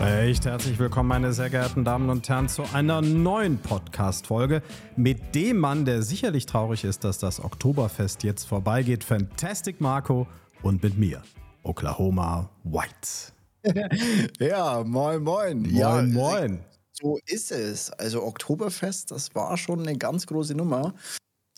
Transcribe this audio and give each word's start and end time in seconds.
Recht 0.00 0.46
herzlich 0.46 0.78
willkommen, 0.78 1.10
meine 1.10 1.34
sehr 1.34 1.50
geehrten 1.50 1.84
Damen 1.84 2.08
und 2.08 2.26
Herren, 2.26 2.48
zu 2.48 2.62
einer 2.72 3.02
neuen 3.02 3.58
Podcast-Folge 3.58 4.62
mit 4.96 5.34
dem 5.34 5.58
Mann, 5.58 5.84
der 5.84 6.00
sicherlich 6.00 6.46
traurig 6.46 6.84
ist, 6.84 7.04
dass 7.04 7.18
das 7.18 7.38
Oktoberfest 7.38 8.22
jetzt 8.22 8.44
vorbeigeht. 8.44 9.04
Fantastic 9.04 9.78
Marco 9.82 10.26
und 10.62 10.82
mit 10.82 10.96
mir, 10.96 11.20
Oklahoma 11.64 12.48
White. 12.64 13.34
ja, 14.40 14.82
moin, 14.84 15.22
moin. 15.22 15.60
Moin, 15.64 15.74
ja, 15.74 16.00
moin. 16.00 16.60
So 16.92 17.18
ist 17.26 17.52
es. 17.52 17.90
Also 17.90 18.22
Oktoberfest, 18.22 19.10
das 19.10 19.34
war 19.34 19.58
schon 19.58 19.86
eine 19.86 19.98
ganz 19.98 20.26
große 20.26 20.54
Nummer. 20.54 20.94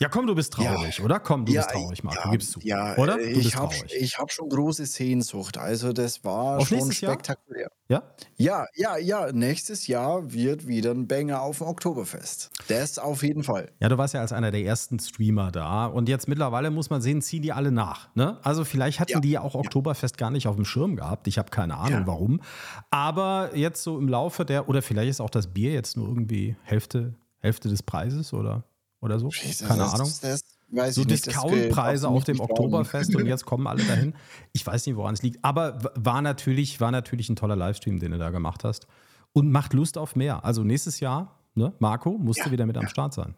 Ja, 0.03 0.09
komm, 0.09 0.27
du 0.27 0.35
bist 0.35 0.53
traurig, 0.53 0.99
ja. 0.99 1.05
oder? 1.05 1.21
Komm, 1.21 1.45
du 1.45 1.53
ja, 1.53 1.61
bist 1.61 1.71
traurig, 1.71 2.03
Marco, 2.03 2.25
ja, 2.25 2.31
gibst 2.33 2.51
zu. 2.51 2.61
Ja, 2.65 2.97
oder? 2.97 3.19
Du 3.19 3.23
ich 3.23 3.57
habe 3.57 3.73
hab 3.73 4.33
schon 4.33 4.49
große 4.49 4.85
Sehnsucht. 4.85 5.57
Also 5.59 5.93
das 5.93 6.25
war 6.25 6.59
Auf 6.59 6.69
schon 6.69 6.91
spektakulär. 6.91 7.71
Jahr? 7.89 8.03
Ja? 8.37 8.67
Ja, 8.75 8.97
ja, 8.97 9.27
ja. 9.27 9.33
Nächstes 9.33 9.87
Jahr 9.87 10.33
wird 10.33 10.67
wieder 10.67 10.91
ein 10.91 11.07
Banger 11.07 11.43
auf 11.43 11.59
dem 11.59 11.69
Oktoberfest. 11.69 12.51
Das 12.67 12.99
auf 12.99 13.23
jeden 13.23 13.45
Fall. 13.45 13.71
Ja, 13.79 13.89
du 13.89 13.97
warst 13.97 14.15
ja 14.15 14.21
als 14.21 14.33
einer 14.33 14.51
der 14.51 14.65
ersten 14.65 14.99
Streamer 14.99 15.53
da. 15.53 15.87
Und 15.87 16.09
jetzt 16.09 16.27
mittlerweile 16.27 16.73
muss 16.73 16.91
man 16.91 17.01
sehen, 17.01 17.23
ziehen 17.23 17.43
die 17.43 17.53
alle 17.53 17.71
nach. 17.71 18.13
Ne? 18.17 18.41
Also 18.43 18.65
vielleicht 18.65 18.99
hatten 18.99 19.21
die 19.21 19.31
ja 19.31 19.43
auch 19.43 19.55
Oktoberfest 19.55 20.19
gar 20.19 20.33
nicht 20.33 20.49
auf 20.49 20.57
dem 20.57 20.65
Schirm 20.65 20.97
gehabt. 20.97 21.29
Ich 21.29 21.39
habe 21.39 21.51
keine 21.51 21.77
Ahnung 21.77 22.03
warum. 22.07 22.41
Aber 22.91 23.51
jetzt 23.55 23.85
so 23.85 24.01
im 24.01 24.09
Laufe 24.09 24.45
der, 24.45 24.69
oder 24.69 24.83
vielleicht 24.83 25.11
ist 25.11 25.21
auch 25.21 25.31
das 25.31 25.47
Bier 25.47 25.73
jetzt 25.73 25.97
nur 25.97 26.09
irgendwie 26.09 26.57
Hälfte, 26.65 27.15
Hälfte 27.39 27.69
des 27.69 27.85
Preises 27.85 28.33
oder? 28.33 28.65
Oder 29.03 29.19
so. 29.19 29.29
Jesus, 29.29 29.69
Keine 29.69 29.81
das, 29.81 29.95
Ahnung. 29.95 30.13
Das, 30.23 30.45
das 30.71 30.95
so 30.95 31.05
Discountpreise 31.05 32.09
auf 32.09 32.25
dem 32.25 32.41
Oktoberfest 32.41 33.15
und 33.15 33.27
jetzt 33.27 33.45
kommen 33.45 33.67
alle 33.67 33.85
dahin. 33.85 34.15
Ich 34.55 34.67
weiß 34.67 34.87
nicht, 34.87 34.97
woran 34.97 35.15
es 35.15 35.23
liegt. 35.23 35.43
Aber 35.45 35.79
war 35.95 36.23
natürlich, 36.23 36.81
war 36.81 36.91
natürlich 36.91 37.29
ein 37.29 37.37
toller 37.37 37.57
Livestream, 37.57 37.99
den 37.99 38.13
du 38.13 38.19
da 38.19 38.31
gemacht 38.31 38.65
hast. 38.65 38.87
Und 39.33 39.51
macht 39.51 39.73
Lust 39.73 39.99
auf 39.99 40.15
mehr. 40.15 40.45
Also 40.45 40.63
nächstes 40.63 41.01
Jahr, 41.01 41.39
ne, 41.55 41.73
Marco, 41.79 42.19
musst 42.19 42.41
ja, 42.41 42.47
du 42.47 42.51
wieder 42.51 42.67
mit 42.67 42.77
ja. 42.77 42.83
am 42.83 42.89
Start 42.89 43.15
sein. 43.15 43.35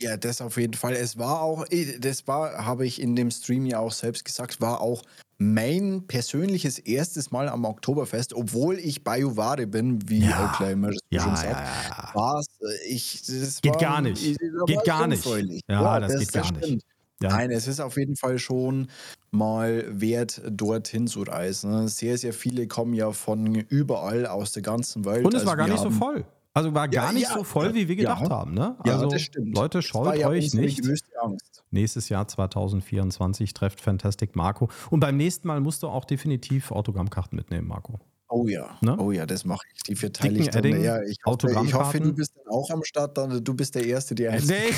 Ja, 0.00 0.16
das 0.16 0.40
auf 0.40 0.56
jeden 0.56 0.74
Fall. 0.74 0.94
Es 0.94 1.18
war 1.18 1.40
auch, 1.40 1.64
das 2.00 2.26
war, 2.26 2.66
habe 2.66 2.86
ich 2.86 3.00
in 3.00 3.14
dem 3.16 3.30
Stream 3.30 3.64
ja 3.66 3.78
auch 3.78 3.92
selbst 3.92 4.24
gesagt, 4.24 4.60
war 4.60 4.80
auch 4.80 5.02
mein 5.38 6.06
persönliches 6.06 6.78
erstes 6.78 7.30
Mal 7.30 7.48
am 7.48 7.64
Oktoberfest, 7.64 8.34
obwohl 8.34 8.78
ich 8.78 9.04
Bayouware 9.04 9.66
bin, 9.66 10.08
wie 10.08 10.24
ja. 10.26 10.44
Oakler 10.44 10.70
immer 10.70 10.90
ja, 11.10 11.22
schon 11.22 11.36
sagt, 11.36 11.66
ja, 11.66 12.10
war 12.14 12.38
es, 12.38 12.46
ich, 12.88 13.22
das 13.22 13.60
geht 13.60 13.74
war, 13.74 13.80
gar 13.80 14.00
nicht. 14.00 14.24
Ich, 14.24 14.38
geht 14.66 14.84
gar 14.84 15.06
nicht. 15.06 15.24
Ja, 15.68 16.00
das, 16.00 16.12
das, 16.12 16.20
geht 16.20 16.32
gar 16.32 16.44
stimmt. 16.44 16.66
nicht. 16.66 16.86
Nein, 17.20 17.50
es 17.50 17.68
ist 17.68 17.80
auf 17.80 17.96
jeden 17.96 18.16
Fall 18.16 18.38
schon 18.38 18.88
mal 19.30 19.84
wert, 19.88 20.42
dorthin 20.50 21.06
zu 21.06 21.22
reisen. 21.22 21.88
Sehr, 21.88 22.18
sehr 22.18 22.32
viele 22.32 22.66
kommen 22.66 22.94
ja 22.94 23.12
von 23.12 23.54
überall 23.54 24.26
aus 24.26 24.52
der 24.52 24.62
ganzen 24.62 25.04
Welt. 25.04 25.24
Und 25.24 25.32
es 25.34 25.40
also 25.40 25.46
war 25.46 25.56
gar 25.56 25.68
nicht 25.68 25.82
so 25.82 25.90
voll. 25.90 26.24
Also 26.56 26.72
war 26.72 26.88
gar 26.88 27.06
Ja, 27.06 27.12
nicht 27.12 27.28
ja, 27.28 27.34
so 27.34 27.42
voll, 27.42 27.74
wie 27.74 27.88
wir 27.88 27.96
gedacht 27.96 28.22
ja. 28.22 28.30
haben. 28.30 28.54
Ne? 28.54 28.76
Ja, 28.86 28.92
Also 28.94 29.08
das 29.08 29.22
stimmt. 29.22 29.56
Leute, 29.56 29.80
ja 29.80 30.28
euch 30.28 30.54
nicht. 30.54 30.80
Angst. 31.20 31.64
Nächstes 31.72 32.08
Jahr 32.08 32.28
2024 32.28 33.52
trefft 33.52 33.80
Fantastic 33.80 34.36
Marco. 34.36 34.68
Und 34.90 35.00
beim 35.00 35.16
nächsten 35.16 35.48
Mal 35.48 35.60
musst 35.60 35.82
du 35.82 35.88
auch 35.88 36.04
definitiv 36.04 36.70
Autogrammkarten 36.70 37.34
mitnehmen, 37.34 37.66
Marco. 37.66 37.98
Oh 38.28 38.46
ja, 38.46 38.78
Ne? 38.80 38.96
oh 38.98 39.10
ja, 39.12 39.26
das 39.26 39.44
mache 39.44 39.66
ich. 39.74 39.82
Die 39.82 39.96
verteile 39.96 40.34
Dicken 40.34 40.44
ich 40.44 40.50
dann. 40.50 40.82
Ja, 40.82 41.02
ich, 41.02 41.18
hoffe, 41.26 41.50
ich 41.64 41.74
hoffe, 41.74 42.00
du 42.00 42.12
bist 42.12 42.32
dann 42.36 42.46
auch 42.52 42.70
am 42.70 42.82
Start. 42.84 43.18
Dann, 43.18 43.42
du 43.42 43.54
bist 43.54 43.74
der 43.74 43.84
Erste, 43.84 44.14
der 44.14 44.32
eins. 44.32 44.46
Nee. 44.48 44.70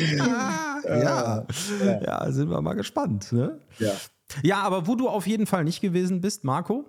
ja. 0.88 1.46
ja, 2.02 2.32
sind 2.32 2.50
wir 2.50 2.60
mal 2.60 2.74
gespannt. 2.74 3.32
Ne? 3.32 3.60
Ja. 3.78 3.92
Ja, 4.42 4.62
aber 4.62 4.86
wo 4.86 4.94
du 4.94 5.08
auf 5.08 5.26
jeden 5.26 5.46
Fall 5.46 5.64
nicht 5.64 5.80
gewesen 5.80 6.20
bist, 6.20 6.44
Marco, 6.44 6.84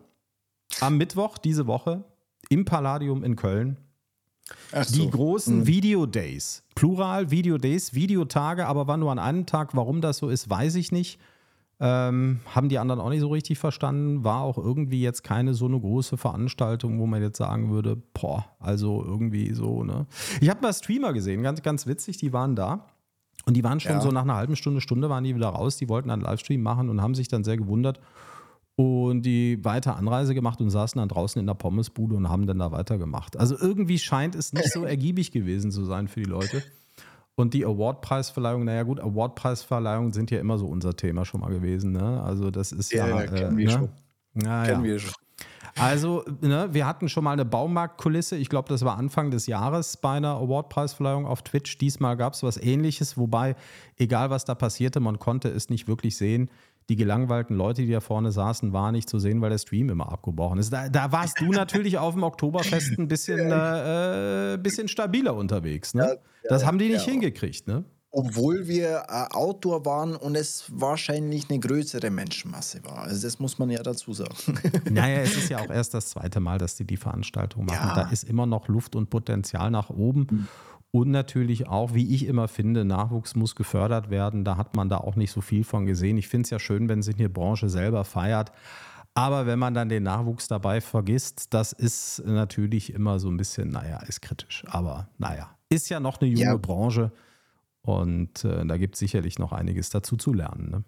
am 0.79 0.97
Mittwoch 0.97 1.37
diese 1.37 1.67
Woche 1.67 2.03
im 2.51 2.65
Palladium 2.65 3.23
in 3.23 3.35
Köln, 3.35 3.77
Ach 4.73 4.85
die 4.85 5.03
so. 5.03 5.09
großen 5.09 5.59
Mhm. 5.59 5.67
Video 5.67 6.05
Days. 6.05 6.63
Plural 6.75 7.31
Video 7.31 7.57
Days, 7.57 7.93
Videotage, 7.93 8.67
aber 8.67 8.87
war 8.87 8.97
nur 8.97 9.11
an 9.11 9.19
einem 9.19 9.45
Tag. 9.45 9.75
Warum 9.75 10.01
das 10.01 10.17
so 10.17 10.29
ist, 10.29 10.49
weiß 10.49 10.75
ich 10.75 10.91
nicht. 10.91 11.19
Ähm, 11.79 12.41
haben 12.53 12.69
die 12.69 12.77
anderen 12.77 13.01
auch 13.01 13.09
nicht 13.09 13.21
so 13.21 13.29
richtig 13.29 13.57
verstanden. 13.57 14.23
War 14.23 14.41
auch 14.41 14.57
irgendwie 14.57 15.01
jetzt 15.01 15.23
keine 15.23 15.53
so 15.55 15.65
eine 15.65 15.79
große 15.79 16.15
Veranstaltung, 16.17 16.99
wo 16.99 17.07
man 17.07 17.21
jetzt 17.23 17.37
sagen 17.37 17.71
würde, 17.71 17.95
boah, 18.13 18.45
also 18.59 19.03
irgendwie 19.03 19.53
so, 19.53 19.83
ne? 19.83 20.05
Ich 20.41 20.49
habe 20.49 20.61
mal 20.61 20.73
Streamer 20.73 21.11
gesehen, 21.13 21.41
ganz, 21.41 21.63
ganz 21.63 21.87
witzig, 21.87 22.17
die 22.17 22.33
waren 22.33 22.55
da. 22.55 22.85
Und 23.45 23.55
die 23.55 23.63
waren 23.63 23.79
schon 23.79 23.93
Ja. 23.93 24.01
so 24.01 24.11
nach 24.11 24.21
einer 24.21 24.35
halben 24.35 24.55
Stunde, 24.55 24.81
Stunde 24.81 25.09
waren 25.09 25.23
die 25.23 25.33
wieder 25.33 25.47
raus. 25.49 25.77
Die 25.77 25.89
wollten 25.89 26.11
einen 26.11 26.21
Livestream 26.21 26.61
machen 26.61 26.89
und 26.89 27.01
haben 27.01 27.15
sich 27.15 27.27
dann 27.29 27.43
sehr 27.43 27.57
gewundert 27.57 27.99
und 28.81 29.23
die 29.23 29.63
weiter 29.63 29.97
Anreise 29.97 30.33
gemacht 30.33 30.61
und 30.61 30.69
saßen 30.69 30.99
dann 30.99 31.09
draußen 31.09 31.39
in 31.39 31.47
der 31.47 31.53
Pommesbude 31.53 32.15
und 32.15 32.29
haben 32.29 32.47
dann 32.47 32.59
da 32.59 32.71
weitergemacht. 32.71 33.37
Also 33.37 33.57
irgendwie 33.57 33.99
scheint 33.99 34.35
es 34.35 34.53
nicht 34.53 34.71
so 34.71 34.83
ergiebig 34.85 35.31
gewesen 35.31 35.71
zu 35.71 35.85
sein 35.85 36.07
für 36.07 36.21
die 36.21 36.29
Leute. 36.29 36.63
Und 37.35 37.53
die 37.53 37.65
Awardpreisverleihung, 37.65 38.65
naja 38.65 38.83
gut, 38.83 38.99
Awardpreisverleihungen 38.99 40.13
sind 40.13 40.31
ja 40.31 40.39
immer 40.39 40.57
so 40.57 40.67
unser 40.67 40.95
Thema 40.95 41.25
schon 41.25 41.41
mal 41.41 41.49
gewesen. 41.49 41.91
Ne? 41.91 42.21
Also 42.21 42.51
das 42.51 42.71
ist 42.71 42.91
ja. 42.91 43.07
Ja, 43.07 43.21
ja, 43.21 43.27
kennen 43.27 43.57
wir 43.57 43.65
ne? 43.65 43.71
schon. 43.71 43.89
Ja, 44.43 44.63
Kennen 44.63 44.83
wir 44.83 44.99
schon. 44.99 45.13
Also, 45.77 46.25
ne, 46.41 46.69
wir 46.71 46.85
hatten 46.85 47.07
schon 47.07 47.23
mal 47.23 47.31
eine 47.31 47.45
Baumarktkulisse. 47.45 48.35
Ich 48.35 48.49
glaube, 48.49 48.67
das 48.69 48.83
war 48.83 48.97
Anfang 48.97 49.31
des 49.31 49.47
Jahres 49.47 49.97
bei 49.97 50.17
einer 50.17 50.35
Awardpreisverleihung 50.35 51.25
auf 51.25 51.43
Twitch. 51.43 51.77
Diesmal 51.77 52.17
gab 52.17 52.33
es 52.33 52.43
was 52.43 52.57
ähnliches, 52.57 53.17
wobei, 53.17 53.55
egal 53.97 54.29
was 54.29 54.45
da 54.45 54.53
passierte, 54.53 54.99
man 54.99 55.19
konnte 55.19 55.49
es 55.49 55.69
nicht 55.69 55.87
wirklich 55.87 56.17
sehen. 56.17 56.49
Die 56.91 56.97
gelangweilten 56.97 57.55
Leute, 57.55 57.83
die 57.83 57.91
da 57.93 58.01
vorne 58.01 58.33
saßen, 58.33 58.73
waren 58.73 58.91
nicht 58.91 59.07
zu 59.07 59.17
sehen, 59.17 59.39
weil 59.39 59.49
der 59.49 59.59
Stream 59.59 59.89
immer 59.89 60.11
abgebrochen 60.11 60.59
ist. 60.59 60.73
Da, 60.73 60.89
da 60.89 61.13
warst 61.13 61.39
du 61.39 61.45
natürlich 61.45 61.97
auf 61.97 62.15
dem 62.15 62.23
Oktoberfest 62.23 62.99
ein 62.99 63.07
bisschen, 63.07 63.39
äh, 63.49 64.55
äh, 64.55 64.57
bisschen 64.57 64.89
stabiler 64.89 65.33
unterwegs. 65.33 65.93
Ne? 65.93 66.03
Ja, 66.03 66.09
ja, 66.09 66.17
das 66.49 66.65
haben 66.65 66.79
die 66.79 66.89
nicht 66.89 67.07
ja. 67.07 67.13
hingekriegt. 67.13 67.65
Ne? 67.65 67.85
Obwohl 68.09 68.67
wir 68.67 69.05
äh, 69.07 69.33
Outdoor 69.33 69.85
waren 69.85 70.17
und 70.17 70.35
es 70.35 70.65
wahrscheinlich 70.67 71.49
eine 71.49 71.59
größere 71.59 72.09
Menschenmasse 72.09 72.83
war. 72.83 73.03
Also 73.03 73.25
das 73.25 73.39
muss 73.39 73.57
man 73.57 73.69
ja 73.69 73.81
dazu 73.81 74.11
sagen. 74.11 74.35
Naja, 74.91 75.21
es 75.21 75.37
ist 75.37 75.49
ja 75.49 75.59
auch 75.65 75.69
erst 75.69 75.93
das 75.93 76.09
zweite 76.09 76.41
Mal, 76.41 76.57
dass 76.57 76.75
die 76.75 76.83
die 76.83 76.97
Veranstaltung 76.97 77.67
machen. 77.67 77.93
Da 77.95 78.09
ist 78.09 78.25
immer 78.25 78.45
noch 78.45 78.67
Luft 78.67 78.97
und 78.97 79.09
Potenzial 79.09 79.71
nach 79.71 79.89
oben. 79.89 80.49
Und 80.91 81.09
natürlich 81.09 81.67
auch, 81.67 81.93
wie 81.93 82.13
ich 82.13 82.25
immer 82.25 82.49
finde, 82.49 82.83
Nachwuchs 82.83 83.35
muss 83.35 83.55
gefördert 83.55 84.09
werden. 84.09 84.43
Da 84.43 84.57
hat 84.57 84.75
man 84.75 84.89
da 84.89 84.97
auch 84.97 85.15
nicht 85.15 85.31
so 85.31 85.39
viel 85.39 85.63
von 85.63 85.85
gesehen. 85.85 86.17
Ich 86.17 86.27
finde 86.27 86.43
es 86.45 86.49
ja 86.49 86.59
schön, 86.59 86.89
wenn 86.89 87.01
sich 87.01 87.17
eine 87.17 87.29
Branche 87.29 87.69
selber 87.69 88.03
feiert. 88.03 88.51
Aber 89.13 89.45
wenn 89.45 89.59
man 89.59 89.73
dann 89.73 89.89
den 89.89 90.03
Nachwuchs 90.03 90.47
dabei 90.47 90.81
vergisst, 90.81 91.53
das 91.53 91.71
ist 91.73 92.23
natürlich 92.25 92.93
immer 92.93 93.19
so 93.19 93.29
ein 93.29 93.37
bisschen, 93.37 93.69
naja, 93.69 93.99
ist 94.03 94.21
kritisch. 94.21 94.63
Aber 94.67 95.07
naja, 95.17 95.49
ist 95.69 95.89
ja 95.89 95.99
noch 95.99 96.19
eine 96.21 96.29
junge 96.29 96.43
Ja. 96.43 96.57
Branche. 96.57 97.11
Und 97.81 98.43
äh, 98.45 98.65
da 98.65 98.77
gibt 98.77 98.95
es 98.95 98.99
sicherlich 98.99 99.39
noch 99.39 99.53
einiges 99.53 99.89
dazu 99.89 100.15
zu 100.17 100.33
lernen. 100.33 100.69
Ne? 100.71 100.83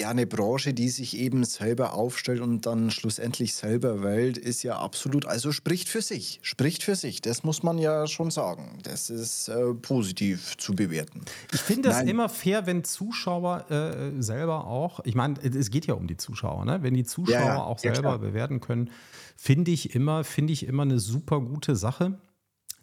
Ja, 0.00 0.10
eine 0.10 0.28
Branche, 0.28 0.74
die 0.74 0.90
sich 0.90 1.16
eben 1.16 1.42
selber 1.42 1.94
aufstellt 1.94 2.40
und 2.40 2.66
dann 2.66 2.92
schlussendlich 2.92 3.54
selber 3.54 4.00
wählt, 4.00 4.38
ist 4.38 4.62
ja 4.62 4.78
absolut, 4.78 5.26
also 5.26 5.50
spricht 5.50 5.88
für 5.88 6.02
sich. 6.02 6.38
Spricht 6.42 6.84
für 6.84 6.94
sich. 6.94 7.20
Das 7.20 7.42
muss 7.42 7.64
man 7.64 7.78
ja 7.78 8.06
schon 8.06 8.30
sagen. 8.30 8.78
Das 8.84 9.10
ist 9.10 9.48
äh, 9.48 9.74
positiv 9.74 10.56
zu 10.56 10.76
bewerten. 10.76 11.22
Ich 11.52 11.60
finde 11.60 11.88
das 11.88 11.98
Nein. 11.98 12.08
immer 12.08 12.28
fair, 12.28 12.66
wenn 12.66 12.84
Zuschauer 12.84 13.68
äh, 13.72 14.22
selber 14.22 14.68
auch, 14.68 15.00
ich 15.04 15.16
meine, 15.16 15.34
es 15.42 15.68
geht 15.70 15.86
ja 15.86 15.94
um 15.94 16.06
die 16.06 16.16
Zuschauer, 16.16 16.64
ne? 16.64 16.78
wenn 16.82 16.94
die 16.94 17.04
Zuschauer 17.04 17.34
Ja, 17.40 17.46
ja. 17.56 17.62
auch 17.64 17.80
selber 17.80 18.00
klar. 18.00 18.18
bewerten 18.20 18.60
können, 18.60 18.90
finde 19.36 19.72
ich 19.72 19.96
immer, 19.96 20.22
finde 20.22 20.52
ich 20.52 20.64
immer 20.64 20.84
eine 20.84 21.00
super 21.00 21.40
gute 21.40 21.74
Sache. 21.74 22.18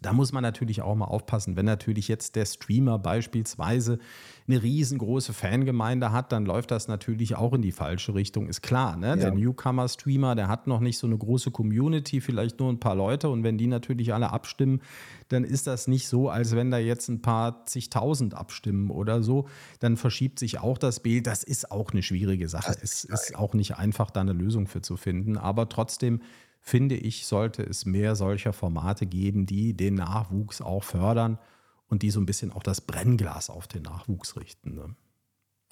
Da 0.02 0.12
muss 0.12 0.32
man 0.32 0.42
natürlich 0.42 0.82
auch 0.82 0.94
mal 0.94 1.06
aufpassen. 1.06 1.56
Wenn 1.56 1.66
natürlich 1.66 2.08
jetzt 2.08 2.36
der 2.36 2.44
Streamer 2.44 2.98
beispielsweise 2.98 3.98
eine 4.46 4.62
riesengroße 4.62 5.32
Fangemeinde 5.32 6.12
hat, 6.12 6.32
dann 6.32 6.44
läuft 6.44 6.70
das 6.70 6.86
natürlich 6.86 7.34
auch 7.36 7.52
in 7.54 7.62
die 7.62 7.72
falsche 7.72 8.14
Richtung, 8.14 8.48
ist 8.48 8.62
klar. 8.62 8.96
Ne? 8.96 9.16
Der 9.16 9.32
Newcomer-Streamer, 9.32 10.34
der 10.34 10.48
hat 10.48 10.66
noch 10.66 10.80
nicht 10.80 10.98
so 10.98 11.06
eine 11.06 11.18
große 11.18 11.50
Community, 11.50 12.20
vielleicht 12.20 12.60
nur 12.60 12.70
ein 12.70 12.78
paar 12.78 12.94
Leute. 12.94 13.28
Und 13.28 13.42
wenn 13.42 13.58
die 13.58 13.66
natürlich 13.66 14.12
alle 14.14 14.30
abstimmen, 14.30 14.80
dann 15.28 15.42
ist 15.42 15.66
das 15.66 15.88
nicht 15.88 16.08
so, 16.08 16.28
als 16.28 16.54
wenn 16.54 16.70
da 16.70 16.78
jetzt 16.78 17.08
ein 17.08 17.22
paar 17.22 17.64
zigtausend 17.66 18.34
abstimmen 18.34 18.90
oder 18.90 19.22
so. 19.22 19.48
Dann 19.80 19.96
verschiebt 19.96 20.38
sich 20.38 20.60
auch 20.60 20.78
das 20.78 21.00
Bild. 21.00 21.26
Das 21.26 21.42
ist 21.42 21.70
auch 21.72 21.92
eine 21.92 22.02
schwierige 22.02 22.48
Sache. 22.48 22.76
Es 22.80 23.04
ist 23.04 23.34
auch 23.36 23.54
nicht 23.54 23.76
einfach, 23.76 24.10
da 24.10 24.20
eine 24.20 24.32
Lösung 24.32 24.66
für 24.66 24.82
zu 24.82 24.96
finden. 24.96 25.36
Aber 25.36 25.68
trotzdem 25.68 26.20
finde 26.66 26.96
ich, 26.96 27.26
sollte 27.26 27.62
es 27.62 27.86
mehr 27.86 28.16
solcher 28.16 28.52
Formate 28.52 29.06
geben, 29.06 29.46
die 29.46 29.74
den 29.74 29.94
Nachwuchs 29.94 30.60
auch 30.60 30.82
fördern 30.82 31.38
und 31.86 32.02
die 32.02 32.10
so 32.10 32.18
ein 32.20 32.26
bisschen 32.26 32.50
auch 32.50 32.64
das 32.64 32.80
Brennglas 32.80 33.50
auf 33.50 33.68
den 33.68 33.82
Nachwuchs 33.82 34.36
richten. 34.36 34.74
Ne? 34.74 34.96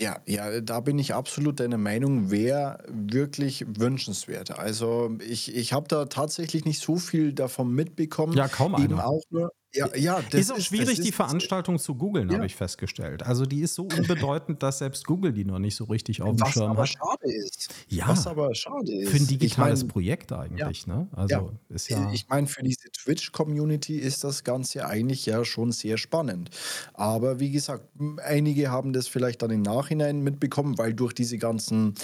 Ja, 0.01 0.21
ja, 0.25 0.61
da 0.61 0.79
bin 0.79 0.99
ich 1.01 1.13
absolut 1.13 1.59
deiner 1.59 1.79
Meinung, 1.79 2.31
wäre 2.31 2.79
wirklich 2.89 3.65
wünschenswert. 3.67 4.53
Also 4.57 5.19
ich, 5.21 5.55
ich 5.55 5.73
habe 5.73 5.89
da 5.89 6.05
tatsächlich 6.05 6.65
nicht 6.65 6.81
so 6.81 6.97
viel 6.97 7.33
davon 7.33 7.73
mitbekommen. 7.75 8.37
Ja, 8.37 8.47
kaum 8.47 8.75
Eben 8.75 8.95
einer. 8.95 9.07
auch 9.07 9.23
nur, 9.31 9.51
Ja, 9.75 9.95
ja, 9.97 10.23
das 10.31 10.41
ist 10.41 10.53
auch 10.53 10.61
schwierig, 10.61 10.99
ist, 10.99 11.07
die 11.07 11.13
Veranstaltung 11.13 11.79
zu 11.79 11.97
googeln, 11.97 12.29
ja. 12.29 12.37
habe 12.37 12.47
ich 12.47 12.55
festgestellt. 12.55 13.25
Also 13.25 13.45
die 13.45 13.61
ist 13.61 13.75
so 13.75 13.83
unbedeutend, 13.83 14.63
dass 14.63 14.79
selbst 14.79 15.05
Google 15.05 15.33
die 15.33 15.45
noch 15.45 15.59
nicht 15.59 15.75
so 15.75 15.85
richtig 15.85 16.23
auf 16.23 16.37
dem 16.37 16.47
Schirm 16.47 16.71
hat. 16.71 16.79
Was 16.79 16.97
aber 17.01 17.17
schade 17.19 17.33
ist. 17.33 17.75
Ja, 17.89 18.09
was 18.09 18.27
aber 18.27 18.55
schade 18.55 18.93
ist. 18.93 19.11
Für 19.11 19.17
ein 19.17 19.27
digitales 19.27 19.81
ich 19.81 19.87
mein, 19.87 19.93
Projekt 19.93 20.33
eigentlich, 20.33 20.87
ja, 20.87 20.95
ne? 20.95 21.09
Also 21.13 21.35
ja. 21.35 21.75
ist 21.75 21.89
ja. 21.89 22.13
Ich 22.13 22.29
meine, 22.29 22.47
für 22.47 22.63
diese 22.63 22.91
Twitch-Community 22.91 23.99
ist 23.99 24.23
das 24.23 24.45
Ganze 24.45 24.87
eigentlich 24.87 25.27
ja 25.27 25.45
schon 25.45 25.73
sehr 25.73 25.99
spannend. 25.99 26.51
Aber 26.93 27.41
wie 27.41 27.51
gesagt, 27.51 27.89
einige 28.23 28.71
haben 28.71 28.93
das 28.93 29.09
vielleicht 29.09 29.43
dann 29.43 29.51
im 29.51 29.63
Nachhinein 29.63 30.23
mitbekommen, 30.23 30.79
weil 30.79 30.95
durch 30.95 31.15
diese 31.15 31.39
ganzen 31.39 31.95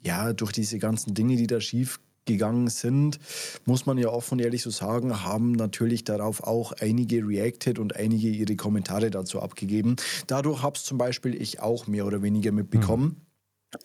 ja, 0.00 0.32
durch 0.32 0.52
diese 0.52 0.78
ganzen 0.78 1.14
Dinge, 1.14 1.36
die 1.36 1.46
da 1.46 1.60
schief 1.60 1.98
gegangen 2.28 2.68
sind, 2.68 3.18
muss 3.64 3.86
man 3.86 3.98
ja 3.98 4.10
offen 4.10 4.34
und 4.34 4.40
ehrlich 4.40 4.62
so 4.62 4.70
sagen, 4.70 5.24
haben 5.24 5.52
natürlich 5.52 6.04
darauf 6.04 6.44
auch 6.44 6.72
einige 6.72 7.26
reacted 7.26 7.78
und 7.78 7.96
einige 7.96 8.28
ihre 8.28 8.54
Kommentare 8.54 9.10
dazu 9.10 9.40
abgegeben. 9.40 9.96
Dadurch 10.28 10.62
habe 10.62 10.76
es 10.76 10.84
zum 10.84 10.98
Beispiel 10.98 11.34
ich 11.40 11.60
auch 11.60 11.88
mehr 11.88 12.06
oder 12.06 12.22
weniger 12.22 12.52
mitbekommen. 12.52 13.04
Mhm. 13.04 13.16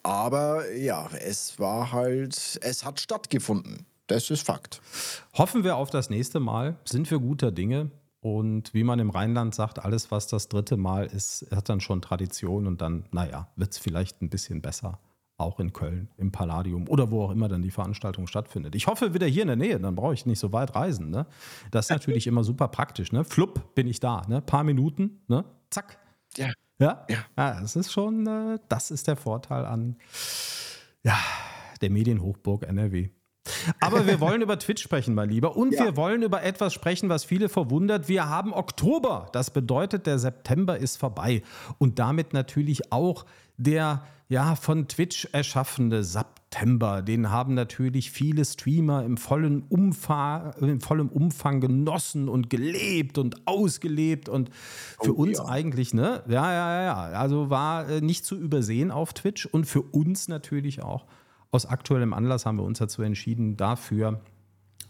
Aber 0.02 0.70
ja, 0.72 1.08
es 1.26 1.58
war 1.58 1.92
halt, 1.92 2.58
es 2.62 2.84
hat 2.84 3.00
stattgefunden. 3.00 3.86
Das 4.06 4.30
ist 4.30 4.46
Fakt. 4.46 4.80
Hoffen 5.32 5.64
wir 5.64 5.76
auf 5.76 5.90
das 5.90 6.10
nächste 6.10 6.38
Mal. 6.38 6.76
Sind 6.84 7.10
wir 7.10 7.18
guter 7.18 7.50
Dinge. 7.50 7.90
Und 8.20 8.72
wie 8.72 8.84
man 8.84 8.98
im 9.00 9.10
Rheinland 9.10 9.54
sagt, 9.54 9.84
alles, 9.84 10.10
was 10.10 10.26
das 10.26 10.48
dritte 10.48 10.76
Mal 10.76 11.06
ist, 11.06 11.46
hat 11.54 11.68
dann 11.68 11.80
schon 11.80 12.00
Tradition 12.00 12.66
und 12.66 12.80
dann, 12.80 13.04
naja, 13.10 13.48
wird 13.56 13.72
es 13.72 13.78
vielleicht 13.78 14.22
ein 14.22 14.30
bisschen 14.30 14.62
besser 14.62 14.98
auch 15.36 15.58
in 15.58 15.72
Köln, 15.72 16.08
im 16.16 16.30
Palladium 16.30 16.88
oder 16.88 17.10
wo 17.10 17.24
auch 17.24 17.30
immer 17.30 17.48
dann 17.48 17.62
die 17.62 17.70
Veranstaltung 17.70 18.26
stattfindet. 18.26 18.74
Ich 18.74 18.86
hoffe 18.86 19.14
wieder 19.14 19.26
hier 19.26 19.42
in 19.42 19.48
der 19.48 19.56
Nähe, 19.56 19.80
dann 19.80 19.94
brauche 19.94 20.14
ich 20.14 20.26
nicht 20.26 20.38
so 20.38 20.52
weit 20.52 20.74
reisen. 20.74 21.10
Ne? 21.10 21.26
Das 21.70 21.86
ist 21.86 21.90
natürlich 21.90 22.26
immer 22.26 22.44
super 22.44 22.68
praktisch. 22.68 23.10
Ne? 23.12 23.24
Flupp 23.24 23.74
bin 23.74 23.86
ich 23.88 24.00
da, 24.00 24.22
ne? 24.28 24.40
paar 24.40 24.64
Minuten, 24.64 25.22
ne? 25.26 25.44
zack. 25.70 25.98
Ja. 26.36 26.52
Ja? 26.78 27.04
ja. 27.08 27.18
ja 27.36 27.60
das 27.60 27.76
ist 27.76 27.92
schon, 27.92 28.26
äh, 28.26 28.58
das 28.68 28.90
ist 28.90 29.08
der 29.08 29.16
Vorteil 29.16 29.64
an 29.64 29.96
ja, 31.02 31.18
der 31.80 31.90
Medienhochburg 31.90 32.62
NRW. 32.62 33.10
Aber 33.80 34.06
wir 34.06 34.20
wollen 34.20 34.42
über 34.42 34.58
Twitch 34.58 34.82
sprechen, 34.82 35.14
mein 35.14 35.28
Lieber. 35.28 35.56
Und 35.56 35.72
ja. 35.72 35.84
wir 35.84 35.96
wollen 35.96 36.22
über 36.22 36.42
etwas 36.42 36.72
sprechen, 36.72 37.08
was 37.08 37.24
viele 37.24 37.48
verwundert. 37.48 38.08
Wir 38.08 38.28
haben 38.28 38.52
Oktober. 38.52 39.28
Das 39.32 39.50
bedeutet, 39.50 40.06
der 40.06 40.18
September 40.18 40.78
ist 40.78 40.96
vorbei. 40.96 41.42
Und 41.78 41.98
damit 41.98 42.32
natürlich 42.32 42.92
auch 42.92 43.24
der 43.56 44.02
ja, 44.28 44.56
von 44.56 44.88
Twitch 44.88 45.28
erschaffene 45.32 46.02
September, 46.02 47.02
den 47.02 47.30
haben 47.30 47.54
natürlich 47.54 48.10
viele 48.10 48.44
Streamer 48.44 49.04
im 49.04 49.16
vollen, 49.16 49.62
Umfang, 49.68 50.52
im 50.60 50.80
vollen 50.80 51.08
Umfang 51.08 51.60
genossen 51.60 52.28
und 52.28 52.48
gelebt 52.48 53.18
und 53.18 53.46
ausgelebt 53.46 54.28
und 54.28 54.50
für 55.02 55.16
oh, 55.16 55.22
uns 55.22 55.38
ja. 55.38 55.46
eigentlich, 55.46 55.92
ne? 55.92 56.22
Ja, 56.26 56.52
ja, 56.52 56.82
ja, 56.82 57.18
also 57.18 57.50
war 57.50 57.88
äh, 57.88 58.00
nicht 58.00 58.24
zu 58.24 58.36
übersehen 58.36 58.90
auf 58.90 59.12
Twitch 59.12 59.46
und 59.46 59.66
für 59.66 59.82
uns 59.82 60.28
natürlich 60.28 60.82
auch. 60.82 61.04
Aus 61.54 61.66
aktuellem 61.66 62.12
Anlass 62.14 62.46
haben 62.46 62.56
wir 62.56 62.64
uns 62.64 62.80
dazu 62.80 63.02
entschieden, 63.02 63.56
dafür 63.56 64.20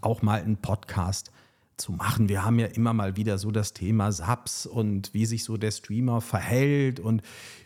auch 0.01 0.23
mal 0.23 0.41
einen 0.41 0.57
Podcast 0.57 1.31
zu 1.77 1.93
machen. 1.93 2.31
Wir 2.31 2.43
haben 2.43 2.59
ja 2.59 2.69
immer 2.69 2.95
mal 2.95 3.19
wieder 3.19 3.37
so 3.37 3.51
das 3.51 3.75
Thema 3.75 4.13
Subs 4.13 4.65
und 4.65 5.13
wie 5.13 5.27
sich 5.27 5.45
so 5.45 5.59
der 5.59 5.73
Streamer 5.73 6.23
verhält 6.23 7.01
und 7.01 7.21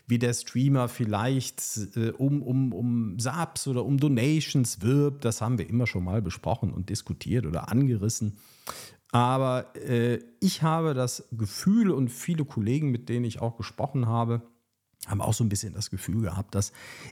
wie 0.05 0.19
der 0.19 0.33
Streamer 0.33 0.89
vielleicht 0.89 1.61
äh, 1.95 2.09
um, 2.09 2.41
um, 2.41 2.73
um 2.73 3.17
Subs 3.19 3.69
oder 3.69 3.85
um 3.85 3.99
Donations 3.99 4.81
wirbt. 4.81 5.23
Das 5.23 5.39
haben 5.39 5.57
wir 5.57 5.69
immer 5.69 5.87
schon 5.87 6.03
mal 6.03 6.21
besprochen 6.21 6.73
und 6.73 6.89
diskutiert 6.89 7.45
oder 7.45 7.71
angerissen. 7.71 8.35
Aber 9.13 9.73
äh, 9.77 10.19
ich 10.41 10.61
habe 10.61 10.93
das 10.93 11.25
Gefühl 11.31 11.91
und 11.91 12.09
viele 12.09 12.43
Kollegen, 12.43 12.91
mit 12.91 13.07
denen 13.07 13.23
ich 13.23 13.39
auch 13.39 13.55
gesprochen 13.55 14.07
habe, 14.07 14.41
haben 15.07 15.21
auch 15.21 15.33
so 15.33 15.43
ein 15.43 15.49
bisschen 15.49 15.73
das 15.73 15.89
Gefühl 15.89 16.21
gehabt, 16.21 16.55
dass 16.55 16.71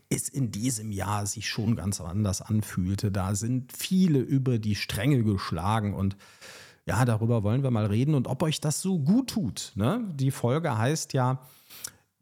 es 0.10 0.30
in 0.30 0.52
diesem 0.52 0.92
Jahr 0.92 1.26
sich 1.26 1.48
schon 1.48 1.76
ganz 1.76 2.02
anders 2.02 2.42
anfühlte. 2.42 3.12
Da 3.12 3.36
sind 3.36 3.72
viele 3.72 4.20
über 4.20 4.60
die 4.60 4.76
Stränge 4.76 5.24
geschlagen 5.24 5.94
und 5.94 6.18
ja, 6.86 7.04
darüber 7.04 7.44
wollen 7.44 7.64
wir 7.64 7.72
mal 7.72 7.86
reden 7.86 8.16
und 8.16 8.28
ob 8.28 8.44
euch 8.44 8.62
das 8.62 8.82
so 8.82 9.00
gut 9.00 9.32
tut. 9.32 9.74
Ne? 9.76 10.10
Die 10.14 10.32
Folge 10.32 10.78
heißt 10.78 11.14
ja 11.14 11.42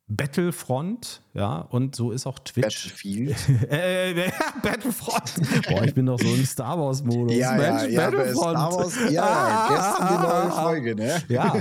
Battlefront, 0.07 1.21
ja, 1.33 1.57
und 1.57 1.95
so 1.95 2.11
ist 2.11 2.27
auch 2.27 2.37
Twitch. 2.37 2.91
Battlefield. 2.91 3.35
äh, 3.71 4.11
äh, 4.11 4.31
Battlefront. 4.63 5.33
Boah, 5.67 5.83
ich 5.83 5.95
bin 5.95 6.05
doch 6.05 6.19
so 6.19 6.27
im 6.27 6.45
Star 6.45 6.79
Wars-Modus. 6.79 7.35
Ja, 7.35 7.53
Mensch, 7.53 7.91
ja, 7.91 8.11
Battlefront. 8.11 8.57
Star 8.57 8.73
Wars, 8.73 9.11
ja, 9.11 9.23
ah, 9.23 9.67
gestern 9.67 10.07
die 10.07 10.27
neue 10.27 10.51
Folge, 10.63 10.95
ne? 10.95 11.23
Ja, 11.27 11.53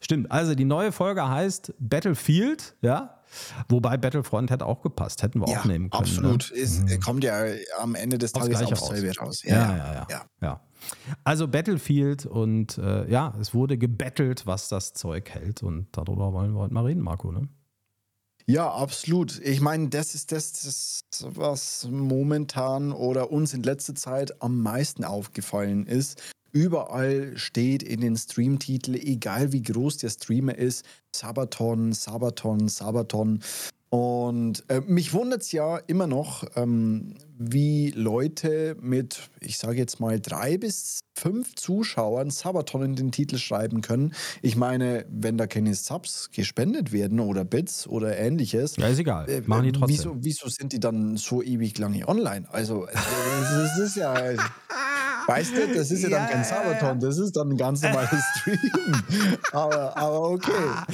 stimmt. 0.00 0.32
Also 0.32 0.56
die 0.56 0.64
neue 0.64 0.90
Folge 0.90 1.28
heißt 1.28 1.74
Battlefield, 1.78 2.74
ja. 2.80 3.21
Wobei 3.68 3.96
Battlefront 3.96 4.50
hätte 4.50 4.66
auch 4.66 4.82
gepasst, 4.82 5.22
hätten 5.22 5.40
wir 5.40 5.48
ja, 5.48 5.60
auch 5.60 5.64
nehmen 5.64 5.90
können. 5.90 6.02
Ne? 6.02 6.10
Absolut. 6.10 6.50
Ne? 6.52 6.58
Ist, 6.58 6.82
mhm. 6.82 7.00
Kommt 7.00 7.24
ja 7.24 7.44
am 7.80 7.94
Ende 7.94 8.18
des 8.18 8.32
Tages 8.32 8.62
aufs 8.62 8.86
selbe 8.86 9.16
raus. 9.18 9.42
Ja 9.44 9.54
ja, 9.54 9.76
ja, 9.76 10.06
ja, 10.10 10.24
ja. 10.40 10.60
Also 11.24 11.48
Battlefield 11.48 12.26
und 12.26 12.78
äh, 12.78 13.08
ja, 13.10 13.34
es 13.40 13.54
wurde 13.54 13.78
gebettelt, 13.78 14.46
was 14.46 14.68
das 14.68 14.92
Zeug 14.92 15.30
hält. 15.30 15.62
Und 15.62 15.88
darüber 15.92 16.32
wollen 16.32 16.52
wir 16.52 16.60
heute 16.60 16.74
mal 16.74 16.84
reden, 16.84 17.02
Marco, 17.02 17.30
ne? 17.30 17.48
Ja, 18.46 18.70
absolut. 18.72 19.40
Ich 19.40 19.60
meine, 19.60 19.88
das 19.88 20.14
ist 20.14 20.32
das, 20.32 20.52
das, 20.52 21.02
was 21.20 21.86
momentan 21.88 22.92
oder 22.92 23.30
uns 23.30 23.54
in 23.54 23.62
letzter 23.62 23.94
Zeit 23.94 24.42
am 24.42 24.60
meisten 24.60 25.04
aufgefallen 25.04 25.86
ist. 25.86 26.20
Überall 26.52 27.36
steht 27.36 27.82
in 27.82 28.00
den 28.02 28.16
Streamtiteln, 28.16 29.00
egal 29.00 29.52
wie 29.52 29.62
groß 29.62 29.96
der 29.96 30.10
Streamer 30.10 30.56
ist, 30.56 30.84
Sabaton, 31.14 31.92
Sabaton, 31.92 32.68
Sabaton. 32.68 33.40
Und 33.88 34.64
äh, 34.68 34.80
mich 34.80 35.12
wundert 35.12 35.42
es 35.42 35.52
ja 35.52 35.76
immer 35.76 36.06
noch, 36.06 36.44
ähm, 36.56 37.14
wie 37.38 37.90
Leute 37.90 38.74
mit, 38.80 39.28
ich 39.40 39.58
sage 39.58 39.76
jetzt 39.76 40.00
mal, 40.00 40.18
drei 40.18 40.56
bis 40.56 41.00
fünf 41.14 41.54
Zuschauern 41.56 42.30
Sabaton 42.30 42.82
in 42.82 42.96
den 42.96 43.12
Titel 43.12 43.36
schreiben 43.36 43.82
können. 43.82 44.14
Ich 44.40 44.56
meine, 44.56 45.04
wenn 45.10 45.36
da 45.36 45.46
keine 45.46 45.74
Subs 45.74 46.30
gespendet 46.32 46.92
werden 46.92 47.20
oder 47.20 47.44
Bits 47.44 47.86
oder 47.86 48.16
ähnliches. 48.16 48.76
Ja, 48.76 48.88
ist 48.88 48.98
egal. 48.98 49.28
Äh, 49.28 49.42
Machen 49.44 49.64
die 49.64 49.72
trotzdem. 49.72 49.88
Wieso, 49.88 50.16
wieso 50.20 50.48
sind 50.48 50.72
die 50.72 50.80
dann 50.80 51.18
so 51.18 51.42
ewig 51.42 51.76
lange 51.78 52.08
online? 52.08 52.46
Also, 52.50 52.86
äh, 52.86 52.92
das 52.94 53.78
ist 53.78 53.96
ja. 53.96 54.14
Weißt 55.26 55.56
du, 55.56 55.74
das 55.74 55.90
ist 55.90 56.02
ja, 56.02 56.08
ja 56.08 56.18
dann 56.18 56.28
kein 56.28 56.44
Sabaton, 56.44 57.00
das 57.00 57.18
ist 57.18 57.36
dann 57.36 57.50
ein 57.50 57.56
ganz 57.56 57.82
normales 57.82 58.22
Stream. 58.36 58.58
aber, 59.52 59.96
aber 59.96 60.30
okay. 60.30 60.52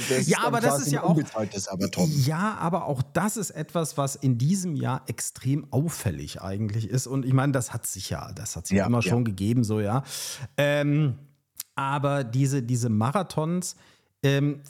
Das 0.09 0.27
ja, 0.27 0.39
aber 0.43 0.61
das 0.61 0.81
ist 0.81 0.91
ja 0.91 1.03
auch. 1.03 1.17
Sabaton. 1.53 2.09
Ja, 2.25 2.57
aber 2.59 2.85
auch 2.85 3.01
das 3.01 3.37
ist 3.37 3.51
etwas, 3.51 3.97
was 3.97 4.15
in 4.15 4.37
diesem 4.37 4.75
Jahr 4.75 5.03
extrem 5.07 5.71
auffällig 5.71 6.41
eigentlich 6.41 6.89
ist. 6.89 7.07
Und 7.07 7.25
ich 7.25 7.33
meine, 7.33 7.51
das 7.51 7.73
hat 7.73 7.85
sich 7.85 8.09
ja, 8.09 8.31
das 8.33 8.55
hat 8.55 8.67
sich 8.67 8.77
ja, 8.77 8.85
immer 8.85 9.01
schon 9.01 9.25
gegeben, 9.25 9.63
so 9.63 9.79
ja. 9.79 10.03
Ähm, 10.57 11.15
aber 11.75 12.23
diese, 12.23 12.61
diese 12.61 12.89
Marathons, 12.89 13.75
ähm, 14.23 14.61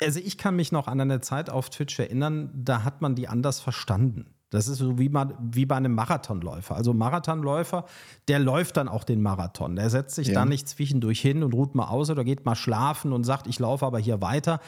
also 0.00 0.20
ich 0.20 0.38
kann 0.38 0.56
mich 0.56 0.72
noch 0.72 0.86
an 0.86 1.00
eine 1.00 1.20
Zeit 1.20 1.50
auf 1.50 1.70
Twitch 1.70 1.98
erinnern, 1.98 2.50
da 2.54 2.84
hat 2.84 3.02
man 3.02 3.14
die 3.14 3.28
anders 3.28 3.60
verstanden. 3.60 4.34
Das 4.50 4.66
ist 4.66 4.78
so 4.78 4.98
wie, 4.98 5.08
man, 5.08 5.34
wie 5.40 5.66
bei 5.66 5.76
einem 5.76 5.94
Marathonläufer. 5.94 6.74
Also 6.74 6.94
Marathonläufer, 6.94 7.84
der 8.28 8.38
läuft 8.38 8.76
dann 8.76 8.88
auch 8.88 9.04
den 9.04 9.20
Marathon. 9.20 9.76
Der 9.76 9.90
setzt 9.90 10.14
sich 10.14 10.28
ja. 10.28 10.34
dann 10.34 10.48
nicht 10.48 10.68
zwischendurch 10.68 11.20
hin 11.20 11.42
und 11.42 11.52
ruht 11.52 11.74
mal 11.74 11.88
aus 11.88 12.10
oder 12.10 12.24
geht 12.24 12.46
mal 12.46 12.54
schlafen 12.54 13.12
und 13.12 13.24
sagt, 13.24 13.46
ich 13.46 13.58
laufe 13.58 13.84
aber 13.84 13.98
hier 13.98 14.22
weiter. 14.22 14.60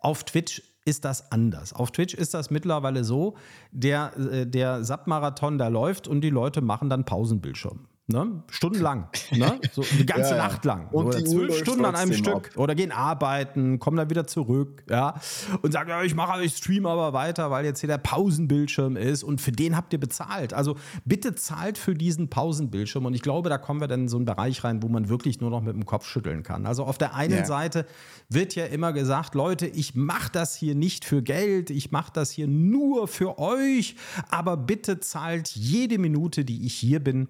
Auf 0.00 0.24
Twitch 0.24 0.62
ist 0.84 1.04
das 1.04 1.30
anders. 1.30 1.72
Auf 1.72 1.90
Twitch 1.90 2.14
ist 2.14 2.34
das 2.34 2.50
mittlerweile 2.50 3.04
so, 3.04 3.36
der, 3.70 4.16
äh, 4.16 4.46
der 4.46 4.82
SAP-Marathon, 4.82 5.58
der 5.58 5.70
läuft 5.70 6.08
und 6.08 6.22
die 6.22 6.30
Leute 6.30 6.60
machen 6.60 6.88
dann 6.88 7.04
Pausenbildschirm. 7.04 7.87
Ne? 8.10 8.42
Stundenlang. 8.50 9.08
Ne? 9.32 9.60
So 9.70 9.82
die 9.82 10.06
ganze 10.06 10.30
ja, 10.30 10.38
Nacht 10.38 10.64
lang. 10.64 10.88
Und 10.92 11.08
oder 11.08 11.22
zwölf 11.22 11.58
Stunden 11.58 11.84
an 11.84 11.94
einem 11.94 12.14
Stück. 12.14 12.46
Ab. 12.46 12.56
Oder 12.56 12.74
gehen 12.74 12.90
arbeiten, 12.90 13.78
kommen 13.78 13.98
dann 13.98 14.08
wieder 14.08 14.26
zurück, 14.26 14.82
ja. 14.88 15.20
Und 15.60 15.72
sagen, 15.72 15.90
ja, 15.90 16.02
ich 16.02 16.14
mache, 16.14 16.42
ich 16.42 16.56
streame 16.56 16.88
aber 16.88 17.12
weiter, 17.12 17.50
weil 17.50 17.66
jetzt 17.66 17.80
hier 17.80 17.88
der 17.88 17.98
Pausenbildschirm 17.98 18.96
ist 18.96 19.22
und 19.22 19.42
für 19.42 19.52
den 19.52 19.76
habt 19.76 19.92
ihr 19.92 20.00
bezahlt. 20.00 20.54
Also 20.54 20.76
bitte 21.04 21.34
zahlt 21.34 21.76
für 21.76 21.92
diesen 21.92 22.30
Pausenbildschirm. 22.30 23.04
Und 23.04 23.12
ich 23.12 23.20
glaube, 23.20 23.50
da 23.50 23.58
kommen 23.58 23.82
wir 23.82 23.88
dann 23.88 24.02
in 24.02 24.08
so 24.08 24.16
einen 24.16 24.24
Bereich 24.24 24.64
rein, 24.64 24.82
wo 24.82 24.88
man 24.88 25.10
wirklich 25.10 25.42
nur 25.42 25.50
noch 25.50 25.60
mit 25.60 25.74
dem 25.74 25.84
Kopf 25.84 26.06
schütteln 26.06 26.42
kann. 26.42 26.64
Also 26.64 26.84
auf 26.84 26.96
der 26.96 27.14
einen 27.14 27.40
ja. 27.40 27.44
Seite 27.44 27.84
wird 28.30 28.54
ja 28.54 28.64
immer 28.64 28.94
gesagt, 28.94 29.34
Leute, 29.34 29.66
ich 29.66 29.94
mache 29.94 30.30
das 30.32 30.54
hier 30.54 30.74
nicht 30.74 31.04
für 31.04 31.22
Geld, 31.22 31.68
ich 31.68 31.92
mache 31.92 32.12
das 32.14 32.30
hier 32.30 32.48
nur 32.48 33.06
für 33.06 33.38
euch, 33.38 33.96
aber 34.30 34.56
bitte 34.56 34.98
zahlt 35.00 35.50
jede 35.50 35.98
Minute, 35.98 36.46
die 36.46 36.64
ich 36.64 36.74
hier 36.74 37.00
bin, 37.00 37.28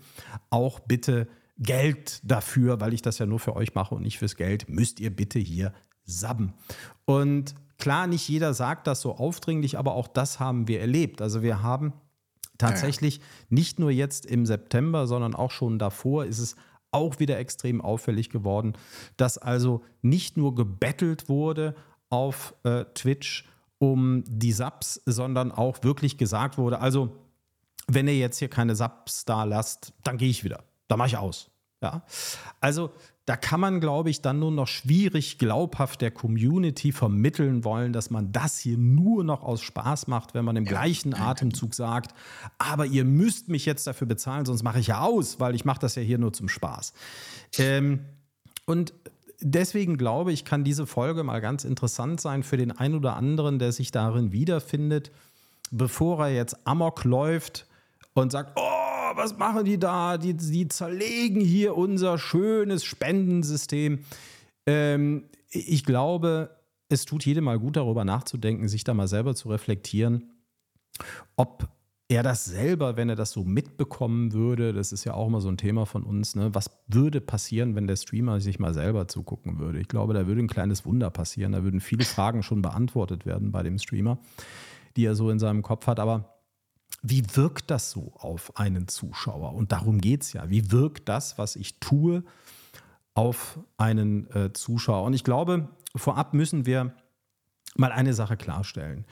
auch 0.51 0.68
auch 0.69 0.81
bitte 0.81 1.27
Geld 1.57 2.21
dafür, 2.23 2.79
weil 2.79 2.93
ich 2.93 3.01
das 3.01 3.19
ja 3.19 3.25
nur 3.25 3.41
für 3.41 3.57
euch 3.57 3.75
mache 3.75 3.95
und 3.95 4.03
nicht 4.03 4.19
fürs 4.19 4.37
Geld, 4.37 4.69
müsst 4.69 5.01
ihr 5.01 5.15
bitte 5.15 5.39
hier 5.39 5.73
sabben. 6.05 6.53
Und 7.07 7.55
klar, 7.79 8.07
nicht 8.07 8.29
jeder 8.29 8.53
sagt 8.53 8.87
das 8.87 9.01
so 9.01 9.17
aufdringlich, 9.17 9.79
aber 9.79 9.95
auch 9.95 10.09
das 10.09 10.41
haben 10.41 10.69
wir 10.69 10.81
erlebt. 10.81 11.23
Also 11.23 11.43
wir 11.43 11.63
haben 11.63 11.95
tatsächlich 12.59 13.21
nicht 13.49 13.79
nur 13.79 13.91
jetzt 13.91 14.27
im 14.27 14.45
September, 14.45 15.07
sondern 15.07 15.35
auch 15.35 15.51
schon 15.51 15.79
davor 15.79 16.27
ist 16.27 16.39
es 16.39 16.55
auch 16.91 17.19
wieder 17.19 17.39
extrem 17.39 17.81
auffällig 17.81 18.29
geworden, 18.29 18.75
dass 19.17 19.39
also 19.39 19.83
nicht 20.03 20.37
nur 20.37 20.55
gebettelt 20.55 21.31
wurde 21.31 21.75
auf 22.11 22.55
äh, 22.65 22.85
Twitch 22.95 23.49
um 23.79 24.23
die 24.27 24.53
Subs, 24.53 25.01
sondern 25.07 25.51
auch 25.51 25.83
wirklich 25.83 26.19
gesagt 26.19 26.59
wurde, 26.59 26.81
also 26.81 27.15
wenn 27.89 28.07
ihr 28.07 28.19
jetzt 28.19 28.39
hier 28.39 28.49
keine 28.49 28.77
Subs 28.77 29.25
da 29.25 29.45
lasst, 29.45 29.93
dann 30.05 30.19
gehe 30.19 30.29
ich 30.29 30.45
wieder. 30.45 30.63
Da 30.87 30.97
mache 30.97 31.09
ich 31.09 31.17
aus. 31.17 31.51
Ja. 31.83 32.03
Also 32.61 32.91
da 33.25 33.37
kann 33.37 33.61
man, 33.61 33.81
glaube 33.81 34.09
ich, 34.09 34.23
dann 34.23 34.39
nur 34.39 34.51
noch 34.51 34.67
schwierig 34.67 35.39
glaubhaft 35.39 36.01
der 36.01 36.11
Community 36.11 36.93
vermitteln 36.93 37.63
wollen, 37.63 37.93
dass 37.93 38.09
man 38.09 38.33
das 38.33 38.59
hier 38.59 38.79
nur 38.79 39.23
noch 39.23 39.43
aus 39.43 39.61
Spaß 39.61 40.07
macht, 40.07 40.33
wenn 40.33 40.47
man 40.47 40.57
im 40.57 40.65
ja. 40.65 40.71
gleichen 40.71 41.15
Atemzug 41.15 41.75
sagt, 41.75 42.15
aber 42.57 42.87
ihr 42.87 43.05
müsst 43.05 43.49
mich 43.49 43.67
jetzt 43.67 43.87
dafür 43.87 44.07
bezahlen, 44.07 44.47
sonst 44.47 44.63
mache 44.63 44.81
ich 44.81 44.87
ja 44.89 45.01
aus, 45.03 45.41
weil 45.41 45.55
ich 45.55 45.67
mache 45.67 45.81
das 45.81 45.95
ja 45.95 46.03
hier 46.03 46.17
nur 46.17 46.33
zum 46.33 46.49
Spaß. 46.49 46.95
Ähm, 47.59 48.01
und 48.65 48.95
deswegen 49.41 49.99
glaube 49.99 50.33
ich, 50.33 50.47
kann 50.47 50.65
diese 50.65 50.87
Folge 50.87 51.23
mal 51.23 51.41
ganz 51.41 51.65
interessant 51.65 52.23
sein 52.23 52.43
für 52.43 52.57
den 52.57 52.73
einen 52.73 52.95
oder 52.95 53.17
anderen, 53.17 53.59
der 53.59 53.73
sich 53.73 53.91
darin 53.91 54.33
wiederfindet, 54.33 55.11
bevor 55.71 56.27
er 56.27 56.35
jetzt 56.35 56.67
Amok 56.67 57.05
läuft 57.05 57.68
und 58.23 58.33
sagt, 58.33 58.53
oh, 58.57 59.17
was 59.17 59.37
machen 59.39 59.65
die 59.65 59.79
da? 59.79 60.19
Die, 60.19 60.35
die 60.35 60.69
zerlegen 60.69 61.41
hier 61.41 61.77
unser 61.77 62.19
schönes 62.19 62.85
Spendensystem. 62.85 64.01
Ähm, 64.67 65.25
ich 65.51 65.85
glaube, 65.85 66.57
es 66.89 67.05
tut 67.05 67.25
jedem 67.25 67.45
mal 67.45 67.59
gut, 67.59 67.77
darüber 67.77 68.05
nachzudenken, 68.05 68.69
sich 68.69 68.85
da 68.85 68.95
mal 68.95 69.09
selber 69.09 69.35
zu 69.35 69.49
reflektieren, 69.49 70.31
ob 71.37 71.69
er 72.11 72.23
das 72.23 72.47
selber, 72.47 72.97
wenn 72.97 73.11
er 73.11 73.17
das 73.17 73.33
so 73.33 73.45
mitbekommen 73.45 74.33
würde, 74.33 74.73
das 74.73 74.93
ist 74.93 75.05
ja 75.05 75.13
auch 75.13 75.27
immer 75.27 75.43
so 75.43 75.51
ein 75.51 75.59
Thema 75.59 75.85
von 75.85 76.05
uns, 76.05 76.35
ne? 76.35 76.55
was 76.55 76.71
würde 76.87 77.21
passieren, 77.21 77.75
wenn 77.75 77.87
der 77.87 77.97
Streamer 77.97 78.41
sich 78.41 78.59
mal 78.59 78.73
selber 78.73 79.09
zugucken 79.09 79.59
würde? 79.59 79.79
Ich 79.79 79.89
glaube, 79.89 80.15
da 80.15 80.27
würde 80.27 80.41
ein 80.41 80.49
kleines 80.49 80.87
Wunder 80.87 81.11
passieren. 81.11 81.53
Da 81.53 81.63
würden 81.63 81.81
viele 81.81 82.05
Fragen 82.07 82.43
schon 82.43 82.63
beantwortet 82.63 83.27
werden 83.27 83.53
bei 83.53 83.63
dem 83.63 83.79
Streamer, 83.79 84.19
die 84.97 85.05
er 85.05 85.15
so 85.15 85.29
in 85.29 85.39
seinem 85.39 85.61
Kopf 85.61 85.87
hat. 85.87 86.01
Aber 86.01 86.38
wie 87.03 87.25
wirkt 87.35 87.71
das 87.71 87.91
so 87.91 88.13
auf 88.17 88.57
einen 88.57 88.89
Zuschauer? 88.89 89.55
Und 89.55 89.73
darum 89.73 90.01
geht 90.01 90.23
es 90.23 90.33
ja. 90.33 90.51
Wie 90.51 90.71
wirkt 90.71 91.09
das, 91.09 91.39
was 91.39 91.57
ich 91.57 91.79
tue, 91.81 92.25
auf 93.15 93.59
einen 93.77 94.31
äh, 94.33 94.53
Zuschauer? 94.53 95.05
Und 95.05 95.15
ich 95.15 95.25
glaube, 95.25 95.69
vorab 95.95 96.35
müssen 96.35 96.67
wir 96.67 96.93
mal 97.77 97.93
eine 97.93 98.15
Sache 98.15 98.37
klarstellen. 98.37 99.05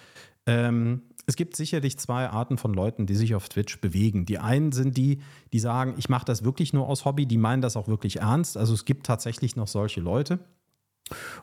Ähm, 0.47 1.03
es 1.27 1.35
gibt 1.35 1.57
sicherlich 1.57 1.99
zwei 1.99 2.29
Arten 2.29 2.57
von 2.57 2.73
Leuten, 2.73 3.07
die 3.07 3.17
sich 3.17 3.35
auf 3.35 3.49
Twitch 3.49 3.81
bewegen. 3.81 4.27
Die 4.27 4.39
einen 4.39 4.71
sind 4.71 4.97
die, 4.97 5.21
die 5.53 5.59
sagen, 5.59 5.95
ich 5.99 6.09
mache 6.09 6.25
das 6.25 6.45
wirklich 6.45 6.73
nur 6.73 6.87
aus 6.89 7.05
Hobby, 7.05 7.27
die 7.27 7.39
meinen 7.39 7.63
das 7.63 7.77
auch 7.77 7.89
wirklich 7.89 8.21
ernst. 8.21 8.57
Also 8.57 8.75
es 8.75 8.85
gibt 8.85 9.07
tatsächlich 9.07 9.57
noch 9.57 9.67
solche 9.67 10.01
Leute. 10.01 10.39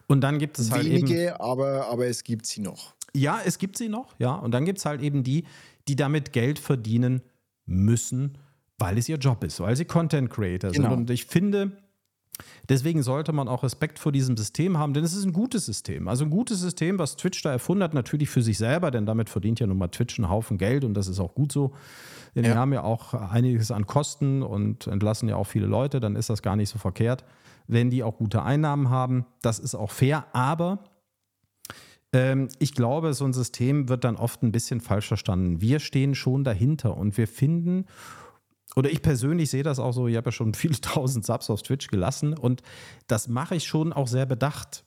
Und 0.08 0.22
dann 0.22 0.40
gibt 0.40 0.60
es 0.60 0.72
halt 0.72 0.86
Wenige, 0.86 1.28
eben, 1.28 1.36
aber, 1.36 1.88
aber 1.88 2.08
es 2.08 2.24
gibt 2.24 2.46
sie 2.46 2.62
noch. 2.62 2.94
Ja, 3.16 3.40
es 3.46 3.58
gibt 3.60 3.78
sie 3.78 3.90
noch, 3.90 4.16
ja. 4.20 4.34
Und 4.34 4.52
dann 4.52 4.66
gibt 4.66 4.80
es 4.80 4.86
halt 4.86 5.02
eben 5.02 5.24
die, 5.24 5.46
die 5.88 5.96
damit 5.96 6.34
Geld 6.34 6.60
verdienen 6.60 7.22
müssen, 7.66 8.38
weil 8.78 8.98
es 8.98 9.08
ihr 9.08 9.18
Job 9.18 9.44
ist, 9.44 9.60
weil 9.60 9.76
sie 9.76 9.86
Content 9.86 10.30
Creator 10.30 10.72
genau. 10.72 10.90
sind. 10.90 10.98
Und 10.98 11.10
ich 11.10 11.26
finde, 11.26 11.72
deswegen 12.70 13.04
sollte 13.04 13.32
man 13.32 13.48
auch 13.48 13.64
Respekt 13.64 14.00
vor 14.00 14.12
diesem 14.12 14.36
System 14.36 14.78
haben, 14.78 14.94
denn 14.94 15.04
es 15.04 15.14
ist 15.14 15.26
ein 15.26 15.34
gutes 15.34 15.66
System. 15.66 16.08
Also 16.08 16.26
ein 16.26 16.30
gutes 16.30 16.60
System, 16.60 17.00
was 17.00 17.16
Twitch 17.16 17.42
da 17.44 17.52
erfunden 17.52 17.84
hat, 17.84 17.94
natürlich 17.94 18.30
für 18.30 18.42
sich 18.42 18.58
selber, 18.58 18.92
denn 18.92 19.06
damit 19.06 19.30
verdient 19.30 19.60
ja 19.60 19.68
nun 19.68 19.78
mal 19.78 19.90
Twitch 19.90 20.20
einen 20.20 20.30
Haufen 20.30 20.58
Geld 20.58 20.84
und 20.84 20.94
das 20.96 21.08
ist 21.08 21.20
auch 21.20 21.36
gut 21.36 21.52
so. 21.52 21.74
Denn 22.36 22.46
ja. 22.46 22.52
wir 22.52 22.56
haben 22.58 22.74
ja 22.74 22.84
auch 22.84 23.14
einiges 23.14 23.70
an 23.72 23.86
Kosten 23.86 24.42
und 24.42 24.88
entlassen 24.88 25.30
ja 25.30 25.36
auch 25.36 25.46
viele 25.46 25.68
Leute, 25.68 26.00
dann 26.00 26.16
ist 26.16 26.30
das 26.30 26.42
gar 26.42 26.56
nicht 26.56 26.70
so 26.70 26.80
verkehrt, 26.80 27.24
wenn 27.68 27.92
die 27.92 28.04
auch 28.04 28.18
gute 28.18 28.42
Einnahmen 28.42 28.90
haben. 28.90 29.26
Das 29.42 29.60
ist 29.60 29.76
auch 29.76 29.92
fair, 29.92 30.26
aber 30.34 30.80
ich 32.60 32.76
glaube, 32.76 33.14
so 33.16 33.26
ein 33.26 33.34
System 33.34 33.90
wird 33.90 34.04
dann 34.04 34.18
oft 34.18 34.44
ein 34.44 34.52
bisschen 34.52 34.82
falsch 34.82 35.08
verstanden. 35.08 35.62
Wir 35.62 35.80
stehen 35.80 36.14
schon 36.14 36.44
dahinter 36.44 36.96
und 36.96 37.18
wir 37.18 37.28
finden, 37.28 37.86
oder 38.76 38.92
ich 38.92 39.02
persönlich 39.02 39.50
sehe 39.50 39.64
das 39.64 39.80
auch 39.80 39.94
so, 39.94 40.08
ich 40.08 40.16
habe 40.16 40.28
ja 40.28 40.32
schon 40.32 40.54
viele 40.54 40.80
tausend 40.80 41.26
Subs 41.26 41.50
auf 41.50 41.64
Twitch 41.64 41.88
gelassen 41.88 42.38
und 42.38 42.62
das 43.08 43.28
mache 43.28 43.56
ich 43.56 43.66
schon 43.66 43.94
auch 43.94 44.08
sehr 44.08 44.28
bedacht. 44.28 44.86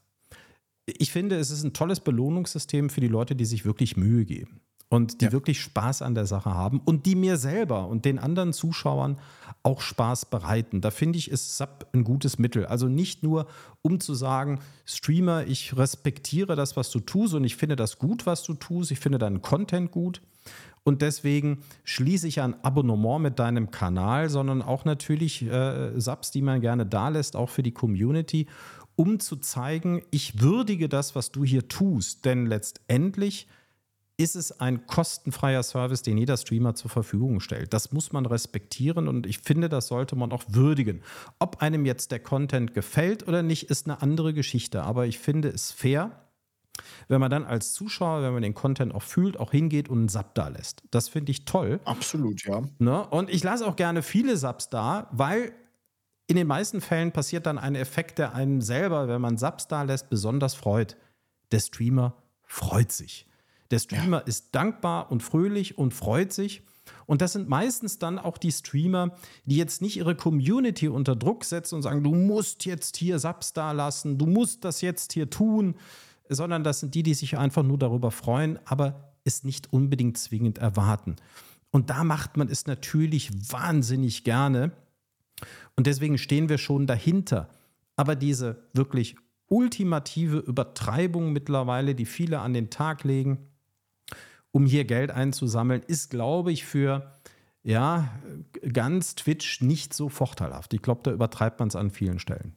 Ich 0.86 1.10
finde, 1.10 1.36
es 1.36 1.50
ist 1.50 1.64
ein 1.64 1.72
tolles 1.72 1.98
Belohnungssystem 1.98 2.90
für 2.90 3.00
die 3.00 3.08
Leute, 3.08 3.34
die 3.34 3.44
sich 3.44 3.64
wirklich 3.64 3.96
Mühe 3.96 4.24
geben 4.24 4.60
und 4.88 5.20
die 5.20 5.26
ja. 5.26 5.32
wirklich 5.32 5.60
Spaß 5.60 6.02
an 6.02 6.14
der 6.14 6.26
Sache 6.26 6.54
haben 6.54 6.80
und 6.84 7.06
die 7.06 7.16
mir 7.16 7.36
selber 7.36 7.88
und 7.88 8.04
den 8.04 8.18
anderen 8.18 8.52
Zuschauern 8.52 9.18
auch 9.62 9.80
Spaß 9.80 10.26
bereiten. 10.26 10.80
Da 10.80 10.90
finde 10.90 11.18
ich, 11.18 11.30
ist 11.30 11.56
SAP 11.56 11.86
ein 11.92 12.04
gutes 12.04 12.38
Mittel. 12.38 12.66
Also 12.66 12.86
nicht 12.86 13.22
nur, 13.22 13.46
um 13.82 13.98
zu 13.98 14.14
sagen, 14.14 14.60
Streamer, 14.84 15.46
ich 15.46 15.76
respektiere 15.76 16.54
das, 16.54 16.76
was 16.76 16.90
du 16.90 17.00
tust 17.00 17.34
und 17.34 17.44
ich 17.44 17.56
finde 17.56 17.74
das 17.74 17.98
gut, 17.98 18.26
was 18.26 18.44
du 18.44 18.54
tust, 18.54 18.92
ich 18.92 19.00
finde 19.00 19.18
deinen 19.18 19.42
Content 19.42 19.90
gut 19.90 20.22
und 20.86 21.02
deswegen 21.02 21.58
schließe 21.82 22.28
ich 22.28 22.40
ein 22.40 22.62
Abonnement 22.62 23.20
mit 23.20 23.40
deinem 23.40 23.72
Kanal, 23.72 24.30
sondern 24.30 24.62
auch 24.62 24.84
natürlich 24.84 25.42
äh, 25.42 25.98
Subs, 25.98 26.30
die 26.30 26.42
man 26.42 26.60
gerne 26.60 26.86
da 26.86 27.08
lässt, 27.08 27.34
auch 27.34 27.50
für 27.50 27.64
die 27.64 27.72
Community, 27.72 28.46
um 28.94 29.18
zu 29.18 29.34
zeigen, 29.34 30.02
ich 30.12 30.40
würdige 30.40 30.88
das, 30.88 31.16
was 31.16 31.32
du 31.32 31.44
hier 31.44 31.66
tust. 31.66 32.24
Denn 32.24 32.46
letztendlich 32.46 33.48
ist 34.18 34.34
es 34.34 34.60
ein 34.60 34.86
kostenfreier 34.86 35.62
Service, 35.62 36.02
den 36.02 36.16
jeder 36.16 36.36
Streamer 36.36 36.74
zur 36.74 36.90
Verfügung 36.90 37.40
stellt. 37.40 37.74
Das 37.74 37.92
muss 37.92 38.12
man 38.12 38.24
respektieren 38.24 39.08
und 39.08 39.26
ich 39.26 39.40
finde, 39.40 39.68
das 39.68 39.88
sollte 39.88 40.16
man 40.16 40.32
auch 40.32 40.44
würdigen. 40.48 41.02
Ob 41.38 41.60
einem 41.60 41.84
jetzt 41.84 42.12
der 42.12 42.20
Content 42.20 42.72
gefällt 42.72 43.28
oder 43.28 43.42
nicht, 43.42 43.64
ist 43.64 43.86
eine 43.86 44.00
andere 44.00 44.32
Geschichte. 44.32 44.84
Aber 44.84 45.06
ich 45.06 45.18
finde 45.18 45.48
es 45.48 45.70
fair, 45.70 46.22
wenn 47.08 47.20
man 47.20 47.30
dann 47.30 47.44
als 47.44 47.74
Zuschauer, 47.74 48.22
wenn 48.22 48.32
man 48.32 48.42
den 48.42 48.54
Content 48.54 48.94
auch 48.94 49.02
fühlt, 49.02 49.38
auch 49.38 49.50
hingeht 49.50 49.88
und 49.88 49.98
einen 49.98 50.08
Sub 50.08 50.34
da 50.34 50.48
lässt. 50.48 50.82
Das 50.90 51.08
finde 51.08 51.32
ich 51.32 51.44
toll. 51.44 51.80
Absolut, 51.84 52.42
ja. 52.44 52.62
Ne? 52.78 53.06
Und 53.08 53.28
ich 53.30 53.44
lasse 53.44 53.66
auch 53.66 53.76
gerne 53.76 54.02
viele 54.02 54.36
Subs 54.36 54.70
da, 54.70 55.08
weil 55.12 55.52
in 56.26 56.36
den 56.36 56.46
meisten 56.46 56.80
Fällen 56.80 57.12
passiert 57.12 57.46
dann 57.46 57.58
ein 57.58 57.74
Effekt, 57.74 58.18
der 58.18 58.34
einem 58.34 58.60
selber, 58.60 59.08
wenn 59.08 59.20
man 59.20 59.36
Subs 59.36 59.68
da 59.68 59.82
lässt, 59.82 60.10
besonders 60.10 60.54
freut. 60.54 60.96
Der 61.52 61.60
Streamer 61.60 62.14
freut 62.42 62.92
sich. 62.92 63.26
Der 63.70 63.78
Streamer 63.78 64.18
ja. 64.18 64.24
ist 64.24 64.54
dankbar 64.54 65.10
und 65.10 65.22
fröhlich 65.22 65.78
und 65.78 65.92
freut 65.92 66.32
sich. 66.32 66.62
Und 67.06 67.22
das 67.22 67.32
sind 67.32 67.48
meistens 67.48 67.98
dann 67.98 68.18
auch 68.18 68.38
die 68.38 68.52
Streamer, 68.52 69.16
die 69.44 69.56
jetzt 69.56 69.82
nicht 69.82 69.96
ihre 69.96 70.14
Community 70.14 70.88
unter 70.88 71.16
Druck 71.16 71.44
setzen 71.44 71.76
und 71.76 71.82
sagen, 71.82 72.02
du 72.02 72.14
musst 72.14 72.64
jetzt 72.64 72.96
hier 72.96 73.18
Subs 73.18 73.52
da 73.52 73.72
lassen, 73.72 74.18
du 74.18 74.26
musst 74.26 74.64
das 74.64 74.80
jetzt 74.80 75.12
hier 75.12 75.30
tun, 75.30 75.76
sondern 76.28 76.64
das 76.64 76.80
sind 76.80 76.94
die, 76.94 77.02
die 77.02 77.14
sich 77.14 77.38
einfach 77.38 77.62
nur 77.62 77.78
darüber 77.78 78.10
freuen, 78.10 78.58
aber 78.64 79.12
es 79.24 79.44
nicht 79.44 79.72
unbedingt 79.72 80.18
zwingend 80.18 80.58
erwarten. 80.58 81.16
Und 81.70 81.90
da 81.90 82.04
macht 82.04 82.36
man 82.36 82.48
es 82.48 82.66
natürlich 82.66 83.30
wahnsinnig 83.52 84.24
gerne. 84.24 84.72
Und 85.76 85.86
deswegen 85.86 86.18
stehen 86.18 86.48
wir 86.48 86.58
schon 86.58 86.86
dahinter. 86.86 87.48
Aber 87.96 88.14
diese 88.14 88.64
wirklich 88.72 89.16
ultimative 89.48 90.38
Übertreibung 90.38 91.32
mittlerweile, 91.32 91.94
die 91.94 92.06
viele 92.06 92.40
an 92.40 92.54
den 92.54 92.70
Tag 92.70 93.04
legen, 93.04 93.50
um 94.56 94.64
hier 94.64 94.86
Geld 94.86 95.10
einzusammeln, 95.10 95.82
ist, 95.86 96.08
glaube 96.08 96.50
ich, 96.50 96.64
für 96.64 97.12
ja, 97.62 98.10
ganz 98.72 99.14
Twitch 99.14 99.60
nicht 99.60 99.92
so 99.92 100.08
vorteilhaft. 100.08 100.72
Ich 100.72 100.80
glaube, 100.80 101.02
da 101.02 101.12
übertreibt 101.12 101.58
man 101.58 101.68
es 101.68 101.76
an 101.76 101.90
vielen 101.90 102.18
Stellen. 102.18 102.56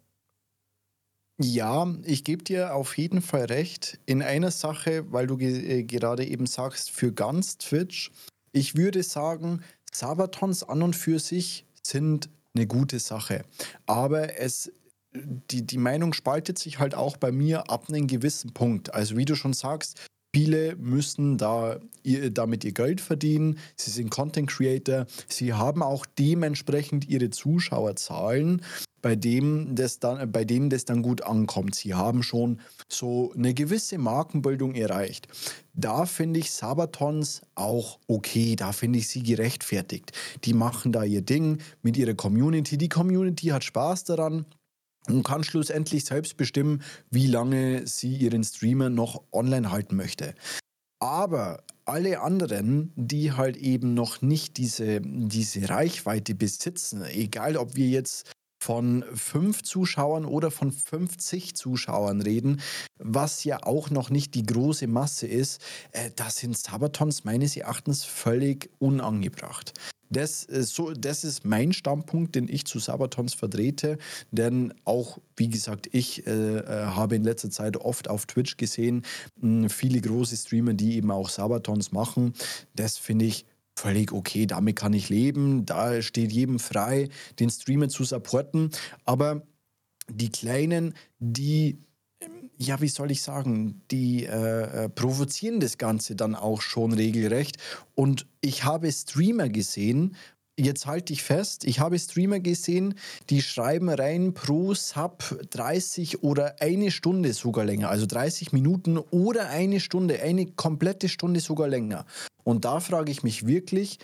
Ja, 1.41 1.93
ich 2.05 2.23
gebe 2.23 2.41
dir 2.41 2.73
auf 2.73 2.97
jeden 2.97 3.21
Fall 3.21 3.45
recht 3.45 3.99
in 4.05 4.21
einer 4.21 4.51
Sache, 4.51 5.11
weil 5.11 5.27
du 5.27 5.35
ge 5.35 5.79
äh, 5.79 5.83
gerade 5.83 6.25
eben 6.25 6.45
sagst, 6.45 6.89
für 6.89 7.11
ganz 7.11 7.57
Twitch. 7.57 8.11
Ich 8.53 8.77
würde 8.77 9.03
sagen, 9.03 9.61
Sabatons 9.91 10.63
an 10.63 10.81
und 10.81 10.95
für 10.95 11.19
sich 11.19 11.65
sind 11.83 12.29
eine 12.55 12.65
gute 12.65 12.99
Sache. 12.99 13.43
Aber 13.87 14.39
es, 14.39 14.71
die, 15.13 15.67
die 15.67 15.77
Meinung 15.77 16.13
spaltet 16.13 16.57
sich 16.59 16.79
halt 16.79 16.95
auch 16.95 17.17
bei 17.17 17.33
mir 17.33 17.69
ab 17.69 17.89
einem 17.89 18.07
gewissen 18.07 18.53
Punkt. 18.53 18.93
Also 18.93 19.17
wie 19.17 19.25
du 19.25 19.35
schon 19.35 19.53
sagst, 19.53 19.99
Viele 20.33 20.75
müssen 20.75 21.38
da 21.38 21.79
ihr, 22.03 22.29
damit 22.29 22.63
ihr 22.63 22.71
Geld 22.71 23.01
verdienen. 23.01 23.57
Sie 23.75 23.89
sind 23.89 24.12
Content 24.12 24.50
Creator. 24.50 25.07
Sie 25.27 25.53
haben 25.53 25.81
auch 25.81 26.05
dementsprechend 26.05 27.09
ihre 27.09 27.31
Zuschauerzahlen, 27.31 28.62
bei, 29.01 29.15
dem 29.15 29.75
das 29.75 30.00
dann, 30.00 30.31
bei 30.31 30.45
denen 30.45 30.69
das 30.69 30.86
dann 30.86 31.01
gut 31.01 31.24
ankommt. 31.24 31.74
Sie 31.74 31.95
haben 31.95 32.21
schon 32.21 32.59
so 32.88 33.33
eine 33.36 33.55
gewisse 33.55 33.98
Markenbildung 33.98 34.75
erreicht. 34.75 35.27
Da 35.74 36.05
finde 36.05 36.41
ich 36.41 36.51
Sabatons 36.51 37.41
auch 37.55 37.98
okay. 38.07 38.55
Da 38.55 38.71
finde 38.71 39.00
ich 39.00 39.07
sie 39.07 39.24
gerechtfertigt. 39.24 40.12
Die 40.43 40.53
machen 40.53 40.91
da 40.91 41.03
ihr 41.03 41.21
Ding 41.21 41.57
mit 41.81 41.98
ihrer 41.98 42.13
Community. 42.13 42.77
Die 42.77 42.89
Community 42.89 43.48
hat 43.48 43.63
Spaß 43.63 44.03
daran 44.03 44.45
und 45.09 45.23
kann 45.23 45.43
schlussendlich 45.43 46.05
selbst 46.05 46.37
bestimmen, 46.37 46.81
wie 47.09 47.27
lange 47.27 47.85
sie 47.87 48.15
ihren 48.15 48.43
Streamer 48.43 48.89
noch 48.89 49.23
online 49.31 49.71
halten 49.71 49.95
möchte. 49.95 50.35
Aber 50.99 51.63
alle 51.85 52.21
anderen, 52.21 52.91
die 52.95 53.31
halt 53.31 53.57
eben 53.57 53.93
noch 53.93 54.21
nicht 54.21 54.57
diese, 54.57 55.01
diese 55.01 55.69
Reichweite 55.69 56.35
besitzen, 56.35 57.03
egal 57.03 57.57
ob 57.57 57.75
wir 57.75 57.87
jetzt 57.87 58.31
von 58.61 59.05
fünf 59.13 59.63
Zuschauern 59.63 60.25
oder 60.25 60.51
von 60.51 60.71
50 60.71 61.55
Zuschauern 61.55 62.21
reden, 62.21 62.61
was 62.97 63.45
ja 63.45 63.63
auch 63.63 63.89
noch 63.89 64.09
nicht 64.09 64.35
die 64.35 64.43
große 64.43 64.87
Masse 64.87 65.27
ist, 65.27 65.61
äh, 65.93 66.11
da 66.15 66.29
sind 66.29 66.57
Sabatons 66.57 67.23
meines 67.23 67.55
Erachtens 67.55 68.03
völlig 68.03 68.69
unangebracht. 68.79 69.73
Das 70.09 70.43
ist, 70.43 70.73
so, 70.73 70.91
das 70.91 71.23
ist 71.23 71.45
mein 71.45 71.71
Standpunkt, 71.73 72.35
den 72.35 72.47
ich 72.47 72.65
zu 72.65 72.79
Sabatons 72.79 73.33
vertrete. 73.33 73.97
Denn 74.31 74.73
auch, 74.85 75.19
wie 75.35 75.49
gesagt, 75.49 75.87
ich 75.91 76.25
äh, 76.25 76.57
äh 76.57 76.85
habe 76.87 77.15
in 77.15 77.23
letzter 77.23 77.49
Zeit 77.49 77.77
oft 77.77 78.09
auf 78.09 78.25
Twitch 78.25 78.57
gesehen, 78.57 79.03
mh, 79.37 79.69
viele 79.69 80.01
große 80.01 80.35
Streamer, 80.35 80.73
die 80.73 80.95
eben 80.95 81.11
auch 81.11 81.29
Sabatons 81.29 81.91
machen. 81.91 82.33
Das 82.75 82.97
finde 82.97 83.25
ich 83.25 83.45
völlig 83.79 84.11
okay, 84.11 84.45
damit 84.45 84.75
kann 84.75 84.93
ich 84.93 85.09
leben, 85.09 85.65
da 85.65 86.01
steht 86.01 86.33
jedem 86.33 86.59
frei, 86.59 87.07
den 87.39 87.49
Streamer 87.49 87.87
zu 87.87 88.03
supporten. 88.03 88.71
Aber 89.05 89.43
die 90.09 90.29
Kleinen, 90.29 90.93
die, 91.19 91.79
ja, 92.61 92.81
wie 92.81 92.89
soll 92.89 93.09
ich 93.11 93.21
sagen, 93.21 93.81
die 93.89 94.25
äh, 94.25 94.85
äh, 94.85 94.89
provozieren 94.89 95.61
das 95.61 95.77
Ganze 95.77 96.15
dann 96.15 96.35
auch 96.35 96.61
schon 96.61 96.91
regelrecht. 96.91 97.57
Und 97.95 98.27
ich 98.41 98.65
habe 98.65 98.91
Streamer 98.91 99.47
gesehen, 99.47 100.17
jetzt 100.57 100.85
halte 100.85 101.13
ich 101.13 101.23
fest, 101.23 101.63
ich 101.63 101.79
habe 101.79 101.97
Streamer 101.97 102.41
gesehen, 102.41 102.95
die 103.29 103.41
schreiben 103.41 103.87
rein 103.87 104.33
pro 104.33 104.73
Sub 104.73 105.39
30 105.51 106.21
oder 106.21 106.57
eine 106.59 106.91
Stunde 106.91 107.31
sogar 107.31 107.63
länger, 107.63 107.89
also 107.89 108.05
30 108.05 108.51
Minuten 108.51 108.97
oder 108.97 109.47
eine 109.49 109.79
Stunde, 109.79 110.21
eine 110.21 110.45
komplette 110.45 111.07
Stunde 111.07 111.39
sogar 111.39 111.69
länger. 111.69 112.05
Und 112.43 112.65
da 112.65 112.81
frage 112.81 113.09
ich 113.11 113.23
mich 113.23 113.47
wirklich, 113.47 113.99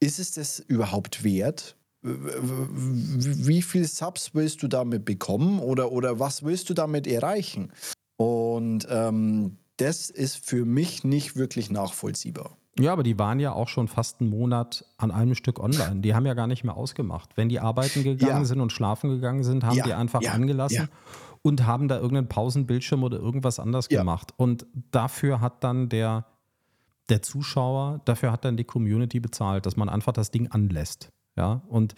ist 0.00 0.18
es 0.18 0.32
das 0.32 0.58
überhaupt 0.58 1.22
wert? 1.22 1.76
Wie 2.06 3.62
viele 3.62 3.86
Subs 3.86 4.30
willst 4.34 4.62
du 4.62 4.68
damit 4.68 5.04
bekommen 5.04 5.58
oder, 5.58 5.92
oder 5.92 6.20
was 6.20 6.44
willst 6.44 6.70
du 6.70 6.74
damit 6.74 7.06
erreichen? 7.06 7.72
Und 8.16 8.86
ähm, 8.88 9.58
das 9.76 10.10
ist 10.10 10.44
für 10.46 10.64
mich 10.64 11.04
nicht 11.04 11.36
wirklich 11.36 11.70
nachvollziehbar. 11.70 12.56
Ja, 12.78 12.92
aber 12.92 13.02
die 13.02 13.18
waren 13.18 13.40
ja 13.40 13.52
auch 13.52 13.68
schon 13.68 13.88
fast 13.88 14.20
einen 14.20 14.30
Monat 14.30 14.84
an 14.98 15.10
einem 15.10 15.34
Stück 15.34 15.58
online. 15.58 16.00
Die 16.00 16.14
haben 16.14 16.26
ja 16.26 16.34
gar 16.34 16.46
nicht 16.46 16.62
mehr 16.62 16.76
ausgemacht. 16.76 17.30
Wenn 17.36 17.48
die 17.48 17.58
arbeiten 17.58 18.02
gegangen 18.04 18.42
ja. 18.42 18.44
sind 18.44 18.60
und 18.60 18.70
schlafen 18.70 19.10
gegangen 19.10 19.44
sind, 19.44 19.64
haben 19.64 19.76
ja. 19.76 19.84
die 19.84 19.94
einfach 19.94 20.22
ja. 20.22 20.32
angelassen 20.32 20.88
und 21.40 21.66
haben 21.66 21.88
da 21.88 21.96
irgendeinen 21.96 22.28
Pausenbildschirm 22.28 23.02
oder 23.02 23.18
irgendwas 23.18 23.58
anders 23.58 23.88
gemacht. 23.88 24.34
Und 24.36 24.66
dafür 24.90 25.40
hat 25.40 25.64
dann 25.64 25.88
der 25.88 26.26
der 27.08 27.22
Zuschauer, 27.22 28.00
dafür 28.04 28.32
hat 28.32 28.44
dann 28.44 28.56
die 28.56 28.64
Community 28.64 29.20
bezahlt, 29.20 29.66
dass 29.66 29.76
man 29.76 29.88
einfach 29.88 30.12
das 30.12 30.30
Ding 30.30 30.48
anlässt. 30.48 31.12
Ja, 31.36 31.62
und 31.68 31.94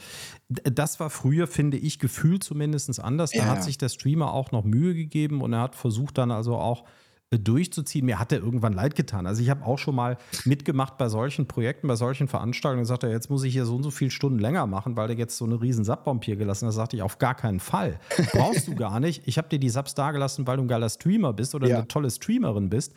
das 0.48 0.98
war 0.98 1.10
früher, 1.10 1.46
finde 1.46 1.76
ich, 1.76 1.98
gefühlt 1.98 2.42
zumindest 2.42 2.98
anders. 3.00 3.30
Da 3.30 3.38
ja. 3.38 3.46
hat 3.46 3.62
sich 3.62 3.78
der 3.78 3.88
Streamer 3.88 4.32
auch 4.32 4.50
noch 4.50 4.64
Mühe 4.64 4.94
gegeben 4.94 5.42
und 5.42 5.52
er 5.52 5.60
hat 5.60 5.76
versucht 5.76 6.18
dann 6.18 6.30
also 6.30 6.56
auch 6.56 6.84
durchzuziehen. 7.30 8.06
Mir 8.06 8.18
hat 8.18 8.32
er 8.32 8.38
irgendwann 8.38 8.72
leid 8.72 8.94
getan. 8.94 9.26
Also 9.26 9.42
ich 9.42 9.50
habe 9.50 9.64
auch 9.64 9.78
schon 9.78 9.94
mal 9.94 10.16
mitgemacht 10.44 10.96
bei 10.96 11.08
solchen 11.08 11.46
Projekten, 11.46 11.86
bei 11.86 11.96
solchen 11.96 12.26
Veranstaltungen. 12.26 12.86
Sagt 12.86 13.02
er, 13.02 13.10
jetzt 13.10 13.28
muss 13.28 13.44
ich 13.44 13.52
hier 13.52 13.66
so 13.66 13.76
und 13.76 13.82
so 13.82 13.90
viele 13.90 14.10
Stunden 14.10 14.38
länger 14.38 14.66
machen, 14.66 14.96
weil 14.96 15.08
der 15.08 15.16
jetzt 15.16 15.36
so 15.36 15.44
eine 15.44 15.60
riesen 15.60 15.84
Subbomb 15.84 16.24
hier 16.24 16.36
gelassen 16.36 16.66
hat. 16.66 16.72
Da 16.72 16.76
sagte 16.76 16.96
ich, 16.96 17.02
auf 17.02 17.18
gar 17.18 17.34
keinen 17.34 17.60
Fall. 17.60 18.00
Brauchst 18.32 18.66
du 18.66 18.74
gar 18.74 18.98
nicht. 18.98 19.22
Ich 19.26 19.36
habe 19.36 19.48
dir 19.48 19.58
die 19.58 19.68
Subs 19.68 19.94
da 19.94 20.10
gelassen, 20.10 20.46
weil 20.46 20.56
du 20.56 20.62
ein 20.62 20.68
geiler 20.68 20.88
Streamer 20.88 21.34
bist 21.34 21.54
oder 21.54 21.68
ja. 21.68 21.78
eine 21.78 21.88
tolle 21.88 22.10
Streamerin 22.10 22.70
bist 22.70 22.94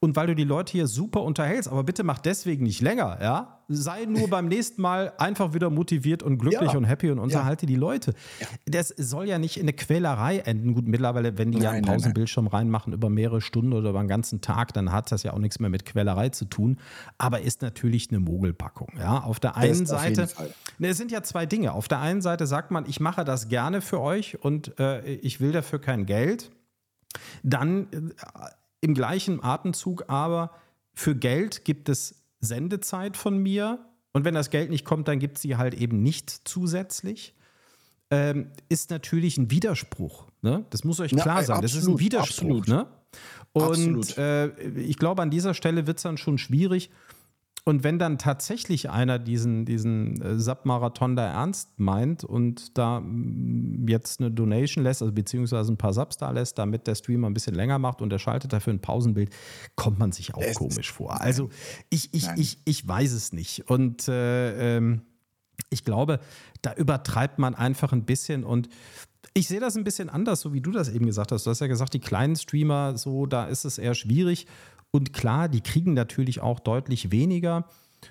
und 0.00 0.16
weil 0.16 0.26
du 0.26 0.34
die 0.34 0.44
Leute 0.44 0.72
hier 0.72 0.86
super 0.86 1.22
unterhältst. 1.22 1.68
Aber 1.70 1.84
bitte 1.84 2.04
mach 2.04 2.18
deswegen 2.18 2.64
nicht 2.64 2.80
länger, 2.80 3.18
ja? 3.20 3.54
sei 3.68 4.04
nur 4.04 4.28
beim 4.28 4.46
nächsten 4.46 4.82
Mal 4.82 5.12
einfach 5.18 5.54
wieder 5.54 5.70
motiviert 5.70 6.22
und 6.22 6.38
glücklich 6.38 6.72
ja. 6.72 6.76
und 6.76 6.84
happy 6.84 7.10
und 7.10 7.18
unterhalte 7.18 7.64
ja. 7.64 7.68
die 7.68 7.76
Leute. 7.76 8.14
Ja. 8.40 8.46
Das 8.66 8.88
soll 8.88 9.26
ja 9.26 9.38
nicht 9.38 9.56
in 9.56 9.62
eine 9.62 9.72
Quälerei 9.72 10.38
enden. 10.38 10.74
Gut, 10.74 10.86
mittlerweile, 10.86 11.38
wenn 11.38 11.50
die 11.50 11.58
nein, 11.58 11.64
ja 11.64 11.70
einen 11.70 11.84
Pausenbildschirm 11.84 12.46
reinmachen 12.46 12.92
über 12.92 13.08
mehrere 13.08 13.40
Stunden 13.40 13.72
oder 13.72 13.90
über 13.90 14.00
einen 14.00 14.08
ganzen 14.08 14.40
Tag, 14.40 14.72
dann 14.74 14.92
hat 14.92 15.10
das 15.12 15.22
ja 15.22 15.32
auch 15.32 15.38
nichts 15.38 15.60
mehr 15.60 15.70
mit 15.70 15.84
Quälerei 15.84 16.28
zu 16.28 16.44
tun. 16.44 16.78
Aber 17.18 17.40
ist 17.40 17.62
natürlich 17.62 18.10
eine 18.10 18.20
Mogelpackung. 18.20 18.88
Ja, 18.98 19.20
auf 19.20 19.40
der 19.40 19.56
einen 19.56 19.86
Seite, 19.86 20.28
ne, 20.78 20.88
es 20.88 20.98
sind 20.98 21.10
ja 21.10 21.22
zwei 21.22 21.46
Dinge. 21.46 21.72
Auf 21.72 21.88
der 21.88 22.00
einen 22.00 22.20
Seite 22.20 22.46
sagt 22.46 22.70
man, 22.70 22.84
ich 22.86 23.00
mache 23.00 23.24
das 23.24 23.48
gerne 23.48 23.80
für 23.80 24.00
euch 24.00 24.42
und 24.42 24.78
äh, 24.78 25.02
ich 25.14 25.40
will 25.40 25.52
dafür 25.52 25.78
kein 25.78 26.06
Geld. 26.06 26.50
Dann 27.42 27.86
äh, 27.92 28.00
im 28.84 28.94
gleichen 28.94 29.42
Atemzug 29.42 30.04
aber 30.08 30.50
für 30.92 31.16
Geld 31.16 31.64
gibt 31.64 31.88
es 31.88 32.22
Sendezeit 32.40 33.16
von 33.16 33.38
mir. 33.38 33.78
Und 34.12 34.24
wenn 34.24 34.34
das 34.34 34.50
Geld 34.50 34.68
nicht 34.68 34.84
kommt, 34.84 35.08
dann 35.08 35.18
gibt 35.18 35.36
es 35.36 35.42
sie 35.42 35.56
halt 35.56 35.72
eben 35.74 36.02
nicht 36.02 36.42
zusätzlich. 36.44 37.34
Ähm, 38.10 38.50
ist 38.68 38.90
natürlich 38.90 39.38
ein 39.38 39.50
Widerspruch. 39.50 40.26
Ne? 40.42 40.66
Das 40.68 40.84
muss 40.84 41.00
euch 41.00 41.12
klar 41.12 41.40
ja, 41.40 41.44
sein. 41.44 41.56
Absolut, 41.56 41.64
das 41.64 41.74
ist 41.74 41.88
ein 41.88 41.98
Widerspruch. 41.98 42.66
Ne? 42.66 42.86
Und 43.52 44.18
äh, 44.18 44.48
ich 44.78 44.98
glaube, 44.98 45.22
an 45.22 45.30
dieser 45.30 45.54
Stelle 45.54 45.86
wird 45.86 45.96
es 45.96 46.02
dann 46.02 46.18
schon 46.18 46.36
schwierig, 46.36 46.90
und 47.66 47.82
wenn 47.82 47.98
dann 47.98 48.18
tatsächlich 48.18 48.90
einer 48.90 49.18
diesen, 49.18 49.64
diesen 49.64 50.20
äh, 50.20 50.38
Sub-Marathon 50.38 51.16
da 51.16 51.26
ernst 51.32 51.80
meint 51.80 52.22
und 52.22 52.76
da 52.76 53.00
mm, 53.00 53.86
jetzt 53.88 54.20
eine 54.20 54.30
Donation 54.30 54.84
lässt, 54.84 55.00
also 55.00 55.14
beziehungsweise 55.14 55.72
ein 55.72 55.78
paar 55.78 55.94
Subs 55.94 56.18
da 56.18 56.30
lässt, 56.30 56.58
damit 56.58 56.86
der 56.86 56.94
Streamer 56.94 57.28
ein 57.28 57.34
bisschen 57.34 57.54
länger 57.54 57.78
macht 57.78 58.02
und 58.02 58.12
er 58.12 58.18
schaltet 58.18 58.52
dafür 58.52 58.74
ein 58.74 58.80
Pausenbild, 58.80 59.34
kommt 59.76 59.98
man 59.98 60.12
sich 60.12 60.34
auch 60.34 60.42
es 60.42 60.56
komisch 60.56 60.92
vor. 60.92 61.18
Also 61.22 61.48
ich, 61.88 62.12
ich, 62.12 62.28
ich, 62.36 62.58
ich 62.66 62.86
weiß 62.86 63.12
es 63.12 63.32
nicht. 63.32 63.70
Und 63.70 64.08
äh, 64.08 64.76
ähm, 64.76 65.00
ich 65.70 65.84
glaube, 65.84 66.20
da 66.60 66.74
übertreibt 66.74 67.38
man 67.38 67.54
einfach 67.54 67.92
ein 67.94 68.04
bisschen 68.04 68.44
und 68.44 68.68
ich 69.32 69.48
sehe 69.48 69.60
das 69.60 69.74
ein 69.76 69.84
bisschen 69.84 70.10
anders, 70.10 70.40
so 70.40 70.52
wie 70.52 70.60
du 70.60 70.70
das 70.70 70.90
eben 70.90 71.06
gesagt 71.06 71.32
hast. 71.32 71.46
Du 71.46 71.50
hast 71.50 71.60
ja 71.60 71.66
gesagt, 71.66 71.94
die 71.94 72.00
kleinen 72.00 72.36
Streamer, 72.36 72.98
so, 72.98 73.24
da 73.26 73.46
ist 73.46 73.64
es 73.64 73.78
eher 73.78 73.94
schwierig. 73.94 74.46
Und 74.94 75.12
klar, 75.12 75.48
die 75.48 75.60
kriegen 75.60 75.92
natürlich 75.92 76.40
auch 76.40 76.60
deutlich 76.60 77.10
weniger. 77.10 77.64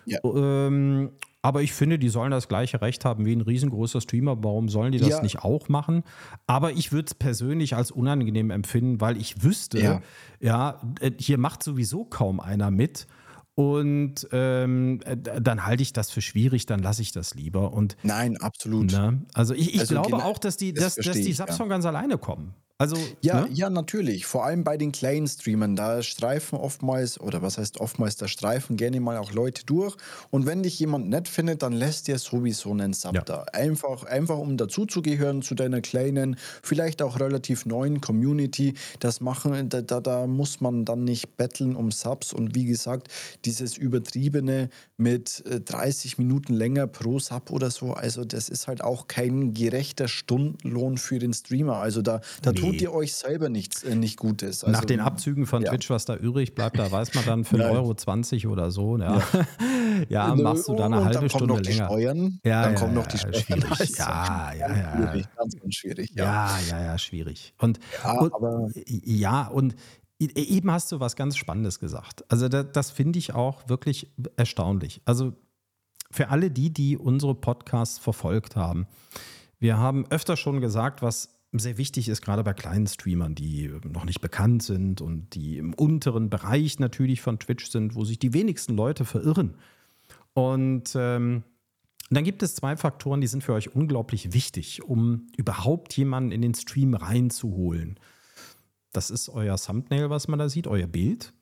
Ja. 0.06 0.20
Ähm, 0.26 1.12
aber 1.42 1.62
ich 1.62 1.72
finde, 1.72 1.98
die 1.98 2.10
sollen 2.10 2.32
das 2.32 2.50
gleiche 2.50 2.82
Recht 2.82 3.06
haben 3.06 3.26
wie 3.26 3.34
ein 3.34 3.40
riesengroßer 3.40 4.02
Streamer. 4.02 4.44
Warum 4.44 4.68
sollen 4.68 4.92
die 4.92 4.98
das 4.98 5.08
ja. 5.08 5.22
nicht 5.22 5.46
auch 5.46 5.70
machen? 5.70 6.04
Aber 6.46 6.74
ich 6.74 6.92
würde 6.92 7.06
es 7.06 7.14
persönlich 7.14 7.78
als 7.78 7.90
unangenehm 7.90 8.52
empfinden, 8.52 9.00
weil 9.00 9.16
ich 9.16 9.44
wüsste, 9.44 9.80
ja. 9.80 10.02
ja, 10.42 10.82
äh, 11.00 11.12
hier 11.18 11.38
macht 11.38 11.64
sowieso 11.64 12.04
kaum 12.04 12.42
einer 12.42 12.70
mit. 12.70 13.08
Und 13.56 14.28
ähm, 14.34 15.00
äh, 15.06 15.16
dann 15.16 15.66
halte 15.66 15.84
ich 15.84 15.94
das 15.94 16.12
für 16.12 16.22
schwierig, 16.22 16.66
dann 16.66 16.82
lasse 16.82 17.02
ich 17.02 17.14
das 17.14 17.34
lieber. 17.34 17.72
Und, 17.72 17.96
Nein, 18.04 18.36
absolut. 18.36 18.92
Ne? 18.92 19.22
Also 19.34 19.54
ich, 19.54 19.74
ich 19.74 19.80
also 19.80 20.02
glaube 20.02 20.26
auch, 20.26 20.38
dass 20.38 20.58
die, 20.58 20.74
das 20.74 20.96
dass, 20.96 21.06
dass 21.06 21.16
die 21.16 21.32
Subs 21.32 21.52
ja. 21.52 21.56
von 21.56 21.70
ganz 21.70 21.86
alleine 21.86 22.18
kommen. 22.18 22.56
Also, 22.80 22.98
ja, 23.22 23.42
ne? 23.42 23.50
ja, 23.54 23.70
natürlich. 23.70 24.26
Vor 24.26 24.46
allem 24.46 24.64
bei 24.64 24.78
den 24.78 24.92
kleinen 24.92 25.28
Streamern. 25.28 25.76
Da 25.76 26.02
streifen 26.02 26.58
oftmals, 26.58 27.20
oder 27.20 27.44
was 27.44 27.60
heißt 27.60 27.80
oftmals, 27.80 28.18
da 28.18 28.28
streifen 28.28 28.78
gerne 28.78 29.00
mal 29.00 29.18
auch 29.18 29.32
Leute 29.32 29.64
durch. 29.66 29.96
Und 30.32 30.48
wenn 30.48 30.64
dich 30.64 30.80
jemand 30.80 31.08
nett 31.08 31.28
findet, 31.28 31.62
dann 31.62 31.72
lässt 31.72 32.08
dir 32.08 32.18
sowieso 32.18 32.72
einen 32.72 32.94
Sub 32.94 33.14
ja. 33.14 33.22
da. 33.22 33.46
Einfach, 33.54 34.04
einfach 34.04 34.40
um 34.40 34.58
dazuzugehören 34.58 35.44
zu 35.44 35.54
deiner 35.54 35.82
kleinen, 35.82 36.36
vielleicht 36.64 37.04
auch 37.04 37.20
relativ 37.20 37.68
neuen 37.68 38.02
Community. 38.02 38.74
Das 39.00 39.22
machen, 39.22 39.70
da, 39.70 39.82
da, 39.82 40.02
da 40.02 40.26
muss 40.26 40.60
man 40.60 40.84
dann 40.84 41.04
nicht 41.04 41.38
betteln 41.38 41.76
um 41.76 41.92
Subs. 41.92 42.34
Und 42.34 42.56
wie 42.56 42.66
gesagt, 42.66 43.08
dieses 43.46 43.78
übertriebene 43.78 44.70
mit 44.98 45.44
30 45.46 46.18
äh, 46.18 46.22
Minuten 46.22 46.54
länger 46.54 46.88
pro 46.88 47.20
Sub 47.20 47.52
oder 47.52 47.70
so, 47.70 47.94
also 47.94 48.26
das 48.26 48.50
ist 48.50 48.68
halt 48.68 48.84
auch 48.84 49.08
kein 49.08 49.54
gerechter 49.54 50.08
Stundenlohn 50.08 50.98
für 50.98 51.20
den 51.20 51.34
Streamer. 51.34 51.78
Also 51.78 52.02
da, 52.02 52.20
da 52.42 52.52
nee. 52.52 52.63
Tut 52.72 52.82
ihr 52.82 52.94
euch 52.94 53.14
selber 53.14 53.50
nichts 53.50 53.84
äh, 53.84 53.96
nicht 53.96 54.18
Gutes. 54.18 54.64
Also, 54.64 54.72
Nach 54.72 54.86
den 54.86 55.00
Abzügen 55.00 55.46
von 55.46 55.62
ja. 55.64 55.70
Twitch, 55.70 55.90
was 55.90 56.06
da 56.06 56.16
übrig 56.16 56.56
bleibt, 56.56 56.80
da 56.80 56.92
weiß 56.92 57.14
man 57.16 57.26
dann 57.26 57.44
für 57.46 57.58
1,20 57.58 57.72
Euro 57.72 57.94
20 57.94 58.48
oder 58.48 58.72
so. 58.72 58.98
Ja, 58.98 59.22
ja. 60.10 60.36
machst 60.36 60.68
du 60.68 60.76
da 60.76 60.86
eine 60.86 61.04
halbe 61.04 61.30
Stunde 61.30 61.60
länger. 61.60 61.86
Steuern, 61.86 62.40
ja, 62.44 62.64
dann 62.64 62.76
kommen 62.76 62.94
noch 62.94 63.08
die 63.08 63.18
Steuern. 63.18 63.34
Schwierig. 63.36 63.94
Ja, 63.98 64.52
ja, 64.54 64.76
ja. 64.76 64.96
Schwierig, 64.96 65.26
ganz, 65.36 65.60
ganz 65.60 65.76
schwierig. 65.76 66.12
Ja, 66.16 66.58
ja, 66.70 66.84
ja, 66.84 66.98
schwierig. 66.98 67.54
Und, 67.60 67.80
und 68.20 68.74
ja, 68.76 69.48
und 69.48 69.76
eben 70.20 70.72
hast 70.72 70.92
du 70.92 71.00
was 71.00 71.16
ganz 71.16 71.38
Spannendes 71.38 71.80
gesagt. 71.80 72.24
Also 72.30 72.50
das, 72.50 72.68
das 72.74 72.92
finde 72.92 73.20
ich 73.20 73.34
auch 73.34 73.68
wirklich 73.68 74.12
erstaunlich. 74.36 75.02
Also 75.06 75.34
für 76.12 76.30
alle 76.30 76.52
die, 76.52 76.72
die 76.72 76.98
unsere 76.98 77.36
Podcasts 77.36 77.98
verfolgt 78.00 78.56
haben, 78.56 78.88
wir 79.60 79.78
haben 79.78 80.06
öfter 80.10 80.38
schon 80.38 80.62
gesagt, 80.62 81.02
was 81.02 81.30
sehr 81.60 81.78
wichtig 81.78 82.10
ist, 82.10 82.22
gerade 82.22 82.44
bei 82.44 82.54
kleinen 82.54 82.88
Streamern, 82.88 83.36
die 83.36 83.72
noch 83.92 84.06
nicht 84.06 84.22
bekannt 84.22 84.64
sind 84.64 85.02
und 85.02 85.36
die 85.36 85.58
im 85.58 85.74
unteren 85.74 86.30
Bereich 86.30 86.80
natürlich 86.80 87.22
von 87.22 87.40
Twitch 87.40 87.70
sind, 87.70 87.96
wo 87.96 88.06
sich 88.06 88.20
die 88.20 88.34
wenigsten 88.34 88.76
Leute 88.76 89.06
verirren. 89.06 89.56
Und 90.34 90.94
ähm, 90.96 91.44
dann 92.10 92.24
gibt 92.24 92.44
es 92.44 92.56
zwei 92.56 92.76
Faktoren, 92.76 93.22
die 93.22 93.28
sind 93.28 93.44
für 93.44 93.54
euch 93.54 93.76
unglaublich 93.76 94.34
wichtig, 94.34 94.84
um 94.84 95.28
überhaupt 95.38 95.96
jemanden 95.96 96.32
in 96.32 96.42
den 96.42 96.54
Stream 96.54 96.94
reinzuholen. 96.94 98.00
Das 98.92 99.10
ist 99.10 99.30
euer 99.30 99.58
Thumbnail, 99.58 100.10
was 100.10 100.28
man 100.28 100.40
da 100.40 100.50
sieht, 100.50 100.68
euer 100.68 100.88
Bild. 100.88 101.34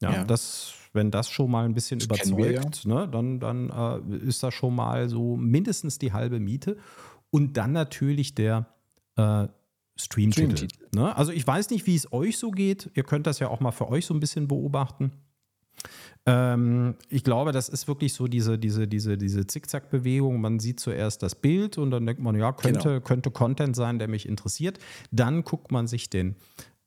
Ja, 0.00 0.12
ja. 0.12 0.24
Das, 0.24 0.74
wenn 0.92 1.10
das 1.10 1.30
schon 1.30 1.50
mal 1.50 1.64
ein 1.64 1.74
bisschen 1.74 1.98
das 1.98 2.06
überzeugt, 2.06 2.84
ja. 2.84 2.94
ne, 2.94 3.08
dann, 3.08 3.40
dann 3.40 3.70
äh, 3.70 4.16
ist 4.18 4.42
das 4.42 4.54
schon 4.54 4.74
mal 4.74 5.08
so 5.08 5.36
mindestens 5.36 5.98
die 5.98 6.12
halbe 6.12 6.38
Miete. 6.38 6.76
Und 7.30 7.56
dann 7.56 7.72
natürlich 7.72 8.34
der 8.34 8.66
äh, 9.18 9.48
Streamtitel. 10.00 10.56
Streamtitel. 10.56 10.88
Ne? 10.94 11.16
Also 11.16 11.32
ich 11.32 11.46
weiß 11.46 11.70
nicht, 11.70 11.86
wie 11.86 11.96
es 11.96 12.12
euch 12.12 12.38
so 12.38 12.50
geht. 12.50 12.90
Ihr 12.94 13.02
könnt 13.02 13.26
das 13.26 13.40
ja 13.40 13.48
auch 13.48 13.60
mal 13.60 13.72
für 13.72 13.88
euch 13.88 14.06
so 14.06 14.14
ein 14.14 14.20
bisschen 14.20 14.46
beobachten. 14.48 15.12
Ähm, 16.26 16.94
ich 17.08 17.24
glaube, 17.24 17.52
das 17.52 17.68
ist 17.68 17.88
wirklich 17.88 18.12
so 18.12 18.26
diese, 18.28 18.58
diese, 18.58 18.86
diese, 18.86 19.16
diese 19.16 19.46
Zickzack-Bewegung. 19.46 20.40
Man 20.40 20.58
sieht 20.60 20.80
zuerst 20.80 21.22
das 21.22 21.34
Bild 21.34 21.78
und 21.78 21.90
dann 21.90 22.06
denkt 22.06 22.22
man, 22.22 22.36
ja, 22.36 22.52
könnte, 22.52 22.88
Genau. 22.88 23.00
könnte 23.00 23.30
Content 23.30 23.74
sein, 23.76 23.98
der 23.98 24.08
mich 24.08 24.28
interessiert. 24.28 24.78
Dann 25.10 25.42
guckt 25.42 25.72
man 25.72 25.86
sich 25.86 26.10
den, 26.10 26.36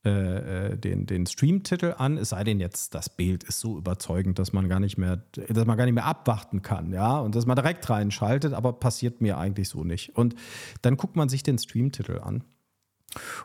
äh, 0.04 0.72
äh, 0.72 0.78
den, 0.78 1.06
den 1.06 1.28
Streamtitel 1.28 1.94
an, 1.96 2.18
es 2.18 2.30
sei 2.30 2.44
denn 2.44 2.60
jetzt, 2.60 2.96
das 2.96 3.08
Bild 3.08 3.44
ist 3.44 3.60
so 3.60 3.78
überzeugend, 3.78 4.40
dass 4.40 4.52
man 4.52 4.68
gar 4.68 4.80
nicht 4.80 4.98
mehr, 4.98 5.18
dass 5.48 5.68
man 5.68 5.78
gar 5.78 5.86
nicht 5.86 5.94
mehr 5.94 6.06
abwarten 6.06 6.64
kann, 6.64 6.92
ja, 6.92 7.20
und 7.20 7.36
dass 7.36 7.46
man 7.46 7.56
direkt 7.56 7.88
reinschaltet, 7.88 8.54
aber 8.54 8.74
passiert 8.74 9.22
mir 9.22 9.38
eigentlich 9.38 9.70
so 9.70 9.84
nicht. 9.84 10.16
Und 10.16 10.34
dann 10.82 10.98
guckt 10.98 11.16
man 11.16 11.30
sich 11.30 11.44
den 11.44 11.60
Streamtitel 11.60 12.20
an. 12.20 12.44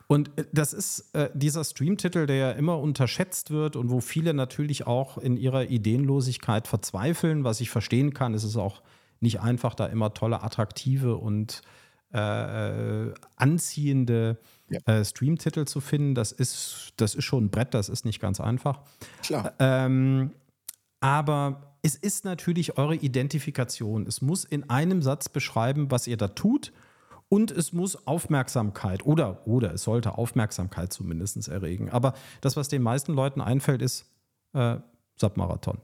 Und 0.07 0.31
äh, 0.39 0.47
das 0.51 0.73
ist 0.73 1.15
äh, 1.15 1.29
dieser 1.35 1.63
Streamtitel, 1.63 2.27
der 2.27 2.37
ja 2.37 2.51
immer 2.53 2.79
unterschätzt 2.79 3.51
wird 3.51 3.77
und 3.77 3.91
wo 3.91 4.01
viele 4.01 4.33
natürlich 4.33 4.87
auch 4.87 5.19
in 5.19 5.37
ihrer 5.37 5.69
Ideenlosigkeit 5.69 6.69
verzweifeln, 6.69 7.45
was 7.45 7.61
ich 7.61 7.69
verstehen 7.69 8.15
kann. 8.15 8.33
Es 8.33 8.45
ist 8.45 8.57
auch 8.57 8.83
nicht 9.21 9.41
einfach, 9.41 9.75
da 9.75 9.85
immer 9.85 10.15
tolle, 10.15 10.43
attraktive 10.43 11.17
und 11.17 11.61
äh, 12.13 13.09
äh, 13.09 13.15
anziehende 13.37 14.39
Ja. 14.69 14.81
äh, 14.87 15.05
Streamtitel 15.05 15.65
zu 15.65 15.81
finden. 15.81 16.15
Das 16.15 16.33
ist, 16.33 16.93
das 16.97 17.15
ist 17.15 17.25
schon 17.25 17.45
ein 17.47 17.51
Brett, 17.51 17.75
das 17.75 17.89
ist 17.89 18.05
nicht 18.05 18.21
ganz 18.21 18.41
einfach. 18.41 18.81
Klar. 19.23 19.53
Ähm, 19.59 20.33
aber 21.01 21.77
es 21.83 21.95
ist 21.95 22.25
natürlich 22.25 22.79
eure 22.79 22.97
Identifikation. 22.97 24.07
Es 24.07 24.21
muss 24.23 24.45
in 24.45 24.69
einem 24.71 25.03
Satz 25.03 25.29
beschreiben, 25.29 25.91
was 25.91 26.07
ihr 26.07 26.17
da 26.17 26.29
tut. 26.29 26.73
Und 27.29 27.51
es 27.51 27.73
muss 27.73 28.07
Aufmerksamkeit 28.07 29.05
oder, 29.05 29.47
oder 29.49 29.75
es 29.75 29.83
sollte 29.83 30.17
Aufmerksamkeit 30.17 30.93
zumindest 30.93 31.49
erregen. 31.49 31.91
Aber 31.91 32.15
das, 32.41 32.57
was 32.57 32.69
den 32.69 32.83
meisten 32.83 33.15
Leuten 33.15 33.41
einfällt, 33.41 33.83
ist 33.83 34.07
äh, 34.53 34.77
Submarathon, 35.17 35.79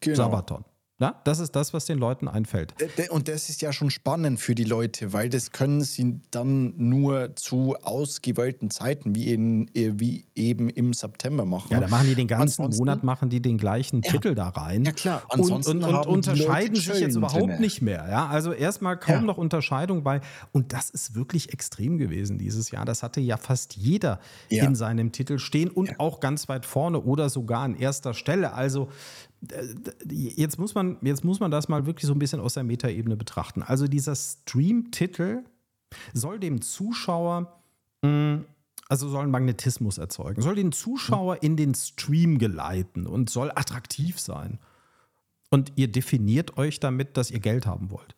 Genau. 0.00 0.16
Sabaton. 0.16 0.64
Ja, 1.00 1.20
das 1.24 1.38
ist 1.38 1.56
das, 1.56 1.72
was 1.72 1.86
den 1.86 1.98
Leuten 1.98 2.28
einfällt. 2.28 2.74
D- 2.78 3.08
Und 3.08 3.26
das 3.28 3.48
ist 3.48 3.62
ja 3.62 3.72
schon 3.72 3.90
spannend 3.90 4.38
für 4.38 4.54
die 4.54 4.64
Leute, 4.64 5.12
weil 5.14 5.30
das 5.30 5.50
können 5.50 5.80
sie 5.80 6.20
dann 6.30 6.74
nur 6.76 7.34
zu 7.36 7.74
ausgewählten 7.82 8.70
Zeiten, 8.70 9.14
wie, 9.14 9.32
in, 9.32 9.68
äh, 9.74 9.92
wie 9.96 10.26
eben 10.34 10.68
im 10.68 10.92
September 10.92 11.44
machen. 11.46 11.68
Ja, 11.72 11.80
da 11.80 11.88
machen 11.88 12.06
die 12.06 12.14
den 12.14 12.26
ganzen 12.28 12.62
Ansonsten- 12.62 12.80
Monat, 12.84 13.02
machen 13.02 13.30
die 13.30 13.40
den 13.40 13.56
gleichen 13.56 14.02
Titel 14.02 14.34
da 14.34 14.48
rein. 14.50 14.84
Ja, 14.84 14.92
klar. 14.92 15.22
Und, 15.30 15.40
Ansonsten 15.40 15.82
und, 15.82 15.94
und 15.94 16.26
die 16.26 16.30
unterscheiden 16.30 16.76
sich 16.76 16.86
jetzt 17.00 17.16
überhaupt 17.16 17.40
drinne. 17.42 17.60
nicht 17.60 17.80
mehr. 17.82 18.06
Ja, 18.10 18.26
also 18.26 18.52
erstmal 18.52 18.98
kaum 18.98 19.14
Ja. 19.14 19.20
noch 19.22 19.38
Unterscheidung 19.38 20.02
bei. 20.02 20.20
Und 20.52 20.72
das 20.74 20.90
ist 20.90 21.14
wirklich 21.14 21.52
extrem 21.52 21.96
gewesen 21.96 22.36
dieses 22.36 22.70
Jahr. 22.70 22.84
Das 22.84 23.02
hatte 23.02 23.20
ja 23.20 23.38
fast 23.38 23.74
jeder 23.74 24.20
Ja. 24.50 24.66
in 24.66 24.74
seinem 24.74 25.12
Titel 25.12 25.38
stehen 25.38 25.70
und 25.70 25.98
auch 25.98 26.20
ganz 26.20 26.48
weit 26.50 26.66
vorne 26.66 27.00
oder 27.00 27.30
sogar 27.30 27.60
an 27.62 27.74
erster 27.74 28.12
Stelle. 28.12 28.52
Also 28.52 28.84
äh, 28.84 28.88
jetzt 30.08 30.58
muss 30.58 30.74
man, 30.74 30.98
jetzt 31.02 31.24
muss 31.24 31.40
man 31.40 31.50
das 31.50 31.68
mal 31.68 31.86
wirklich 31.86 32.06
so 32.06 32.12
ein 32.12 32.18
bisschen 32.18 32.40
aus 32.40 32.54
der 32.54 32.64
Metaebene 32.64 33.16
betrachten. 33.16 33.62
Also 33.62 33.86
dieser 33.86 34.14
Stream-Titel 34.14 35.44
soll 36.12 36.38
dem 36.38 36.60
Zuschauer 36.60 37.60
mh, 38.02 38.40
also 38.90 39.08
soll 39.08 39.22
einen 39.22 39.30
Magnetismus 39.30 39.98
erzeugen, 39.98 40.42
soll 40.42 40.56
den 40.56 40.72
Zuschauer 40.72 41.44
in 41.44 41.56
den 41.56 41.76
Stream 41.76 42.38
geleiten 42.38 43.06
und 43.06 43.30
soll 43.30 43.52
attraktiv 43.54 44.18
sein. 44.18 44.58
Und 45.48 45.72
ihr 45.76 45.86
definiert 45.86 46.58
euch 46.58 46.80
damit, 46.80 47.16
dass 47.16 47.30
ihr 47.30 47.38
Geld 47.38 47.66
haben 47.66 47.92
wollt. 47.92 48.16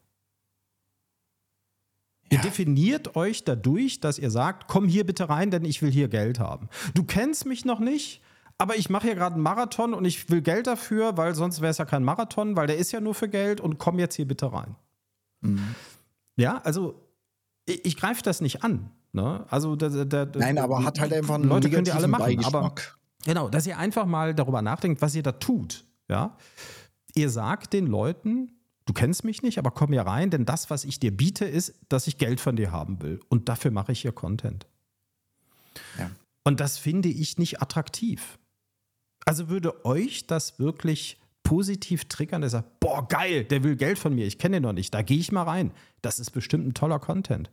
Ihr 2.30 2.38
definiert 2.38 3.16
euch 3.16 3.44
dadurch, 3.44 4.00
dass 4.00 4.18
ihr 4.18 4.30
sagt, 4.30 4.66
komm 4.66 4.88
hier 4.88 5.04
bitte 5.04 5.28
rein, 5.28 5.50
denn 5.50 5.66
ich 5.66 5.82
will 5.82 5.90
hier 5.90 6.08
Geld 6.08 6.40
haben. 6.40 6.70
Du 6.94 7.04
kennst 7.04 7.44
mich 7.44 7.66
noch 7.66 7.78
nicht, 7.78 8.22
aber 8.62 8.76
ich 8.76 8.88
mache 8.90 9.08
hier 9.08 9.16
gerade 9.16 9.34
einen 9.34 9.42
Marathon 9.42 9.92
und 9.92 10.04
ich 10.04 10.30
will 10.30 10.40
Geld 10.40 10.68
dafür, 10.68 11.16
weil 11.16 11.34
sonst 11.34 11.60
wäre 11.62 11.72
es 11.72 11.78
ja 11.78 11.84
kein 11.84 12.04
Marathon, 12.04 12.54
weil 12.54 12.68
der 12.68 12.78
ist 12.78 12.92
ja 12.92 13.00
nur 13.00 13.12
für 13.12 13.28
Geld 13.28 13.60
und 13.60 13.78
komm 13.78 13.98
jetzt 13.98 14.14
hier 14.14 14.28
bitte 14.28 14.52
rein. 14.52 14.76
Mhm. 15.40 15.74
Ja, 16.36 16.58
also 16.58 16.94
ich, 17.66 17.84
ich 17.84 17.96
greife 17.96 18.22
das 18.22 18.40
nicht 18.40 18.62
an. 18.62 18.88
Ne? 19.10 19.44
Also 19.50 19.74
der, 19.74 20.04
der, 20.04 20.26
der, 20.26 20.40
Nein, 20.40 20.58
aber 20.58 20.84
hat 20.84 21.00
halt 21.00 21.12
einfach 21.12 21.34
einen 21.34 21.48
Leute 21.48 21.70
könnt 21.70 21.88
ihr 21.88 21.96
alle 21.96 22.06
machen, 22.06 22.44
aber 22.44 22.72
genau, 23.24 23.48
dass 23.48 23.66
ihr 23.66 23.78
einfach 23.78 24.06
mal 24.06 24.32
darüber 24.32 24.62
nachdenkt, 24.62 25.02
was 25.02 25.16
ihr 25.16 25.24
da 25.24 25.32
tut. 25.32 25.84
Ja, 26.08 26.36
ihr 27.16 27.30
sagt 27.30 27.72
den 27.72 27.88
Leuten, 27.88 28.52
du 28.86 28.92
kennst 28.92 29.24
mich 29.24 29.42
nicht, 29.42 29.58
aber 29.58 29.72
komm 29.72 29.92
hier 29.92 30.02
rein, 30.02 30.30
denn 30.30 30.44
das, 30.44 30.70
was 30.70 30.84
ich 30.84 31.00
dir 31.00 31.10
biete, 31.10 31.46
ist, 31.46 31.74
dass 31.88 32.06
ich 32.06 32.16
Geld 32.16 32.38
von 32.38 32.54
dir 32.54 32.70
haben 32.70 33.02
will 33.02 33.18
und 33.28 33.48
dafür 33.48 33.72
mache 33.72 33.90
ich 33.90 34.02
hier 34.02 34.12
Content. 34.12 34.68
Ja. 35.98 36.12
Und 36.44 36.60
das 36.60 36.78
finde 36.78 37.08
ich 37.08 37.38
nicht 37.38 37.60
attraktiv. 37.60 38.38
Also 39.24 39.48
würde 39.48 39.84
euch 39.84 40.26
das 40.26 40.58
wirklich 40.58 41.18
positiv 41.42 42.06
triggern, 42.06 42.40
der 42.40 42.50
sagt, 42.50 42.80
boah, 42.80 43.06
geil, 43.06 43.44
der 43.44 43.62
will 43.64 43.76
Geld 43.76 43.98
von 43.98 44.14
mir, 44.14 44.26
ich 44.26 44.38
kenne 44.38 44.56
den 44.56 44.62
noch 44.62 44.72
nicht, 44.72 44.94
da 44.94 45.02
gehe 45.02 45.18
ich 45.18 45.32
mal 45.32 45.42
rein. 45.42 45.72
Das 46.00 46.18
ist 46.18 46.30
bestimmt 46.30 46.66
ein 46.66 46.74
toller 46.74 46.98
Content. 46.98 47.50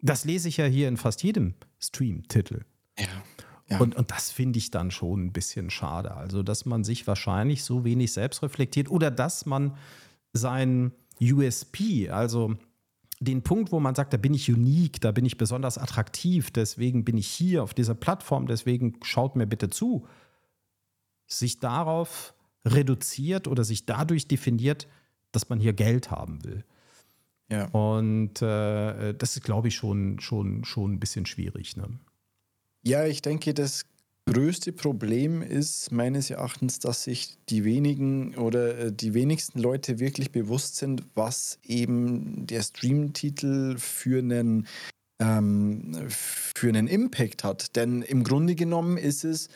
Das 0.00 0.24
lese 0.24 0.48
ich 0.48 0.56
ja 0.56 0.66
hier 0.66 0.88
in 0.88 0.96
fast 0.96 1.22
jedem 1.22 1.54
Stream-Titel. 1.80 2.62
Ja. 2.98 3.06
Ja. 3.72 3.78
Und, 3.78 3.96
und 3.96 4.10
das 4.10 4.30
finde 4.30 4.58
ich 4.58 4.70
dann 4.70 4.90
schon 4.90 5.24
ein 5.24 5.32
bisschen 5.32 5.70
schade. 5.70 6.14
Also, 6.14 6.42
dass 6.42 6.66
man 6.66 6.84
sich 6.84 7.06
wahrscheinlich 7.06 7.64
so 7.64 7.84
wenig 7.84 8.12
selbst 8.12 8.42
reflektiert 8.42 8.90
oder 8.90 9.10
dass 9.10 9.46
man 9.46 9.76
sein 10.34 10.92
USP, 11.20 12.10
also 12.10 12.54
den 13.20 13.42
Punkt, 13.42 13.72
wo 13.72 13.80
man 13.80 13.94
sagt, 13.94 14.12
da 14.12 14.16
bin 14.16 14.34
ich 14.34 14.52
unique, 14.52 15.00
da 15.00 15.12
bin 15.12 15.24
ich 15.24 15.38
besonders 15.38 15.78
attraktiv, 15.78 16.50
deswegen 16.50 17.04
bin 17.04 17.16
ich 17.16 17.28
hier 17.28 17.62
auf 17.62 17.72
dieser 17.72 17.94
Plattform, 17.94 18.46
deswegen 18.46 18.98
schaut 19.02 19.36
mir 19.36 19.46
bitte 19.46 19.70
zu, 19.70 20.06
sich 21.38 21.58
darauf 21.58 22.34
reduziert 22.64 23.48
oder 23.48 23.64
sich 23.64 23.86
dadurch 23.86 24.28
definiert, 24.28 24.86
dass 25.32 25.48
man 25.48 25.58
hier 25.58 25.72
Geld 25.72 26.10
haben 26.10 26.44
will. 26.44 26.64
ja. 27.50 27.66
Und 27.66 28.42
äh, 28.42 29.14
das 29.14 29.36
ist, 29.36 29.44
glaube 29.44 29.68
ich, 29.68 29.74
schon, 29.74 30.20
schon, 30.20 30.64
schon 30.64 30.92
ein 30.92 31.00
bisschen 31.00 31.26
schwierig. 31.26 31.76
Ne? 31.76 31.88
Ja, 32.84 33.06
ich 33.06 33.22
denke, 33.22 33.54
das 33.54 33.84
größte 34.26 34.72
Problem 34.72 35.42
ist 35.42 35.90
meines 35.90 36.30
Erachtens, 36.30 36.78
dass 36.78 37.04
sich 37.04 37.36
die 37.48 37.64
wenigen 37.64 38.34
oder 38.36 38.78
äh, 38.78 38.92
die 38.92 39.14
wenigsten 39.14 39.58
Leute 39.58 39.98
wirklich 39.98 40.30
bewusst 40.30 40.76
sind, 40.76 41.04
was 41.14 41.58
eben 41.64 42.46
der 42.46 42.62
Streamtitel 42.62 43.78
für 43.78 44.18
einen, 44.20 44.66
ähm, 45.18 46.06
für 46.08 46.68
einen 46.68 46.86
Impact 46.86 47.42
hat. 47.44 47.74
Denn 47.76 48.02
im 48.02 48.22
Grunde 48.22 48.54
genommen 48.54 48.96
ist 48.96 49.24
es 49.24 49.48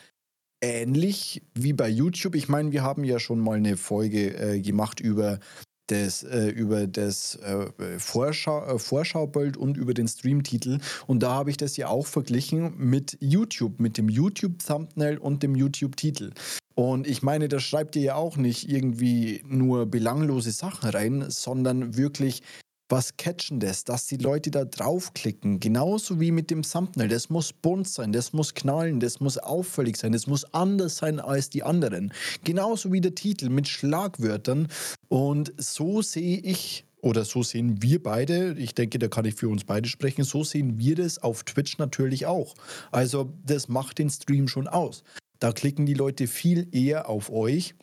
ähnlich 0.61 1.41
wie 1.53 1.73
bei 1.73 1.89
YouTube. 1.89 2.35
Ich 2.35 2.49
meine, 2.49 2.71
wir 2.71 2.83
haben 2.83 3.03
ja 3.03 3.19
schon 3.19 3.39
mal 3.39 3.57
eine 3.57 3.77
Folge 3.77 4.35
äh, 4.37 4.59
gemacht 4.59 4.99
über 4.99 5.39
das, 5.87 6.23
äh, 6.23 6.49
über 6.49 6.87
das 6.87 7.35
äh, 7.35 7.99
Vorschau, 7.99 8.65
äh, 8.65 8.79
Vorschaubild 8.79 9.57
und 9.57 9.77
über 9.77 9.93
den 9.93 10.07
Streamtitel. 10.07 10.79
Und 11.07 11.23
da 11.23 11.33
habe 11.33 11.49
ich 11.49 11.57
das 11.57 11.77
ja 11.77 11.87
auch 11.87 12.05
verglichen 12.05 12.73
mit 12.77 13.17
YouTube, 13.19 13.79
mit 13.79 13.97
dem 13.97 14.09
YouTube-Thumbnail 14.09 15.17
und 15.17 15.43
dem 15.43 15.55
YouTube-Titel. 15.55 16.31
Und 16.75 17.07
ich 17.07 17.23
meine, 17.23 17.47
da 17.47 17.59
schreibt 17.59 17.95
ihr 17.95 18.03
ja 18.03 18.15
auch 18.15 18.37
nicht 18.37 18.69
irgendwie 18.69 19.41
nur 19.47 19.87
belanglose 19.87 20.51
Sachen 20.51 20.89
rein, 20.89 21.25
sondern 21.29 21.97
wirklich 21.97 22.43
was 22.89 23.17
Catchendes, 23.17 23.83
dass 23.83 24.07
die 24.07 24.17
Leute 24.17 24.51
da 24.51 24.65
draufklicken. 24.65 25.59
Genauso 25.59 26.19
wie 26.19 26.31
mit 26.31 26.49
dem 26.51 26.63
Thumbnail. 26.63 27.09
Das 27.09 27.29
muss 27.29 27.53
bunt 27.53 27.87
sein, 27.87 28.11
das 28.11 28.33
muss 28.33 28.53
knallen, 28.53 28.99
das 28.99 29.19
muss 29.19 29.37
auffällig 29.37 29.97
sein, 29.97 30.11
das 30.11 30.27
muss 30.27 30.45
anders 30.53 30.97
sein 30.97 31.19
als 31.19 31.49
die 31.49 31.63
anderen. 31.63 32.13
Genauso 32.43 32.91
wie 32.91 33.01
der 33.01 33.15
Titel 33.15 33.49
mit 33.49 33.67
Schlagwörtern. 33.67 34.67
Und 35.09 35.53
so 35.57 36.01
sehe 36.01 36.37
ich 36.37 36.85
oder 37.01 37.25
so 37.25 37.43
sehen 37.43 37.81
wir 37.81 38.01
beide, 38.01 38.53
ich 38.57 38.73
denke, 38.73 38.99
da 38.99 39.07
kann 39.07 39.25
ich 39.25 39.35
für 39.35 39.49
uns 39.49 39.63
beide 39.63 39.87
sprechen, 39.87 40.23
so 40.23 40.43
sehen 40.43 40.79
wir 40.79 40.95
das 40.95 41.19
auf 41.19 41.43
Twitch 41.43 41.77
natürlich 41.77 42.25
auch. 42.25 42.55
Also 42.91 43.31
das 43.45 43.67
macht 43.67 43.99
den 43.99 44.09
Stream 44.09 44.47
schon 44.47 44.67
aus. 44.67 45.03
Da 45.39 45.51
klicken 45.51 45.85
die 45.85 45.93
Leute 45.93 46.27
viel 46.27 46.67
eher 46.71 47.07
auf 47.07 47.29
euch, 47.31 47.75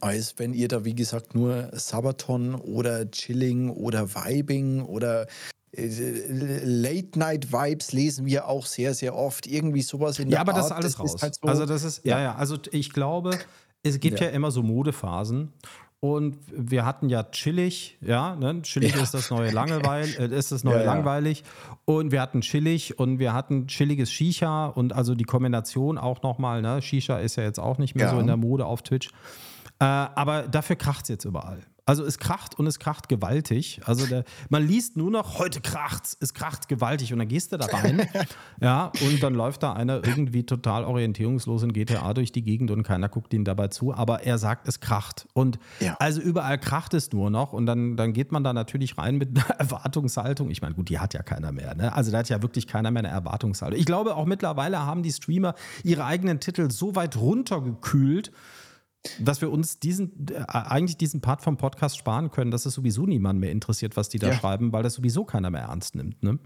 als 0.00 0.34
wenn 0.38 0.54
ihr 0.54 0.68
da, 0.68 0.84
wie 0.84 0.94
gesagt, 0.94 1.34
nur 1.34 1.70
Sabaton 1.72 2.54
oder 2.54 3.10
Chilling 3.10 3.70
oder 3.70 4.14
Vibing 4.14 4.82
oder 4.82 5.26
äh, 5.72 5.88
Late-Night-Vibes 6.64 7.92
lesen 7.92 8.26
wir 8.26 8.46
auch 8.48 8.66
sehr, 8.66 8.94
sehr 8.94 9.14
oft. 9.14 9.46
Irgendwie 9.46 9.82
sowas 9.82 10.18
in 10.18 10.28
Ja, 10.28 10.30
der 10.36 10.40
aber 10.40 10.52
das 10.52 10.66
ist 10.66 10.72
Art. 10.72 10.82
alles 10.84 10.98
raus. 10.98 11.16
halt 11.20 11.34
so- 11.34 11.46
also 11.48 11.66
das 11.66 11.84
ist, 11.84 12.04
ja, 12.04 12.18
Ja. 12.18 12.22
ja, 12.24 12.34
also 12.36 12.56
ich 12.72 12.92
glaube, 12.92 13.38
es 13.82 14.00
gibt 14.00 14.20
ja, 14.20 14.26
Ja. 14.26 14.32
immer 14.32 14.50
so 14.50 14.62
Modephasen. 14.62 15.52
Und 16.00 16.36
wir 16.52 16.84
hatten 16.86 17.08
ja 17.08 17.24
chillig, 17.24 17.98
ja, 18.00 18.36
ne? 18.36 18.62
chillig 18.62 18.94
Ja. 18.94 19.02
ist 19.02 19.14
das 19.14 19.30
neue 19.30 19.50
Langeweil, 19.50 20.06
äh, 20.20 20.32
ist 20.32 20.52
das 20.52 20.62
neue 20.64 20.74
Ja, 20.76 20.84
ja. 20.84 20.94
langweilig. 20.94 21.42
Und 21.86 22.12
wir 22.12 22.20
hatten 22.22 22.40
chillig 22.40 23.00
und 23.00 23.18
wir 23.18 23.32
hatten 23.32 23.66
chilliges 23.66 24.12
Shisha 24.12 24.66
und 24.66 24.92
also 24.92 25.16
die 25.16 25.24
Kombination 25.24 25.98
auch 25.98 26.22
nochmal, 26.22 26.62
ne? 26.62 26.80
Shisha 26.82 27.18
ist 27.18 27.34
ja 27.34 27.42
jetzt 27.42 27.58
auch 27.58 27.78
nicht 27.78 27.96
mehr 27.96 28.06
Ja. 28.06 28.12
so 28.14 28.20
in 28.20 28.28
der 28.28 28.36
Mode 28.36 28.64
auf 28.64 28.82
Twitch. 28.82 29.10
Äh, 29.80 29.84
aber 29.84 30.48
dafür 30.48 30.76
kracht 30.76 31.04
es 31.04 31.08
jetzt 31.08 31.24
überall. 31.24 31.62
Also 31.88 32.04
es 32.04 32.18
kracht 32.18 32.58
und 32.58 32.66
es 32.66 32.78
kracht 32.78 33.08
gewaltig. 33.08 33.80
Also 33.86 34.04
der, 34.04 34.24
man 34.50 34.66
liest 34.66 34.98
nur 34.98 35.10
noch, 35.10 35.38
heute 35.38 35.62
kracht's, 35.62 36.18
es 36.20 36.34
kracht 36.34 36.68
gewaltig 36.68 37.14
und 37.14 37.18
dann 37.18 37.28
gehst 37.28 37.50
du 37.50 37.56
da 37.56 37.64
rein. 37.64 38.06
ja, 38.60 38.92
und 39.00 39.22
dann 39.22 39.32
läuft 39.32 39.62
da 39.62 39.72
einer 39.72 40.06
irgendwie 40.06 40.44
total 40.44 40.84
orientierungslos 40.84 41.62
in 41.62 41.72
GTA 41.72 42.12
durch 42.12 42.30
die 42.30 42.42
Gegend 42.42 42.70
und 42.70 42.82
keiner 42.82 43.08
guckt 43.08 43.32
ihn 43.32 43.46
dabei 43.46 43.68
zu. 43.68 43.94
Aber 43.94 44.22
er 44.22 44.36
sagt, 44.36 44.68
es 44.68 44.80
kracht. 44.80 45.26
Und 45.32 45.58
ja. 45.80 45.96
also 45.98 46.20
überall 46.20 46.58
kracht 46.58 46.92
es 46.92 47.10
nur 47.12 47.30
noch. 47.30 47.54
Und 47.54 47.64
dann, 47.64 47.96
dann 47.96 48.12
geht 48.12 48.32
man 48.32 48.44
da 48.44 48.52
natürlich 48.52 48.98
rein 48.98 49.16
mit 49.16 49.30
einer 49.30 49.48
Erwartungshaltung. 49.58 50.50
Ich 50.50 50.60
meine, 50.60 50.74
gut, 50.74 50.90
die 50.90 50.98
hat 50.98 51.14
ja 51.14 51.22
keiner 51.22 51.52
mehr. 51.52 51.74
Ne? 51.74 51.90
Also 51.94 52.12
da 52.12 52.18
hat 52.18 52.28
ja 52.28 52.42
wirklich 52.42 52.66
keiner 52.66 52.90
mehr 52.90 53.00
eine 53.02 53.08
Erwartungshaltung. 53.08 53.80
Ich 53.80 53.86
glaube, 53.86 54.14
auch 54.14 54.26
mittlerweile 54.26 54.84
haben 54.84 55.02
die 55.02 55.12
Streamer 55.12 55.54
ihre 55.84 56.04
eigenen 56.04 56.38
Titel 56.38 56.70
so 56.70 56.96
weit 56.96 57.16
runtergekühlt, 57.16 58.30
dass 59.20 59.40
wir 59.40 59.50
uns 59.50 59.78
diesen, 59.78 60.26
äh, 60.30 60.44
eigentlich 60.48 60.96
diesen 60.96 61.20
Part 61.20 61.42
vom 61.42 61.56
Podcast 61.56 61.96
sparen 61.96 62.30
können, 62.30 62.50
dass 62.50 62.66
es 62.66 62.74
sowieso 62.74 63.06
niemand 63.06 63.40
mehr 63.40 63.50
interessiert, 63.52 63.96
was 63.96 64.08
die 64.08 64.18
da 64.18 64.28
ja. 64.28 64.34
schreiben, 64.34 64.72
weil 64.72 64.82
das 64.82 64.94
sowieso 64.94 65.24
keiner 65.24 65.50
mehr 65.50 65.62
ernst 65.62 65.94
nimmt. 65.94 66.22
Ne? 66.22 66.38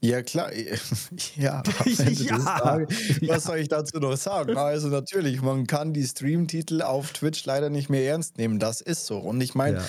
Ja, 0.00 0.22
klar. 0.22 0.50
Ja, 1.36 1.62
ja. 1.96 2.38
Tage, 2.38 2.86
was 3.26 3.44
soll 3.44 3.58
ich 3.58 3.68
dazu 3.68 3.98
noch 3.98 4.16
sagen? 4.16 4.56
Also 4.56 4.88
natürlich, 4.88 5.42
man 5.42 5.66
kann 5.66 5.92
die 5.92 6.04
Streamtitel 6.04 6.82
auf 6.82 7.12
Twitch 7.12 7.44
leider 7.44 7.70
nicht 7.70 7.88
mehr 7.90 8.06
ernst 8.06 8.38
nehmen. 8.38 8.58
Das 8.58 8.80
ist 8.80 9.06
so. 9.06 9.18
Und 9.18 9.40
ich 9.40 9.54
meine, 9.54 9.82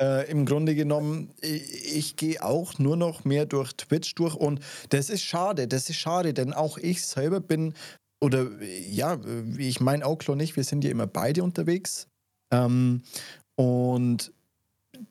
ja. 0.00 0.20
äh, 0.20 0.30
im 0.30 0.46
Grunde 0.46 0.74
genommen, 0.74 1.30
ich, 1.40 1.96
ich 1.96 2.16
gehe 2.16 2.42
auch 2.42 2.78
nur 2.78 2.96
noch 2.96 3.24
mehr 3.24 3.46
durch 3.46 3.72
Twitch 3.74 4.14
durch 4.14 4.34
und 4.34 4.60
das 4.90 5.10
ist 5.10 5.22
schade. 5.22 5.68
Das 5.68 5.88
ist 5.88 5.96
schade, 5.96 6.34
denn 6.34 6.52
auch 6.52 6.78
ich 6.78 7.04
selber 7.04 7.40
bin 7.40 7.74
oder 8.24 8.50
ja, 8.62 9.20
ich 9.58 9.80
meine 9.80 10.06
auch 10.06 10.16
klar 10.16 10.36
nicht, 10.36 10.56
wir 10.56 10.64
sind 10.64 10.82
ja 10.82 10.90
immer 10.90 11.06
beide 11.06 11.42
unterwegs. 11.42 12.08
Ähm, 12.50 13.02
und 13.54 14.32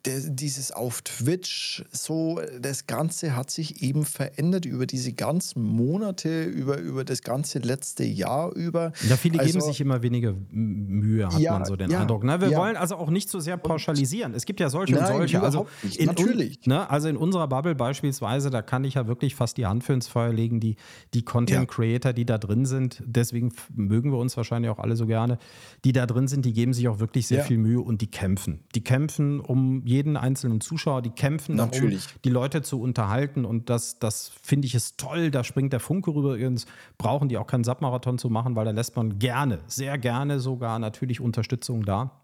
dieses 0.06 0.72
auf 0.72 1.02
Twitch, 1.02 1.84
so 1.90 2.40
das 2.60 2.86
Ganze 2.86 3.36
hat 3.36 3.50
sich 3.50 3.82
eben 3.82 4.04
verändert 4.04 4.64
über 4.64 4.86
diese 4.86 5.12
ganzen 5.12 5.62
Monate, 5.62 6.44
über, 6.44 6.78
über 6.78 7.04
das 7.04 7.22
ganze 7.22 7.58
letzte 7.58 8.04
Jahr 8.04 8.54
über. 8.54 8.92
Ja, 9.08 9.16
viele 9.16 9.40
also, 9.40 9.52
geben 9.52 9.64
sich 9.64 9.80
immer 9.80 10.02
weniger 10.02 10.34
Mühe, 10.50 11.26
hat 11.26 11.38
ja, 11.38 11.52
man 11.52 11.64
so 11.64 11.76
den 11.76 11.90
ja, 11.90 12.00
Eindruck. 12.00 12.24
Ne? 12.24 12.40
Wir 12.40 12.50
ja. 12.50 12.58
wollen 12.58 12.76
also 12.76 12.96
auch 12.96 13.10
nicht 13.10 13.28
so 13.28 13.40
sehr 13.40 13.56
pauschalisieren. 13.56 14.34
Es 14.34 14.44
gibt 14.44 14.60
ja 14.60 14.68
solche 14.68 14.94
Nein, 14.94 15.04
und 15.04 15.16
solche. 15.16 15.42
Also 15.42 15.66
in, 15.96 16.06
natürlich. 16.06 16.66
Ne, 16.66 16.88
also 16.90 17.08
in 17.08 17.16
unserer 17.16 17.48
Bubble 17.48 17.74
beispielsweise, 17.74 18.50
da 18.50 18.62
kann 18.62 18.84
ich 18.84 18.94
ja 18.94 19.06
wirklich 19.06 19.34
fast 19.34 19.56
die 19.56 19.66
Hand 19.66 19.84
für 19.84 19.92
ins 19.92 20.08
Feuer 20.08 20.32
legen, 20.32 20.60
die, 20.60 20.76
die 21.14 21.22
Content 21.22 21.68
Creator, 21.68 22.12
die 22.12 22.24
da 22.24 22.38
drin 22.38 22.66
sind, 22.66 23.02
deswegen 23.06 23.52
mögen 23.74 24.12
wir 24.12 24.18
uns 24.18 24.36
wahrscheinlich 24.36 24.70
auch 24.70 24.78
alle 24.78 24.96
so 24.96 25.06
gerne, 25.06 25.38
die 25.84 25.92
da 25.92 26.06
drin 26.06 26.28
sind, 26.28 26.44
die 26.44 26.52
geben 26.52 26.72
sich 26.72 26.88
auch 26.88 26.98
wirklich 26.98 27.26
sehr 27.26 27.44
viel 27.44 27.58
Mühe 27.58 27.80
und 27.80 28.00
die 28.00 28.10
kämpfen. 28.10 28.64
Die 28.74 28.82
kämpfen 28.82 29.40
um 29.40 29.73
jeden 29.84 30.16
einzelnen 30.16 30.60
Zuschauer, 30.60 31.02
die 31.02 31.10
kämpfen 31.10 31.56
Natürlich. 31.56 32.06
darum, 32.06 32.20
die 32.24 32.30
Leute 32.30 32.62
zu 32.62 32.80
unterhalten. 32.80 33.44
Und 33.44 33.70
das, 33.70 33.98
das 33.98 34.32
finde 34.42 34.66
ich 34.66 34.74
ist 34.74 34.98
toll. 34.98 35.30
Da 35.30 35.44
springt 35.44 35.72
der 35.72 35.80
Funke 35.80 36.14
rüber. 36.14 36.34
Übrigens 36.34 36.66
brauchen 36.98 37.28
die 37.28 37.38
auch 37.38 37.46
keinen 37.46 37.64
Submarathon 37.64 38.18
zu 38.18 38.30
machen, 38.30 38.56
weil 38.56 38.64
da 38.64 38.70
lässt 38.70 38.96
man 38.96 39.18
gerne, 39.18 39.60
sehr 39.66 39.98
gerne 39.98 40.40
sogar 40.40 40.78
natürlich 40.78 41.20
Unterstützung 41.20 41.84
da. 41.84 42.22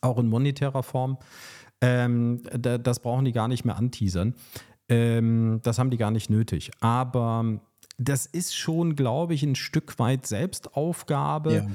Auch 0.00 0.18
in 0.18 0.28
monetärer 0.28 0.82
Form. 0.82 1.18
Ähm, 1.80 2.42
das 2.52 3.00
brauchen 3.00 3.24
die 3.24 3.32
gar 3.32 3.48
nicht 3.48 3.64
mehr 3.64 3.76
anteasern. 3.76 4.34
Ähm, 4.88 5.60
das 5.62 5.78
haben 5.78 5.90
die 5.90 5.96
gar 5.96 6.10
nicht 6.10 6.30
nötig. 6.30 6.70
Aber 6.80 7.60
das 7.98 8.26
ist 8.26 8.56
schon, 8.56 8.96
glaube 8.96 9.34
ich, 9.34 9.42
ein 9.42 9.54
Stück 9.54 9.98
weit 9.98 10.26
Selbstaufgabe. 10.26 11.54
Ja. 11.54 11.66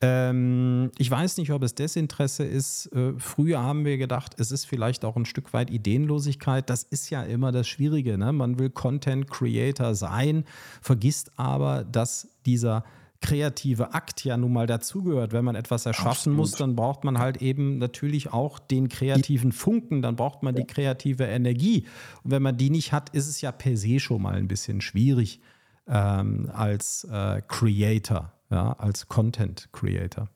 Ähm, 0.00 0.90
ich 0.98 1.10
weiß 1.10 1.38
nicht, 1.38 1.52
ob 1.52 1.62
es 1.62 1.74
Desinteresse 1.74 2.44
ist. 2.44 2.86
Äh, 2.92 3.14
früher 3.18 3.60
haben 3.60 3.84
wir 3.84 3.98
gedacht, 3.98 4.34
es 4.38 4.52
ist 4.52 4.64
vielleicht 4.64 5.04
auch 5.04 5.16
ein 5.16 5.26
Stück 5.26 5.52
weit 5.52 5.70
Ideenlosigkeit. 5.70 6.68
Das 6.70 6.84
ist 6.84 7.10
ja 7.10 7.22
immer 7.22 7.52
das 7.52 7.68
Schwierige. 7.68 8.16
Ne? 8.16 8.32
Man 8.32 8.58
will 8.58 8.70
Content 8.70 9.28
Creator 9.30 9.94
sein, 9.94 10.44
vergisst 10.80 11.32
aber, 11.36 11.84
dass 11.84 12.28
dieser 12.46 12.84
kreative 13.20 13.94
Akt 13.94 14.24
ja 14.24 14.36
nun 14.36 14.52
mal 14.52 14.68
dazugehört. 14.68 15.32
Wenn 15.32 15.44
man 15.44 15.56
etwas 15.56 15.86
erschaffen 15.86 16.10
Absolut. 16.10 16.38
muss, 16.38 16.52
dann 16.52 16.76
braucht 16.76 17.02
man 17.02 17.18
halt 17.18 17.42
eben 17.42 17.78
natürlich 17.78 18.32
auch 18.32 18.60
den 18.60 18.88
kreativen 18.88 19.50
Funken, 19.50 20.02
dann 20.02 20.14
braucht 20.14 20.44
man 20.44 20.54
die 20.54 20.64
kreative 20.64 21.24
Energie. 21.24 21.86
Und 22.22 22.30
wenn 22.30 22.42
man 22.42 22.56
die 22.56 22.70
nicht 22.70 22.92
hat, 22.92 23.10
ist 23.10 23.26
es 23.26 23.40
ja 23.40 23.50
per 23.50 23.76
se 23.76 23.98
schon 23.98 24.22
mal 24.22 24.34
ein 24.34 24.46
bisschen 24.46 24.80
schwierig 24.80 25.40
ähm, 25.88 26.50
als 26.52 27.04
äh, 27.10 27.42
Creator, 27.46 28.32
ja, 28.50 28.72
als 28.72 29.08
Content 29.08 29.68
Creator. 29.72 30.28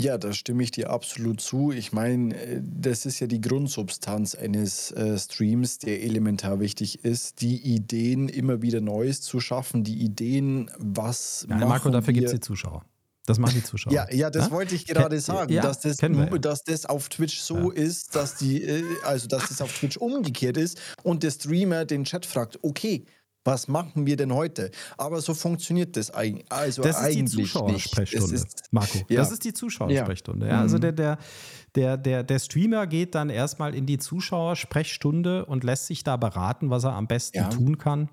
Ja, 0.00 0.16
da 0.16 0.32
stimme 0.32 0.62
ich 0.62 0.70
dir 0.70 0.90
absolut 0.90 1.40
zu. 1.40 1.72
Ich 1.72 1.92
meine, 1.92 2.34
äh, 2.34 2.62
das 2.62 3.04
ist 3.04 3.18
ja 3.18 3.26
die 3.26 3.40
Grundsubstanz 3.40 4.36
eines 4.36 4.92
äh, 4.92 5.18
Streams, 5.18 5.78
der 5.78 6.04
elementar 6.04 6.60
wichtig 6.60 7.04
ist, 7.04 7.40
die 7.40 7.56
Ideen 7.56 8.28
immer 8.28 8.62
wieder 8.62 8.80
Neues 8.80 9.22
zu 9.22 9.40
schaffen, 9.40 9.82
die 9.82 9.96
Ideen, 9.96 10.70
was. 10.78 11.46
Ja, 11.50 11.56
Marco, 11.66 11.90
dafür 11.90 12.12
gibt 12.12 12.26
es 12.26 12.32
die 12.32 12.40
Zuschauer. 12.40 12.84
Das 13.26 13.38
machen 13.38 13.56
die 13.56 13.62
Zuschauer. 13.62 13.92
Ja, 13.92 14.06
ja 14.10 14.30
das 14.30 14.46
ja? 14.46 14.50
wollte 14.52 14.74
ich 14.74 14.86
gerade 14.86 15.20
sagen, 15.20 15.52
ja, 15.52 15.60
dass, 15.60 15.80
das, 15.80 15.98
dass 15.98 16.64
das 16.64 16.86
auf 16.86 17.10
Twitch 17.10 17.40
so 17.40 17.72
ja. 17.72 17.82
ist, 17.82 18.14
dass 18.14 18.36
die, 18.36 18.62
äh, 18.62 18.84
also 19.04 19.26
dass 19.26 19.48
das 19.48 19.60
auf 19.60 19.76
Twitch 19.76 19.98
umgekehrt 19.98 20.56
ist 20.56 20.80
und 21.02 21.22
der 21.22 21.30
Streamer 21.30 21.84
den 21.84 22.04
Chat 22.04 22.24
fragt, 22.24 22.58
okay, 22.62 23.04
was 23.48 23.66
machen 23.66 24.06
wir 24.06 24.16
denn 24.16 24.34
heute? 24.34 24.70
Aber 24.98 25.22
so 25.22 25.32
funktioniert 25.32 25.96
das 25.96 26.10
eigentlich. 26.10 26.44
Also 26.50 26.82
das 26.82 27.00
ist 27.00 27.14
die 27.14 27.24
Zuschauersprechstunde, 27.24 28.42
Marco. 28.70 28.98
Ja. 29.08 29.20
Das 29.20 29.32
ist 29.32 29.42
die 29.42 29.54
Zuschauersprechstunde. 29.54 30.48
Ja. 30.48 30.60
Also 30.60 30.76
mhm. 30.76 30.82
der, 30.82 30.92
der, 30.92 31.18
der, 31.74 31.96
der, 31.96 32.22
der 32.24 32.38
Streamer 32.38 32.86
geht 32.86 33.14
dann 33.14 33.30
erstmal 33.30 33.74
in 33.74 33.86
die 33.86 33.96
Zuschauersprechstunde 33.96 35.46
und 35.46 35.64
lässt 35.64 35.86
sich 35.86 36.04
da 36.04 36.18
beraten, 36.18 36.68
was 36.68 36.84
er 36.84 36.92
am 36.92 37.06
besten 37.06 37.48
tun 37.48 37.78
kann. 37.78 38.10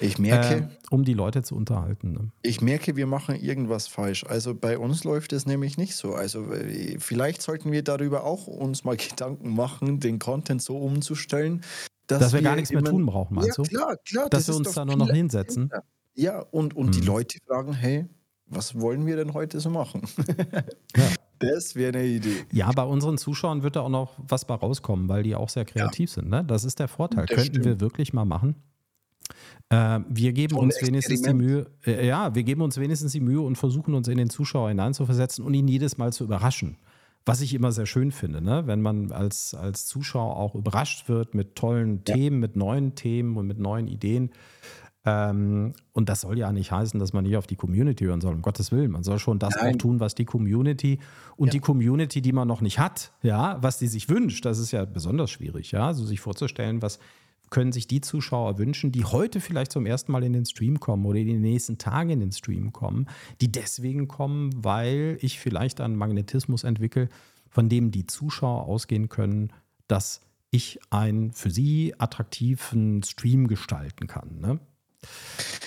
Ich 0.00 0.18
merke, 0.18 0.54
äh, 0.54 0.68
um 0.90 1.04
die 1.04 1.14
Leute 1.14 1.42
zu 1.42 1.56
unterhalten. 1.56 2.12
Ne? 2.12 2.30
Ich 2.42 2.60
merke, 2.60 2.96
wir 2.96 3.06
machen 3.06 3.36
irgendwas 3.36 3.86
falsch. 3.86 4.24
Also 4.24 4.54
bei 4.54 4.78
uns 4.78 5.04
läuft 5.04 5.32
es 5.32 5.46
nämlich 5.46 5.78
nicht 5.78 5.96
so. 5.96 6.14
Also 6.14 6.52
äh, 6.52 6.98
vielleicht 6.98 7.42
sollten 7.42 7.72
wir 7.72 7.82
darüber 7.82 8.24
auch 8.24 8.46
uns 8.46 8.84
mal 8.84 8.96
Gedanken 9.08 9.54
machen, 9.54 10.00
den 10.00 10.18
Content 10.18 10.62
so 10.62 10.78
umzustellen, 10.78 11.62
dass, 12.06 12.20
dass 12.20 12.32
wir, 12.32 12.40
wir, 12.40 12.44
gar 12.44 12.56
nichts 12.56 12.70
mehr 12.70 12.82
tun 12.82 13.06
brauchen, 13.06 13.34
meinst 13.34 13.58
ja, 13.58 13.64
du? 13.64 13.70
Klar, 13.70 13.96
klar. 13.98 14.28
Dass 14.28 14.48
wir 14.48 14.56
uns 14.56 14.72
da 14.72 14.84
nur 14.84 14.96
noch 14.96 15.10
hinsetzen. 15.10 15.70
Ja, 16.14 16.40
und, 16.50 16.76
und 16.76 16.94
hm. 16.94 17.00
die 17.00 17.06
Leute 17.06 17.38
fragen, 17.46 17.72
hey, 17.72 18.06
was 18.46 18.78
wollen 18.78 19.06
wir 19.06 19.16
denn 19.16 19.34
heute 19.34 19.60
so 19.60 19.70
machen? 19.70 20.02
ja. 20.96 21.08
Das 21.40 21.74
wäre 21.74 21.98
eine 21.98 22.06
Idee. 22.06 22.44
Ja, 22.52 22.70
bei 22.72 22.84
unseren 22.84 23.18
Zuschauern 23.18 23.62
wird 23.62 23.76
da 23.76 23.80
auch 23.80 23.88
noch 23.88 24.12
was 24.18 24.44
bei 24.44 24.54
rauskommen, 24.54 25.08
weil 25.08 25.22
die 25.22 25.34
auch 25.34 25.48
sehr 25.48 25.64
kreativ 25.64 26.10
ja. 26.10 26.14
sind. 26.14 26.30
Ne? 26.30 26.44
Das 26.44 26.64
ist 26.64 26.78
der 26.78 26.88
Vorteil. 26.88 27.26
Das 27.26 27.36
Könnten 27.36 27.54
stimmt. 27.54 27.64
wir 27.64 27.80
wirklich 27.80 28.12
mal 28.12 28.24
machen. 28.24 28.54
Äh, 29.70 30.00
wir 30.08 30.32
geben 30.32 30.56
uns 30.56 30.80
wenigstens 30.80 31.22
die 31.22 31.34
Mühe, 31.34 31.66
äh, 31.86 32.06
ja, 32.06 32.34
wir 32.34 32.42
geben 32.42 32.60
uns 32.62 32.78
wenigstens 32.78 33.12
die 33.12 33.20
Mühe 33.20 33.40
und 33.40 33.56
versuchen 33.56 33.94
uns 33.94 34.08
in 34.08 34.18
den 34.18 34.30
Zuschauer 34.30 34.68
hineinzuversetzen 34.68 35.44
und 35.44 35.54
ihn 35.54 35.66
jedes 35.66 35.96
Mal 35.96 36.12
zu 36.12 36.24
überraschen. 36.24 36.76
Was 37.26 37.40
ich 37.40 37.54
immer 37.54 37.72
sehr 37.72 37.86
schön 37.86 38.12
finde, 38.12 38.42
ne? 38.42 38.66
wenn 38.66 38.82
man 38.82 39.10
als, 39.10 39.54
als 39.54 39.86
Zuschauer 39.86 40.36
auch 40.36 40.54
überrascht 40.54 41.08
wird 41.08 41.34
mit 41.34 41.56
tollen 41.56 42.02
ja. 42.06 42.14
Themen, 42.14 42.38
mit 42.38 42.54
neuen 42.54 42.94
Themen 42.94 43.36
und 43.36 43.46
mit 43.46 43.58
neuen 43.58 43.88
Ideen. 43.88 44.30
Ähm, 45.06 45.74
und 45.92 46.08
das 46.08 46.22
soll 46.22 46.38
ja 46.38 46.50
nicht 46.52 46.72
heißen, 46.72 46.98
dass 46.98 47.12
man 47.12 47.24
nicht 47.24 47.36
auf 47.36 47.46
die 47.46 47.56
Community 47.56 48.04
hören 48.04 48.20
soll, 48.20 48.34
um 48.34 48.42
Gottes 48.42 48.72
Willen. 48.72 48.90
Man 48.90 49.04
soll 49.04 49.18
schon 49.18 49.38
das 49.38 49.54
Nein. 49.56 49.74
auch 49.74 49.78
tun, 49.78 50.00
was 50.00 50.14
die 50.14 50.24
Community 50.24 50.98
und 51.36 51.48
ja. 51.48 51.52
die 51.52 51.60
Community, 51.60 52.22
die 52.22 52.32
man 52.32 52.48
noch 52.48 52.62
nicht 52.62 52.78
hat, 52.78 53.12
ja, 53.22 53.58
was 53.62 53.78
die 53.78 53.88
sich 53.88 54.08
wünscht, 54.08 54.44
das 54.44 54.58
ist 54.58 54.70
ja 54.70 54.84
besonders 54.86 55.30
schwierig, 55.30 55.72
ja, 55.72 55.88
also 55.88 56.04
sich 56.04 56.20
vorzustellen, 56.20 56.80
was 56.80 56.98
können 57.50 57.72
sich 57.72 57.86
die 57.86 58.00
Zuschauer 58.00 58.58
wünschen, 58.58 58.92
die 58.92 59.04
heute 59.04 59.40
vielleicht 59.40 59.72
zum 59.72 59.86
ersten 59.86 60.12
Mal 60.12 60.24
in 60.24 60.32
den 60.32 60.44
Stream 60.44 60.80
kommen 60.80 61.06
oder 61.06 61.18
in 61.18 61.26
den 61.26 61.40
nächsten 61.40 61.78
Tagen 61.78 62.10
in 62.10 62.20
den 62.20 62.32
Stream 62.32 62.72
kommen, 62.72 63.06
die 63.40 63.52
deswegen 63.52 64.08
kommen, 64.08 64.50
weil 64.64 65.18
ich 65.20 65.38
vielleicht 65.38 65.80
einen 65.80 65.96
Magnetismus 65.96 66.64
entwickle, 66.64 67.08
von 67.48 67.68
dem 67.68 67.90
die 67.90 68.06
Zuschauer 68.06 68.66
ausgehen 68.66 69.08
können, 69.08 69.52
dass 69.86 70.20
ich 70.50 70.78
einen 70.90 71.32
für 71.32 71.50
sie 71.50 71.94
attraktiven 71.98 73.02
Stream 73.02 73.48
gestalten 73.48 74.06
kann. 74.06 74.40
Ne? 74.40 74.60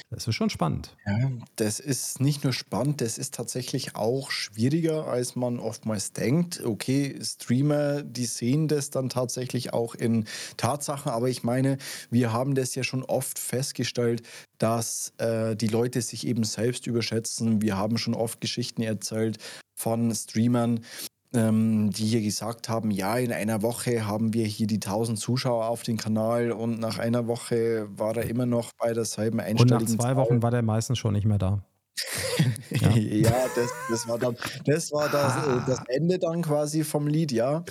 Das 0.09 0.25
ist 0.25 0.35
schon 0.35 0.49
spannend. 0.49 0.95
Ja, 1.05 1.29
das 1.57 1.81
ist 1.81 2.21
nicht 2.21 2.45
nur 2.45 2.53
spannend, 2.53 3.01
das 3.01 3.17
ist 3.17 3.33
tatsächlich 3.33 3.95
auch 3.95 4.31
schwieriger, 4.31 5.07
als 5.07 5.35
man 5.35 5.59
oftmals 5.59 6.13
denkt. 6.13 6.63
Okay, 6.63 7.19
Streamer, 7.21 8.03
die 8.03 8.25
sehen 8.25 8.69
das 8.69 8.89
dann 8.89 9.09
tatsächlich 9.09 9.73
auch 9.73 9.95
in 9.95 10.25
Tatsachen, 10.55 11.11
aber 11.11 11.27
ich 11.27 11.43
meine, 11.43 11.77
wir 12.09 12.31
haben 12.31 12.55
das 12.55 12.73
ja 12.73 12.83
schon 12.83 13.03
oft 13.03 13.37
festgestellt, 13.37 14.23
dass 14.59 15.11
äh, 15.17 15.57
die 15.57 15.67
Leute 15.67 16.01
sich 16.01 16.25
eben 16.25 16.45
selbst 16.45 16.87
überschätzen. 16.87 17.61
Wir 17.61 17.77
haben 17.77 17.97
schon 17.97 18.13
oft 18.13 18.39
Geschichten 18.39 18.83
erzählt 18.83 19.39
von 19.75 20.15
Streamern, 20.15 20.85
ähm, 21.33 21.91
die 21.91 22.05
hier 22.05 22.21
gesagt 22.21 22.69
haben, 22.69 22.91
ja, 22.91 23.17
in 23.17 23.31
einer 23.31 23.61
Woche 23.61 24.05
haben 24.05 24.33
wir 24.33 24.45
hier 24.45 24.67
die 24.67 24.75
1000 24.75 25.19
Zuschauer 25.19 25.65
auf 25.67 25.83
dem 25.83 25.97
Kanal 25.97 26.51
und 26.51 26.79
nach 26.79 26.97
einer 26.97 27.27
Woche 27.27 27.87
war 27.97 28.15
er 28.15 28.29
immer 28.29 28.45
noch 28.45 28.71
bei 28.77 28.93
derselben 28.93 29.39
einstelligen 29.39 29.77
Und 29.77 29.89
nach 29.89 29.97
zwei 29.97 30.13
Zahl. 30.13 30.15
Wochen 30.17 30.41
war 30.41 30.51
der 30.51 30.61
meistens 30.61 30.97
schon 30.97 31.13
nicht 31.13 31.25
mehr 31.25 31.37
da. 31.37 31.63
ja, 32.69 32.89
ja 32.91 33.45
das, 33.55 33.69
das, 33.89 34.07
war 34.07 34.19
dann, 34.19 34.37
das 34.65 34.91
war 34.91 35.09
das, 35.09 35.33
ah. 35.33 35.63
das 35.65 35.81
Ende 35.87 36.19
dann 36.19 36.43
quasi 36.43 36.83
vom 36.83 37.07
Lied, 37.07 37.31
ja. 37.31 37.63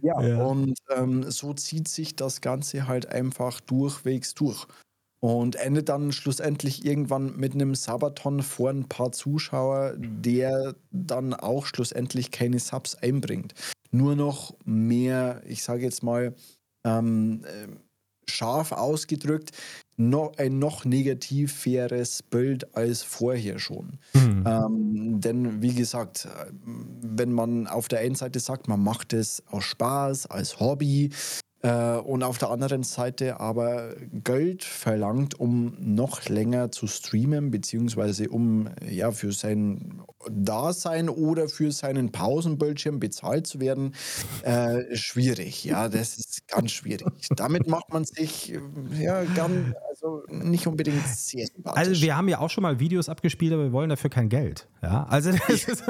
Ja, 0.00 0.20
ja. 0.20 0.42
und 0.42 0.74
ähm, 0.96 1.30
so 1.30 1.52
zieht 1.52 1.88
sich 1.88 2.16
das 2.16 2.40
Ganze 2.40 2.88
halt 2.88 3.06
einfach 3.06 3.60
durchwegs 3.60 4.34
durch. 4.34 4.66
Und 5.20 5.56
endet 5.56 5.88
dann 5.88 6.12
schlussendlich 6.12 6.84
irgendwann 6.84 7.36
mit 7.36 7.54
einem 7.54 7.74
Sabaton 7.74 8.42
vor 8.42 8.70
ein 8.70 8.88
paar 8.88 9.10
Zuschauer, 9.10 9.94
der 9.98 10.76
dann 10.92 11.34
auch 11.34 11.66
schlussendlich 11.66 12.30
keine 12.30 12.60
Subs 12.60 12.94
einbringt. 12.94 13.54
Nur 13.90 14.14
noch 14.14 14.54
mehr, 14.64 15.42
ich 15.46 15.64
sage 15.64 15.82
jetzt 15.82 16.04
mal, 16.04 16.34
ähm, 16.84 17.42
äh, 17.44 17.66
scharf 18.30 18.72
ausgedrückt, 18.72 19.50
noch, 19.96 20.36
ein 20.36 20.58
noch 20.58 20.84
negativere 20.84 22.04
Bild 22.30 22.76
als 22.76 23.02
vorher 23.02 23.58
schon. 23.58 23.98
Mhm. 24.14 24.44
Ähm, 24.46 25.20
denn 25.20 25.62
wie 25.62 25.74
gesagt, 25.74 26.28
wenn 26.64 27.32
man 27.32 27.66
auf 27.66 27.88
der 27.88 28.00
einen 28.00 28.14
Seite 28.14 28.38
sagt, 28.38 28.68
man 28.68 28.82
macht 28.82 29.12
es 29.12 29.42
aus 29.48 29.64
Spaß, 29.64 30.26
als 30.26 30.60
Hobby, 30.60 31.06
äh, 31.06 31.10
und 31.60 32.22
auf 32.22 32.38
der 32.38 32.50
anderen 32.50 32.84
Seite 32.84 33.40
aber 33.40 33.94
Geld 34.12 34.62
verlangt, 34.62 35.40
um 35.40 35.76
noch 35.80 36.28
länger 36.28 36.70
zu 36.70 36.86
streamen, 36.86 37.50
beziehungsweise 37.50 38.28
um 38.28 38.68
ja 38.88 39.10
für 39.10 39.32
sein 39.32 40.02
Dasein 40.30 41.08
oder 41.08 41.48
für 41.48 41.72
seinen 41.72 42.12
Pausenbildschirm 42.12 43.00
bezahlt 43.00 43.46
zu 43.46 43.60
werden, 43.60 43.94
äh, 44.42 44.94
schwierig. 44.94 45.64
Ja, 45.64 45.88
das 45.88 46.18
ist 46.18 46.46
ganz 46.48 46.70
schwierig. 46.70 47.08
Damit 47.34 47.66
macht 47.66 47.92
man 47.92 48.04
sich 48.04 48.56
ja 48.98 49.24
ganz, 49.24 49.74
also 49.88 50.22
nicht 50.28 50.66
unbedingt 50.66 51.06
sehr 51.08 51.46
sympathisch. 51.46 51.88
Also 51.88 52.02
wir 52.02 52.16
haben 52.16 52.28
ja 52.28 52.38
auch 52.38 52.50
schon 52.50 52.62
mal 52.62 52.78
Videos 52.78 53.08
abgespielt, 53.08 53.52
aber 53.52 53.64
wir 53.64 53.72
wollen 53.72 53.90
dafür 53.90 54.10
kein 54.10 54.28
Geld. 54.28 54.68
Ja, 54.82 55.06
also 55.08 55.32
das 55.32 55.64
ist 55.68 55.82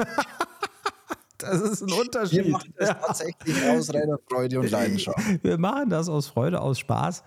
das 1.39 1.61
ist 1.61 1.81
ein 1.81 1.91
Unterschied. 1.91 2.45
Wir 2.45 2.51
machen 2.51 2.73
das 2.77 2.89
tatsächlich 2.89 3.69
aus 3.69 3.93
reiner 3.93 4.19
Freude 4.29 4.59
und 4.59 4.69
Leidenschaft. 4.69 5.19
Wir 5.43 5.57
machen 5.57 5.89
das 5.89 6.09
aus 6.09 6.27
Freude, 6.27 6.61
aus 6.61 6.79
Spaß. 6.79 7.23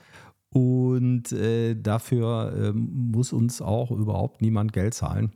Und 0.51 1.33
äh, 1.33 1.75
dafür 1.75 2.53
äh, 2.55 2.73
muss 2.73 3.33
uns 3.33 3.63
auch 3.63 3.91
überhaupt 3.91 4.43
niemand 4.43 4.73
Geld 4.73 4.95
zahlen. 4.95 5.33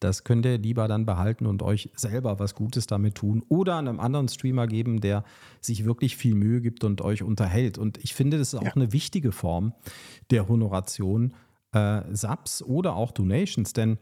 Das 0.00 0.24
könnt 0.24 0.44
ihr 0.46 0.58
lieber 0.58 0.88
dann 0.88 1.06
behalten 1.06 1.46
und 1.46 1.62
euch 1.62 1.90
selber 1.94 2.40
was 2.40 2.56
Gutes 2.56 2.88
damit 2.88 3.14
tun 3.14 3.44
oder 3.48 3.76
einem 3.76 4.00
anderen 4.00 4.28
Streamer 4.28 4.66
geben, 4.66 5.00
der 5.00 5.22
sich 5.60 5.84
wirklich 5.84 6.16
viel 6.16 6.34
Mühe 6.34 6.60
gibt 6.60 6.82
und 6.82 7.02
euch 7.02 7.22
unterhält. 7.22 7.78
Und 7.78 7.98
ich 7.98 8.14
finde, 8.14 8.38
das 8.38 8.48
ist 8.48 8.58
auch 8.58 8.64
ja. 8.64 8.72
eine 8.72 8.92
wichtige 8.92 9.30
Form 9.30 9.74
der 10.30 10.48
Honoration, 10.48 11.34
äh, 11.72 12.02
Subs 12.10 12.62
oder 12.62 12.96
auch 12.96 13.12
Donations. 13.12 13.74
Denn 13.74 13.98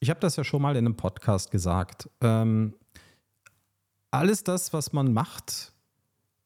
ich 0.00 0.10
habe 0.10 0.18
das 0.18 0.34
ja 0.34 0.42
schon 0.42 0.60
mal 0.60 0.72
in 0.72 0.86
einem 0.86 0.96
Podcast 0.96 1.52
gesagt. 1.52 2.10
Ähm, 2.20 2.74
alles 4.12 4.44
das, 4.44 4.72
was 4.72 4.92
man 4.92 5.12
macht, 5.12 5.71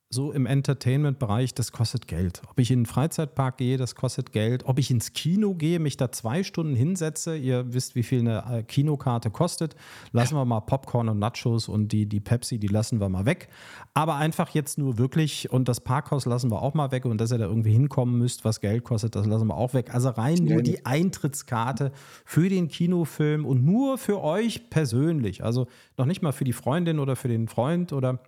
so 0.09 0.31
im 0.31 0.47
Entertainment-Bereich, 0.47 1.53
das 1.55 1.73
kostet 1.73 2.07
Geld. 2.07 2.41
Ob 2.49 2.61
ich 2.61 2.71
in 2.71 2.79
einen 2.79 2.87
Freizeitpark 2.87 3.59
gehe, 3.59 3.77
das 3.77 3.97
kostet 3.97 4.33
Geld. 4.33 4.65
Ob 4.65 4.79
ich 4.79 4.91
ins 4.91 5.13
Kino 5.13 5.55
gehe, 5.55 5.81
mich 5.81 5.97
da 5.97 6.13
zwei 6.13 6.45
Stunden 6.45 6.77
hinsetze, 6.77 7.37
ihr 7.37 7.73
wisst, 7.75 7.97
wie 7.97 8.05
viel 8.05 8.21
eine 8.21 8.59
äh, 8.59 8.63
Kinokarte 8.63 9.31
kostet, 9.31 9.75
lassen 10.13 10.37
wir 10.37 10.45
mal 10.45 10.61
Popcorn 10.61 11.09
und 11.09 11.19
Nachos 11.19 11.69
und 11.69 11.91
die, 11.91 12.07
die 12.07 12.21
Pepsi, 12.21 12.59
die 12.59 12.69
lassen 12.69 13.01
wir 13.01 13.09
mal 13.09 13.27
weg. 13.27 13.49
Aber 13.95 14.15
einfach 14.15 14.51
jetzt 14.51 14.79
nur 14.79 14.97
wirklich, 14.97 15.51
und 15.51 15.69
das 15.69 15.81
Parkhaus 15.81 16.25
lassen 16.25 16.53
wir 16.53 16.63
auch 16.63 16.75
mal 16.75 16.93
weg 16.93 17.05
und 17.05 17.21
dass 17.21 17.33
ihr 17.33 17.39
da 17.39 17.47
irgendwie 17.47 17.73
hinkommen 17.73 18.17
müsst, 18.17 18.45
was 18.45 18.61
Geld 18.61 18.85
kostet, 18.85 19.17
das 19.17 19.27
lassen 19.27 19.49
wir 19.49 19.57
auch 19.57 19.75
weg. 19.75 19.93
Also 19.93 20.11
rein 20.11 20.45
nur 20.45 20.63
die 20.63 20.87
Eintrittskarte 20.87 21.91
für 22.25 22.49
den 22.49 22.69
Kinofilm 22.69 23.45
und 23.45 23.65
nur 23.65 23.99
für 23.99 24.23
euch 24.23 24.71
persönlich. 24.71 25.43
Also 25.43 25.67
noch 25.97 26.07
nicht 26.07 26.23
mal 26.23 26.33
für 26.33 26.45
die 26.45 26.53
Freundin 26.53 27.01
oder 27.01 27.17
für 27.17 27.29
den 27.29 27.49
Freund 27.49 27.93
oder 27.93 28.21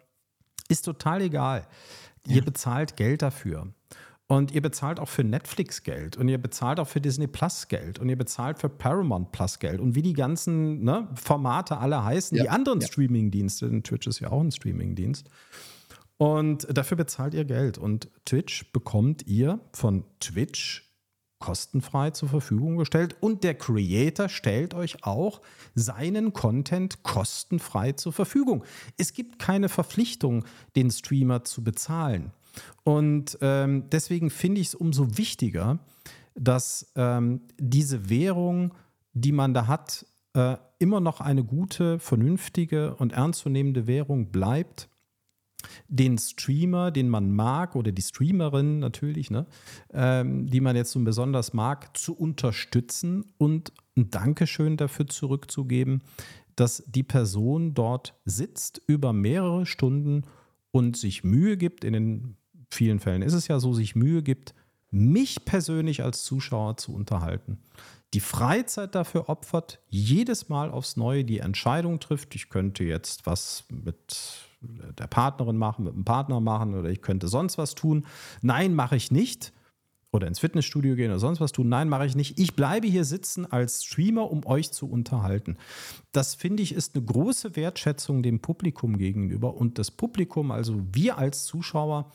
ist 0.69 0.83
total 0.83 1.23
egal. 1.23 1.67
Ja. 2.27 2.37
Ihr 2.37 2.45
bezahlt 2.45 2.97
Geld 2.97 3.23
dafür. 3.23 3.69
Und 4.31 4.53
ihr 4.53 4.61
bezahlt 4.61 5.01
auch 5.01 5.09
für 5.09 5.25
Netflix 5.25 5.83
Geld 5.83 6.19
und 6.19 6.29
ihr 6.29 6.37
bezahlt 6.37 6.79
auch 6.81 6.87
für 6.87 7.01
Disney 7.01 7.27
Plus 7.27 7.67
Geld 7.67 7.99
und 7.99 8.11
ihr 8.11 8.19
bezahlt 8.19 8.59
für 8.59 8.69
Paramount 8.69 9.33
Plus 9.33 9.59
Geld 9.59 9.81
und 9.81 9.95
wie 9.95 10.03
die 10.03 10.13
ganzen 10.13 10.85
ne, 10.85 11.09
Formate 11.15 11.79
alle 11.79 12.05
heißen, 12.05 12.37
ja. 12.37 12.43
die 12.43 12.51
anderen 12.51 12.81
ja. 12.81 12.87
Streaming-Dienste, 12.87 13.71
denn 13.71 13.83
Twitch 13.83 14.07
ist 14.07 14.21
ja 14.21 14.31
auch 14.31 14.43
ein 14.43 14.53
Streaming-Dienst. 14.53 15.31
Und 16.19 16.67
dafür 16.77 16.99
bezahlt 16.99 17.33
ihr 17.33 17.45
Geld. 17.47 17.79
Und 17.79 18.11
Twitch 18.27 18.71
bekommt 18.73 19.27
ihr 19.27 19.61
von 19.73 20.05
Twitch 20.21 20.88
kostenfrei 21.39 22.11
zur 22.11 22.29
Verfügung 22.29 22.77
gestellt 22.77 23.17
und 23.21 23.45
der 23.45 23.55
Creator 23.55 24.29
stellt 24.29 24.75
euch 24.75 25.05
auch 25.05 25.41
seinen 25.75 26.33
Content 26.33 27.03
kostenfrei 27.03 27.93
zur 27.93 28.13
Verfügung. 28.13 28.65
Es 28.97 29.13
gibt 29.13 29.39
keine 29.39 29.69
Verpflichtung, 29.69 30.45
den 30.77 30.91
Streamer 30.91 31.45
zu 31.45 31.63
bezahlen. 31.63 32.33
Und 32.83 33.39
ähm, 33.41 33.85
deswegen 33.91 34.31
finde 34.31 34.61
ich 34.61 34.69
es 34.69 34.75
umso 34.75 35.17
wichtiger, 35.17 35.79
dass 36.35 36.93
ähm, 36.97 37.43
diese 37.59 38.11
Währung, 38.11 38.75
die 39.13 39.33
man 39.33 39.55
da 39.55 39.67
hat, 39.67 40.07
äh, 40.35 40.57
immer 40.79 41.01
noch 41.01 41.21
eine 41.21 41.45
gute, 41.45 41.99
vernünftige 41.99 42.95
und 42.97 43.13
ernstzunehmende 43.13 43.87
Währung 43.87 44.31
bleibt 44.31 44.89
den 45.89 46.19
Streamer, 46.19 46.91
den 46.91 47.09
man 47.09 47.33
mag, 47.33 47.77
oder 47.77 47.93
die 47.93 48.03
Streamerin 48.03 48.79
natürlich, 48.79 49.31
ne, 49.31 49.47
ähm, 49.93 50.47
die 50.47 50.61
man 50.61 50.77
jetzt 50.77 50.93
so 50.93 51.01
besonders 51.01 51.53
mag, 51.53 51.97
zu 51.97 52.15
unterstützen 52.15 53.33
und 53.39 53.73
ein 53.97 54.11
Dankeschön 54.11 54.77
dafür 54.77 55.07
zurückzugeben, 55.09 56.03
dass 56.57 56.83
die 56.87 57.03
Person 57.03 57.75
dort 57.75 58.15
sitzt 58.25 58.83
über 58.87 59.13
mehrere 59.13 59.67
Stunden 59.67 60.23
und 60.71 60.97
sich 60.97 61.25
Mühe 61.25 61.57
gibt, 61.57 61.85
in 61.85 61.93
den 61.93 62.37
vielen 62.71 63.01
Fällen 63.01 63.23
ist 63.23 63.33
es 63.33 63.49
ja 63.49 63.61
so, 63.61 63.73
sich 63.73 63.95
Mühe 63.97 64.23
gibt, 64.23 64.55
mich 64.91 65.45
persönlich 65.45 66.03
als 66.03 66.25
Zuschauer 66.25 66.77
zu 66.77 66.95
unterhalten. 66.95 67.59
Die 68.15 68.21
Freizeit 68.21 68.95
dafür 68.95 69.29
opfert, 69.29 69.81
jedes 69.89 70.49
Mal 70.49 70.71
aufs 70.71 70.97
Neue 70.97 71.25
die 71.25 71.41
Entscheidung 71.41 72.01
trifft, 72.01 72.35
ich 72.35 72.49
könnte 72.49 72.85
jetzt 72.85 73.27
was 73.27 73.65
mit 73.69 74.48
der 74.61 75.07
Partnerin 75.07 75.57
machen, 75.57 75.85
mit 75.85 75.95
dem 75.95 76.05
Partner 76.05 76.41
machen 76.41 76.75
oder 76.75 76.91
ich 76.91 77.03
könnte 77.03 77.29
sonst 77.29 77.59
was 77.59 77.75
tun. 77.75 78.07
Nein, 78.43 78.75
mache 78.75 78.97
ich 78.97 79.11
nicht. 79.11 79.53
Oder 80.11 80.27
ins 80.27 80.39
Fitnessstudio 80.39 80.97
gehen 80.97 81.11
oder 81.11 81.19
sonst 81.19 81.39
was 81.39 81.53
tun. 81.53 81.69
Nein, 81.69 81.91
mache 81.91 82.07
ich 82.07 82.17
nicht. 82.17 82.39
Ich 82.39 82.57
bleibe 82.57 82.87
hier 82.87 83.05
sitzen 83.05 83.45
als 83.45 83.85
Streamer, 83.85 84.31
um 84.31 84.47
euch 84.47 84.73
zu 84.73 84.89
unterhalten. 84.89 85.59
Das 86.13 86.35
finde 86.35 86.63
ich 86.63 86.75
ist 86.75 86.95
eine 86.95 87.05
große 87.05 87.57
Wertschätzung 87.57 88.23
dem 88.23 88.41
Publikum 88.41 88.97
gegenüber. 88.97 89.55
Und 89.55 89.79
das 89.79 89.91
Publikum, 89.91 90.51
also 90.51 90.81
wir 90.93 91.19
als 91.19 91.45
Zuschauer, 91.45 92.11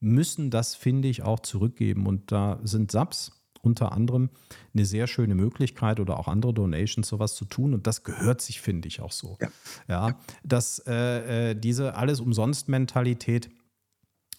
müssen 0.00 0.50
das, 0.50 0.74
finde 0.74 1.08
ich, 1.08 1.22
auch 1.22 1.40
zurückgeben. 1.40 2.06
Und 2.06 2.32
da 2.32 2.58
sind 2.64 2.90
Subs 2.90 3.30
unter 3.66 3.92
anderem 3.92 4.30
eine 4.72 4.86
sehr 4.86 5.06
schöne 5.06 5.34
Möglichkeit 5.34 6.00
oder 6.00 6.18
auch 6.18 6.28
andere 6.28 6.54
Donations 6.54 7.08
sowas 7.08 7.34
zu 7.34 7.44
tun. 7.44 7.74
Und 7.74 7.86
das 7.86 8.04
gehört 8.04 8.40
sich, 8.40 8.60
finde 8.60 8.88
ich, 8.88 9.00
auch 9.00 9.12
so. 9.12 9.36
Ja, 9.40 9.48
ja 9.88 10.18
dass 10.44 10.78
äh, 10.86 11.50
äh 11.50 11.54
diese 11.54 11.94
alles 11.94 12.20
umsonst 12.20 12.68
Mentalität 12.68 13.50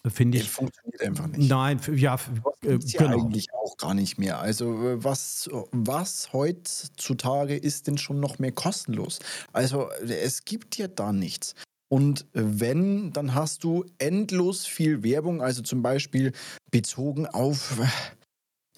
finde 0.06 0.38
ich. 0.38 0.50
funktioniert 0.50 1.02
einfach 1.02 1.26
nicht. 1.26 1.48
Nein, 1.48 1.80
ja, 1.94 2.18
äh, 2.62 2.78
ja 2.80 2.98
genau. 2.98 3.24
eigentlich 3.24 3.52
auch 3.52 3.76
gar 3.76 3.94
nicht 3.94 4.18
mehr. 4.18 4.40
Also 4.40 4.72
äh, 4.88 5.04
was, 5.04 5.50
was 5.72 6.32
heutzutage 6.32 7.56
ist 7.56 7.86
denn 7.86 7.98
schon 7.98 8.20
noch 8.20 8.38
mehr 8.38 8.52
kostenlos? 8.52 9.18
Also 9.52 9.90
es 10.06 10.44
gibt 10.44 10.76
ja 10.76 10.88
da 10.88 11.12
nichts. 11.12 11.54
Und 11.90 12.26
wenn, 12.32 13.12
dann 13.12 13.34
hast 13.34 13.64
du 13.64 13.84
endlos 13.98 14.66
viel 14.66 15.02
Werbung, 15.02 15.40
also 15.40 15.62
zum 15.62 15.82
Beispiel 15.82 16.32
bezogen 16.70 17.26
auf 17.26 17.78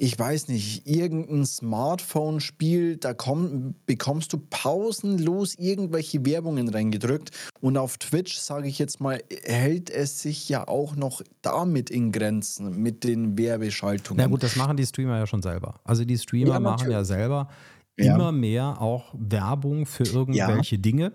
ich 0.00 0.18
weiß 0.18 0.48
nicht, 0.48 0.86
irgendein 0.86 1.44
Smartphone-Spiel, 1.44 2.96
da 2.96 3.12
komm, 3.12 3.74
bekommst 3.84 4.32
du 4.32 4.38
pausenlos 4.38 5.56
irgendwelche 5.56 6.24
Werbungen 6.24 6.70
reingedrückt. 6.70 7.32
Und 7.60 7.76
auf 7.76 7.98
Twitch, 7.98 8.38
sage 8.38 8.66
ich 8.66 8.78
jetzt 8.78 9.00
mal, 9.00 9.22
hält 9.42 9.90
es 9.90 10.22
sich 10.22 10.48
ja 10.48 10.66
auch 10.66 10.96
noch 10.96 11.20
damit 11.42 11.90
in 11.90 12.12
Grenzen 12.12 12.80
mit 12.80 13.04
den 13.04 13.36
Werbeschaltungen. 13.36 14.22
Na 14.24 14.30
gut, 14.30 14.42
das 14.42 14.56
machen 14.56 14.78
die 14.78 14.86
Streamer 14.86 15.18
ja 15.18 15.26
schon 15.26 15.42
selber. 15.42 15.80
Also 15.84 16.06
die 16.06 16.16
Streamer 16.16 16.54
ja, 16.54 16.60
machen 16.60 16.90
ja 16.90 17.04
selber 17.04 17.50
ja. 17.98 18.14
immer 18.14 18.32
mehr 18.32 18.80
auch 18.80 19.12
Werbung 19.12 19.84
für 19.84 20.04
irgendwelche 20.04 20.76
ja. 20.76 20.80
Dinge. 20.80 21.12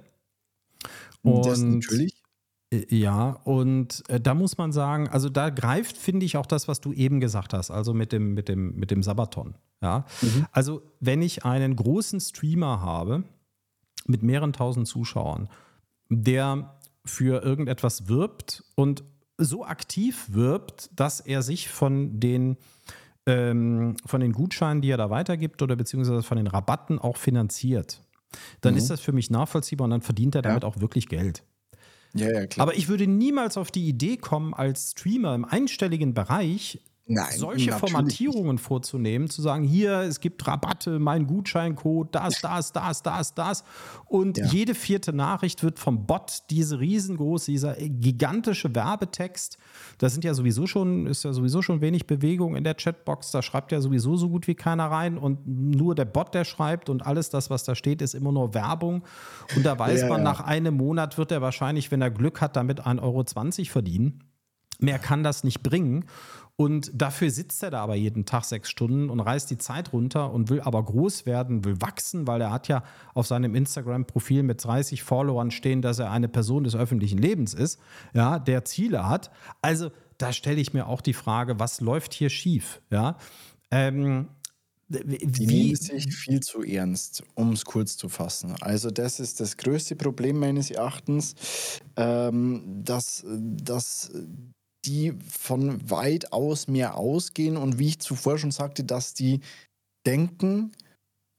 Und 1.23 1.43
das 1.47 1.59
natürlich. 1.59 2.14
Ja, 2.89 3.29
und 3.43 4.03
äh, 4.09 4.19
da 4.19 4.33
muss 4.33 4.57
man 4.57 4.71
sagen, 4.71 5.07
also 5.07 5.29
da 5.29 5.49
greift, 5.49 5.97
finde 5.97 6.25
ich, 6.25 6.37
auch 6.37 6.45
das, 6.45 6.67
was 6.67 6.81
du 6.81 6.93
eben 6.93 7.19
gesagt 7.19 7.53
hast, 7.53 7.71
also 7.71 7.93
mit 7.93 8.11
dem, 8.11 8.33
mit 8.33 8.49
dem, 8.49 8.75
mit 8.75 8.91
dem 8.91 9.03
Sabaton. 9.03 9.55
Ja? 9.81 10.05
Mhm. 10.21 10.45
Also, 10.51 10.81
wenn 10.99 11.21
ich 11.21 11.45
einen 11.45 11.75
großen 11.75 12.19
Streamer 12.19 12.81
habe 12.81 13.23
mit 14.07 14.23
mehreren 14.23 14.53
tausend 14.53 14.87
Zuschauern, 14.87 15.49
der 16.09 16.75
für 17.05 17.43
irgendetwas 17.43 18.07
wirbt 18.07 18.63
und 18.75 19.03
so 19.37 19.65
aktiv 19.65 20.27
wirbt, 20.31 20.89
dass 20.95 21.19
er 21.19 21.41
sich 21.41 21.69
von 21.69 22.19
den 22.19 22.57
ähm, 23.27 23.95
von 24.05 24.21
den 24.21 24.33
Gutscheinen, 24.33 24.81
die 24.81 24.89
er 24.89 24.97
da 24.97 25.09
weitergibt 25.09 25.61
oder 25.61 25.75
beziehungsweise 25.75 26.21
von 26.21 26.37
den 26.37 26.47
Rabatten 26.47 26.99
auch 26.99 27.17
finanziert, 27.17 28.01
dann 28.61 28.73
mhm. 28.73 28.77
ist 28.77 28.89
das 28.89 29.01
für 29.01 29.13
mich 29.13 29.29
nachvollziehbar 29.29 29.85
und 29.85 29.91
dann 29.91 30.01
verdient 30.01 30.35
er 30.35 30.41
damit 30.41 30.63
ja. 30.63 30.69
auch 30.69 30.79
wirklich 30.79 31.07
Geld. 31.07 31.43
Ja, 32.15 32.31
ja, 32.31 32.47
klar. 32.47 32.67
Aber 32.67 32.77
ich 32.77 32.87
würde 32.87 33.07
niemals 33.07 33.57
auf 33.57 33.71
die 33.71 33.87
Idee 33.87 34.17
kommen, 34.17 34.53
als 34.53 34.91
Streamer 34.91 35.35
im 35.35 35.43
einstelligen 35.45 36.13
Bereich 36.13 36.79
Nein, 37.07 37.37
solche 37.37 37.71
Formatierungen 37.71 38.55
nicht. 38.55 38.63
vorzunehmen, 38.63 39.29
zu 39.29 39.43
sagen, 39.43 39.63
hier, 39.63 39.99
es 39.99 40.19
gibt 40.19 40.47
Rabatte, 40.47 40.97
mein 40.97 41.27
Gutscheincode, 41.27 42.15
das, 42.15 42.41
das, 42.41 42.73
das, 42.73 43.03
das, 43.03 43.35
das. 43.35 43.63
Und 44.07 44.39
ja. 44.39 44.45
jede 44.47 44.73
vierte 44.73 45.13
Nachricht 45.13 45.61
wird 45.61 45.77
vom 45.77 46.07
Bot 46.07 46.43
diese 46.49 46.79
riesengroße, 46.79 47.51
dieser 47.51 47.75
gigantische 47.75 48.73
Werbetext. 48.73 49.59
Da 49.99 50.09
sind 50.09 50.23
ja 50.23 50.33
sowieso 50.33 50.65
schon, 50.65 51.05
ist 51.05 51.23
ja 51.23 51.31
sowieso 51.31 51.61
schon 51.61 51.79
wenig 51.79 52.07
Bewegung 52.07 52.55
in 52.55 52.63
der 52.63 52.73
Chatbox. 52.73 53.29
Da 53.29 53.43
schreibt 53.43 53.71
ja 53.71 53.81
sowieso 53.81 54.15
so 54.15 54.29
gut 54.29 54.47
wie 54.47 54.55
keiner 54.55 54.89
rein. 54.89 55.19
Und 55.19 55.45
nur 55.45 55.93
der 55.93 56.05
Bot, 56.05 56.33
der 56.33 56.43
schreibt 56.43 56.89
und 56.89 57.05
alles 57.05 57.29
das, 57.29 57.51
was 57.51 57.63
da 57.63 57.75
steht, 57.75 58.01
ist 58.01 58.15
immer 58.15 58.31
nur 58.31 58.55
Werbung. 58.55 59.03
Und 59.55 59.63
da 59.63 59.77
weiß 59.77 60.01
ja, 60.01 60.07
man, 60.07 60.19
ja. 60.19 60.23
nach 60.23 60.41
einem 60.41 60.75
Monat 60.77 61.19
wird 61.19 61.31
er 61.31 61.43
wahrscheinlich, 61.43 61.91
wenn 61.91 62.01
er 62.01 62.09
Glück 62.09 62.41
hat, 62.41 62.55
damit 62.55 62.81
1,20 62.81 63.01
Euro 63.03 63.23
verdienen. 63.65 64.23
Mehr 64.79 64.99
kann 64.99 65.23
das 65.23 65.43
nicht 65.43 65.63
bringen. 65.63 66.05
Und 66.57 66.89
dafür 66.93 67.31
sitzt 67.31 67.61
er 67.63 67.71
da 67.71 67.81
aber 67.81 67.95
jeden 67.95 68.25
Tag 68.25 68.45
sechs 68.45 68.69
Stunden 68.69 69.09
und 69.09 69.19
reißt 69.19 69.49
die 69.51 69.57
Zeit 69.57 69.91
runter 69.91 70.31
und 70.31 70.49
will 70.49 70.61
aber 70.61 70.83
groß 70.83 71.25
werden, 71.25 71.65
will 71.65 71.81
wachsen, 71.81 72.27
weil 72.27 72.39
er 72.39 72.51
hat 72.51 72.69
ja 72.69 72.83
auf 73.13 73.27
seinem 73.27 73.55
Instagram-Profil 73.55 74.43
mit 74.43 74.63
30 74.63 75.03
Followern 75.03 75.51
stehen, 75.51 75.81
dass 75.81 75.99
er 75.99 76.11
eine 76.11 76.29
Person 76.29 76.63
des 76.63 76.75
öffentlichen 76.75 77.17
Lebens 77.17 77.53
ist, 77.53 77.79
ja, 78.13 78.39
der 78.39 78.63
Ziele 78.63 79.09
hat. 79.09 79.31
Also 79.61 79.91
da 80.17 80.31
stelle 80.31 80.61
ich 80.61 80.73
mir 80.73 80.87
auch 80.87 81.01
die 81.01 81.13
Frage, 81.13 81.59
was 81.59 81.81
läuft 81.81 82.13
hier 82.13 82.29
schief? 82.29 82.81
Ja. 82.89 83.17
Ähm, 83.69 84.29
die 84.87 85.47
nehmen 85.47 85.75
sich 85.75 86.15
viel 86.15 86.41
zu 86.41 86.63
ernst, 86.63 87.23
um 87.33 87.53
es 87.53 87.65
kurz 87.65 87.97
zu 87.97 88.07
fassen. 88.07 88.55
Also 88.61 88.91
das 88.91 89.19
ist 89.19 89.39
das 89.39 89.57
größte 89.57 89.95
Problem 89.95 90.39
meines 90.39 90.69
Erachtens, 90.69 91.35
ähm, 91.97 92.81
dass, 92.83 93.25
dass 93.27 94.11
die 94.85 95.13
von 95.29 95.89
weit 95.89 96.31
aus 96.31 96.67
mehr 96.67 96.95
ausgehen 96.97 97.57
und 97.57 97.79
wie 97.79 97.89
ich 97.89 97.99
zuvor 97.99 98.37
schon 98.37 98.51
sagte, 98.51 98.83
dass 98.83 99.13
die 99.13 99.41
denken, 100.05 100.71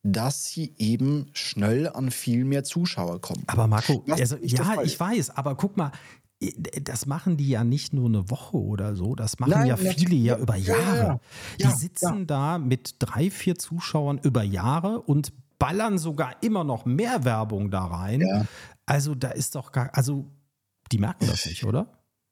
dass 0.03 0.47
sie 0.47 0.75
eben 0.79 1.27
schnell 1.33 1.89
an 1.89 2.11
viel 2.11 2.45
mehr 2.45 2.65
Zuschauer 2.65 3.21
kommen. 3.21 3.45
Aber 3.47 3.67
Marco, 3.67 4.05
also, 4.09 4.37
ja, 4.43 4.83
ich 4.83 4.99
weiß, 4.99 5.31
aber 5.31 5.57
guck 5.57 5.77
mal, 5.77 5.91
das 6.83 7.07
machen 7.07 7.37
die 7.37 7.49
ja 7.49 7.65
nicht 7.65 7.93
nur 7.93 8.09
eine 8.09 8.31
Woche 8.31 8.59
oder 8.59 8.95
so, 8.95 9.15
das 9.15 9.39
machen 9.39 9.51
Nein, 9.51 9.69
ja 9.69 9.77
viele 9.77 10.15
ja 10.15 10.37
über 10.37 10.57
Jahre. 10.57 10.97
Ja, 10.97 11.21
ja. 11.59 11.71
Die 11.71 11.77
sitzen 11.77 12.27
da 12.27 12.59
mit 12.59 12.97
drei, 12.99 13.31
vier 13.31 13.57
Zuschauern 13.57 14.19
über 14.19 14.43
Jahre 14.43 15.01
und 15.01 15.33
ballern 15.59 15.99
sogar 15.99 16.43
immer 16.43 16.63
noch 16.63 16.85
mehr 16.85 17.25
Werbung 17.25 17.71
da 17.71 17.87
rein. 17.87 18.47
Also 18.85 19.15
da 19.15 19.31
ist 19.31 19.55
doch 19.55 19.73
gar, 19.73 19.91
also 19.95 20.31
die 20.93 20.99
merken 20.99 21.27
das 21.27 21.47
nicht, 21.47 21.65
oder? 21.65 21.89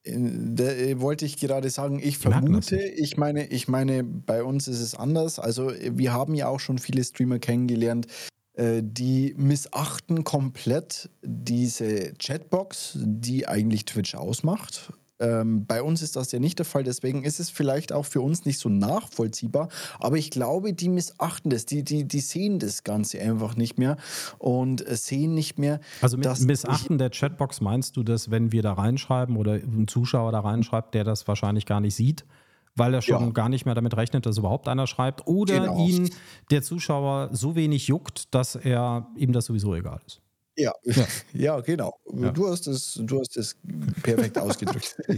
Da 0.07 0.65
äh, 0.65 1.01
wollte 1.01 1.25
ich 1.25 1.39
gerade 1.39 1.71
sagen, 1.71 1.99
ich 2.03 2.19
vermute, 2.19 2.77
ich 2.77 3.17
meine, 3.17 3.47
ich 3.47 3.69
meine, 3.69 4.05
bei 4.05 4.45
uns 4.45 4.69
ist 4.69 4.81
es 4.81 4.95
anders. 4.95 5.39
Also 5.39 5.73
wir 5.73 6.13
haben 6.13 6.35
ja 6.35 6.49
auch 6.49 6.61
schon 6.61 6.79
viele 6.79 7.03
Streamer 7.03 7.39
kennengelernt, 7.39 8.07
äh, 8.53 8.83
die 8.85 9.35
missachten 9.39 10.23
komplett 10.23 11.09
diese 11.23 12.13
Chatbox, 12.19 12.99
die 13.01 13.49
eigentlich 13.49 13.87
Twitch 13.87 14.15
ausmacht. 14.15 14.93
Ähm, 15.25 15.67
bei 15.67 15.83
uns 15.83 16.03
ist 16.03 16.17
das 16.17 16.33
ja 16.33 16.39
nicht 16.39 16.59
der 16.59 16.67
Fall, 16.67 16.85
deswegen 16.85 17.25
ist 17.25 17.41
es 17.41 17.51
vielleicht 17.51 17.93
auch 17.93 18.05
für 18.05 18.21
uns 18.21 18.45
nicht 18.45 18.59
so 18.59 18.69
nachvollziehbar. 18.69 19.69
Aber 19.99 20.17
ich 20.17 20.31
glaube, 20.31 20.73
die 20.73 20.89
missachten 20.89 21.51
das, 21.51 21.67
die, 21.67 21.83
die, 21.83 22.05
die 22.05 22.21
sehen 22.21 22.59
das 22.59 22.85
Ganze 22.85 23.21
einfach 23.21 23.57
nicht 23.57 23.79
mehr 23.79 23.97
und 24.39 24.87
äh, 24.87 24.97
sehen 24.97 25.35
nicht 25.35 25.59
mehr. 25.59 25.81
Also 26.01 26.17
mit 26.17 26.41
Missachten 26.41 26.99
der 26.99 27.11
Chatbox 27.11 27.61
meinst 27.61 27.97
du 27.97 28.03
das, 28.03 28.31
wenn 28.31 28.53
wir 28.53 28.63
da 28.63 28.75
reinschreiben 28.75 29.37
oder 29.37 29.55
ein 29.55 29.89
Zuschauer 29.89 30.33
da 30.33 30.41
reinschreibt, 30.41 30.95
der 30.95 31.05
das 31.05 31.27
wahrscheinlich 31.27 31.67
gar 31.67 31.81
nicht 31.81 31.95
sieht? 31.95 32.25
weil 32.77 32.93
er 32.93 33.03
schon 33.03 33.27
ja. 33.27 33.31
gar 33.31 33.49
nicht 33.49 33.67
mehr 33.67 33.77
damit 33.77 33.97
rechnet, 33.97 34.27
dass 34.27 34.37
überhaupt 34.37 34.67
einer 34.67 34.89
schreibt, 34.89 35.29
oder 35.29 35.61
genau. 35.61 35.79
ihn 35.79 36.11
der 36.51 36.61
Zuschauer 36.63 37.29
so 37.31 37.55
wenig 37.55 37.87
juckt, 37.87 38.35
dass 38.35 38.57
er 38.57 39.07
ihm 39.17 39.33
das 39.33 39.45
sowieso 39.45 39.77
egal 39.77 40.01
ist. 40.05 40.24
Ja, 40.57 40.73
ja, 40.85 41.07
ja 41.33 41.61
genau. 41.61 41.99
Ja. 42.13 42.31
Du, 42.31 42.49
hast 42.49 42.67
es, 42.67 43.01
du 43.03 43.21
hast 43.21 43.37
es 43.37 43.57
perfekt 44.03 44.39
ausgedrückt. 44.39 44.97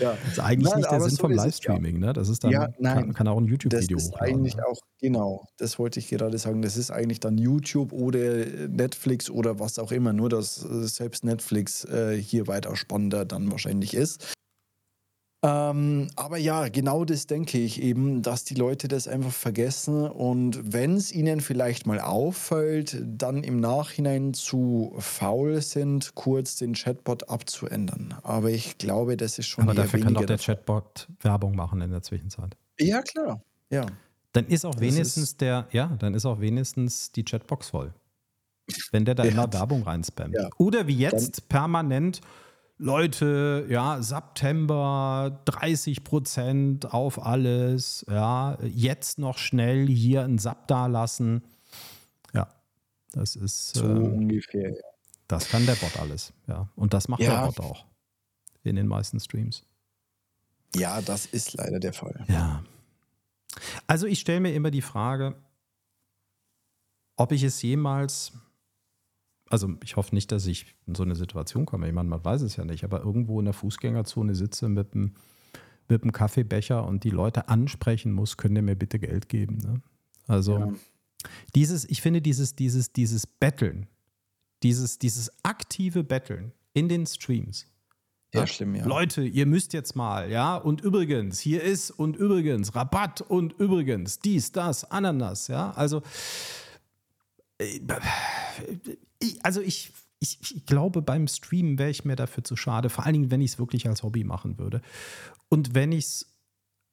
ja. 0.00 0.16
Das 0.22 0.32
ist 0.32 0.40
eigentlich 0.40 0.70
nein, 0.70 0.78
nicht 0.80 0.90
der 0.90 1.00
Sinn 1.00 1.10
so 1.10 1.16
vom 1.16 1.32
Livestreaming, 1.32 1.94
ja. 1.94 2.06
ne? 2.06 2.12
Das 2.12 2.28
ist 2.28 2.44
dann, 2.44 2.52
ja, 2.52 2.68
nein, 2.78 2.94
kann, 2.94 3.14
kann, 3.14 3.28
auch 3.28 3.38
ein 3.38 3.46
YouTube-Video 3.46 3.96
Das 3.96 4.06
ist 4.06 4.14
eigentlich 4.14 4.56
ne? 4.56 4.66
auch, 4.66 4.78
genau, 5.00 5.44
das 5.58 5.78
wollte 5.78 5.98
ich 5.98 6.08
gerade 6.08 6.38
sagen. 6.38 6.62
Das 6.62 6.76
ist 6.76 6.90
eigentlich 6.90 7.20
dann 7.20 7.36
YouTube 7.36 7.92
oder 7.92 8.46
Netflix 8.68 9.28
oder 9.28 9.58
was 9.58 9.78
auch 9.78 9.90
immer. 9.90 10.12
Nur, 10.12 10.28
dass 10.28 10.56
selbst 10.56 11.24
Netflix 11.24 11.84
äh, 11.84 12.16
hier 12.16 12.46
weiter 12.46 12.76
spannender 12.76 13.24
dann 13.24 13.50
wahrscheinlich 13.50 13.94
ist. 13.94 14.34
Ähm, 15.40 16.08
aber 16.16 16.36
ja, 16.36 16.68
genau 16.68 17.04
das 17.04 17.28
denke 17.28 17.58
ich 17.58 17.80
eben, 17.80 18.22
dass 18.22 18.42
die 18.42 18.56
Leute 18.56 18.88
das 18.88 19.06
einfach 19.06 19.30
vergessen 19.30 20.02
und 20.08 20.72
wenn 20.72 20.96
es 20.96 21.12
ihnen 21.12 21.40
vielleicht 21.40 21.86
mal 21.86 22.00
auffällt, 22.00 23.00
dann 23.06 23.44
im 23.44 23.60
Nachhinein 23.60 24.34
zu 24.34 24.92
faul 24.98 25.62
sind, 25.62 26.16
kurz 26.16 26.56
den 26.56 26.72
Chatbot 26.74 27.28
abzuändern. 27.28 28.14
Aber 28.24 28.50
ich 28.50 28.78
glaube, 28.78 29.16
das 29.16 29.38
ist 29.38 29.46
schon. 29.46 29.62
Aber 29.62 29.74
dafür 29.74 30.00
kann 30.00 30.14
doch 30.14 30.24
der 30.24 30.38
Chatbot 30.38 31.06
Werbung 31.20 31.54
machen 31.54 31.82
in 31.82 31.92
der 31.92 32.02
Zwischenzeit. 32.02 32.56
Ja, 32.80 33.00
klar. 33.02 33.40
Ja. 33.70 33.86
Dann 34.32 34.46
ist 34.46 34.64
auch 34.64 34.74
das 34.74 34.80
wenigstens 34.80 35.22
ist 35.22 35.40
der, 35.40 35.68
ja, 35.70 35.96
dann 36.00 36.14
ist 36.14 36.26
auch 36.26 36.40
wenigstens 36.40 37.12
die 37.12 37.24
Chatbox 37.24 37.70
voll. 37.70 37.94
Wenn 38.90 39.04
der 39.04 39.14
da 39.14 39.24
ja. 39.24 39.30
immer 39.30 39.52
Werbung 39.52 39.84
reinspammt. 39.84 40.34
Ja. 40.34 40.48
Oder 40.58 40.88
wie 40.88 40.96
jetzt 40.96 41.38
dann, 41.38 41.48
permanent 41.48 42.20
Leute, 42.78 43.66
ja, 43.68 44.00
September 44.00 45.40
30 45.46 46.04
Prozent 46.04 46.92
auf 46.92 47.20
alles, 47.20 48.06
ja, 48.08 48.56
jetzt 48.62 49.18
noch 49.18 49.36
schnell 49.36 49.88
hier 49.88 50.22
einen 50.22 50.38
Sub 50.38 50.68
da 50.68 50.86
lassen. 50.86 51.42
Ja, 52.32 52.48
das 53.12 53.34
ist 53.34 53.74
so 53.74 53.84
äh, 53.84 53.88
ungefähr. 53.88 54.70
Ja. 54.70 54.82
Das 55.26 55.48
kann 55.48 55.66
der 55.66 55.74
Bot 55.74 55.98
alles, 55.98 56.32
ja. 56.46 56.68
Und 56.76 56.94
das 56.94 57.08
macht 57.08 57.20
ja. 57.20 57.40
der 57.40 57.46
Bot 57.46 57.60
auch 57.60 57.84
in 58.62 58.76
den 58.76 58.86
meisten 58.86 59.18
Streams. 59.18 59.64
Ja, 60.76 61.00
das 61.02 61.26
ist 61.26 61.54
leider 61.54 61.80
der 61.80 61.92
Fall. 61.92 62.24
Ja. 62.28 62.62
Also 63.86 64.06
ich 64.06 64.20
stelle 64.20 64.40
mir 64.40 64.54
immer 64.54 64.70
die 64.70 64.82
Frage, 64.82 65.34
ob 67.16 67.32
ich 67.32 67.42
es 67.42 67.60
jemals 67.62 68.32
also 69.50 69.74
ich 69.82 69.96
hoffe 69.96 70.14
nicht, 70.14 70.30
dass 70.32 70.46
ich 70.46 70.74
in 70.86 70.94
so 70.94 71.02
eine 71.02 71.14
Situation 71.14 71.66
komme. 71.66 71.88
Ich 71.88 71.94
meine, 71.94 72.08
man 72.08 72.24
weiß 72.24 72.42
es 72.42 72.56
ja 72.56 72.64
nicht, 72.64 72.84
aber 72.84 73.02
irgendwo 73.02 73.38
in 73.38 73.46
der 73.46 73.54
Fußgängerzone 73.54 74.34
sitze 74.34 74.68
mit 74.68 74.94
einem, 74.94 75.14
mit 75.88 76.02
einem 76.02 76.12
Kaffeebecher 76.12 76.86
und 76.86 77.04
die 77.04 77.10
Leute 77.10 77.48
ansprechen 77.48 78.12
muss, 78.12 78.36
können 78.36 78.56
ihr 78.56 78.62
mir 78.62 78.76
bitte 78.76 78.98
Geld 78.98 79.28
geben. 79.28 79.58
Ne? 79.58 79.80
Also 80.26 80.58
ja. 80.58 80.72
dieses, 81.54 81.84
ich 81.88 82.02
finde 82.02 82.20
dieses, 82.20 82.54
dieses, 82.56 82.92
dieses 82.92 83.26
Betteln, 83.26 83.86
dieses, 84.62 84.98
dieses 84.98 85.32
aktive 85.44 86.04
Betteln 86.04 86.52
in 86.74 86.88
den 86.88 87.06
Streams. 87.06 87.66
Ja, 88.34 88.46
schlimm, 88.46 88.74
ja. 88.74 88.84
Leute, 88.84 89.22
ihr 89.22 89.46
müsst 89.46 89.72
jetzt 89.72 89.96
mal, 89.96 90.30
ja, 90.30 90.56
und 90.56 90.82
übrigens, 90.82 91.40
hier 91.40 91.62
ist 91.62 91.90
und 91.90 92.14
übrigens, 92.16 92.74
Rabatt 92.74 93.22
und 93.22 93.54
übrigens, 93.58 94.18
dies, 94.18 94.52
das, 94.52 94.84
Ananas, 94.90 95.48
ja, 95.48 95.70
also 95.70 96.02
also 99.42 99.60
ich, 99.60 99.92
ich, 100.20 100.38
ich, 100.40 100.66
glaube, 100.66 101.02
beim 101.02 101.26
Streamen 101.26 101.78
wäre 101.78 101.90
ich 101.90 102.04
mir 102.04 102.16
dafür 102.16 102.44
zu 102.44 102.56
schade, 102.56 102.88
vor 102.88 103.04
allen 103.04 103.14
Dingen, 103.14 103.30
wenn 103.30 103.40
ich 103.40 103.52
es 103.52 103.58
wirklich 103.58 103.88
als 103.88 104.02
Hobby 104.02 104.24
machen 104.24 104.58
würde. 104.58 104.80
Und 105.48 105.74
wenn 105.74 105.92
ich 105.92 106.04
es 106.04 106.38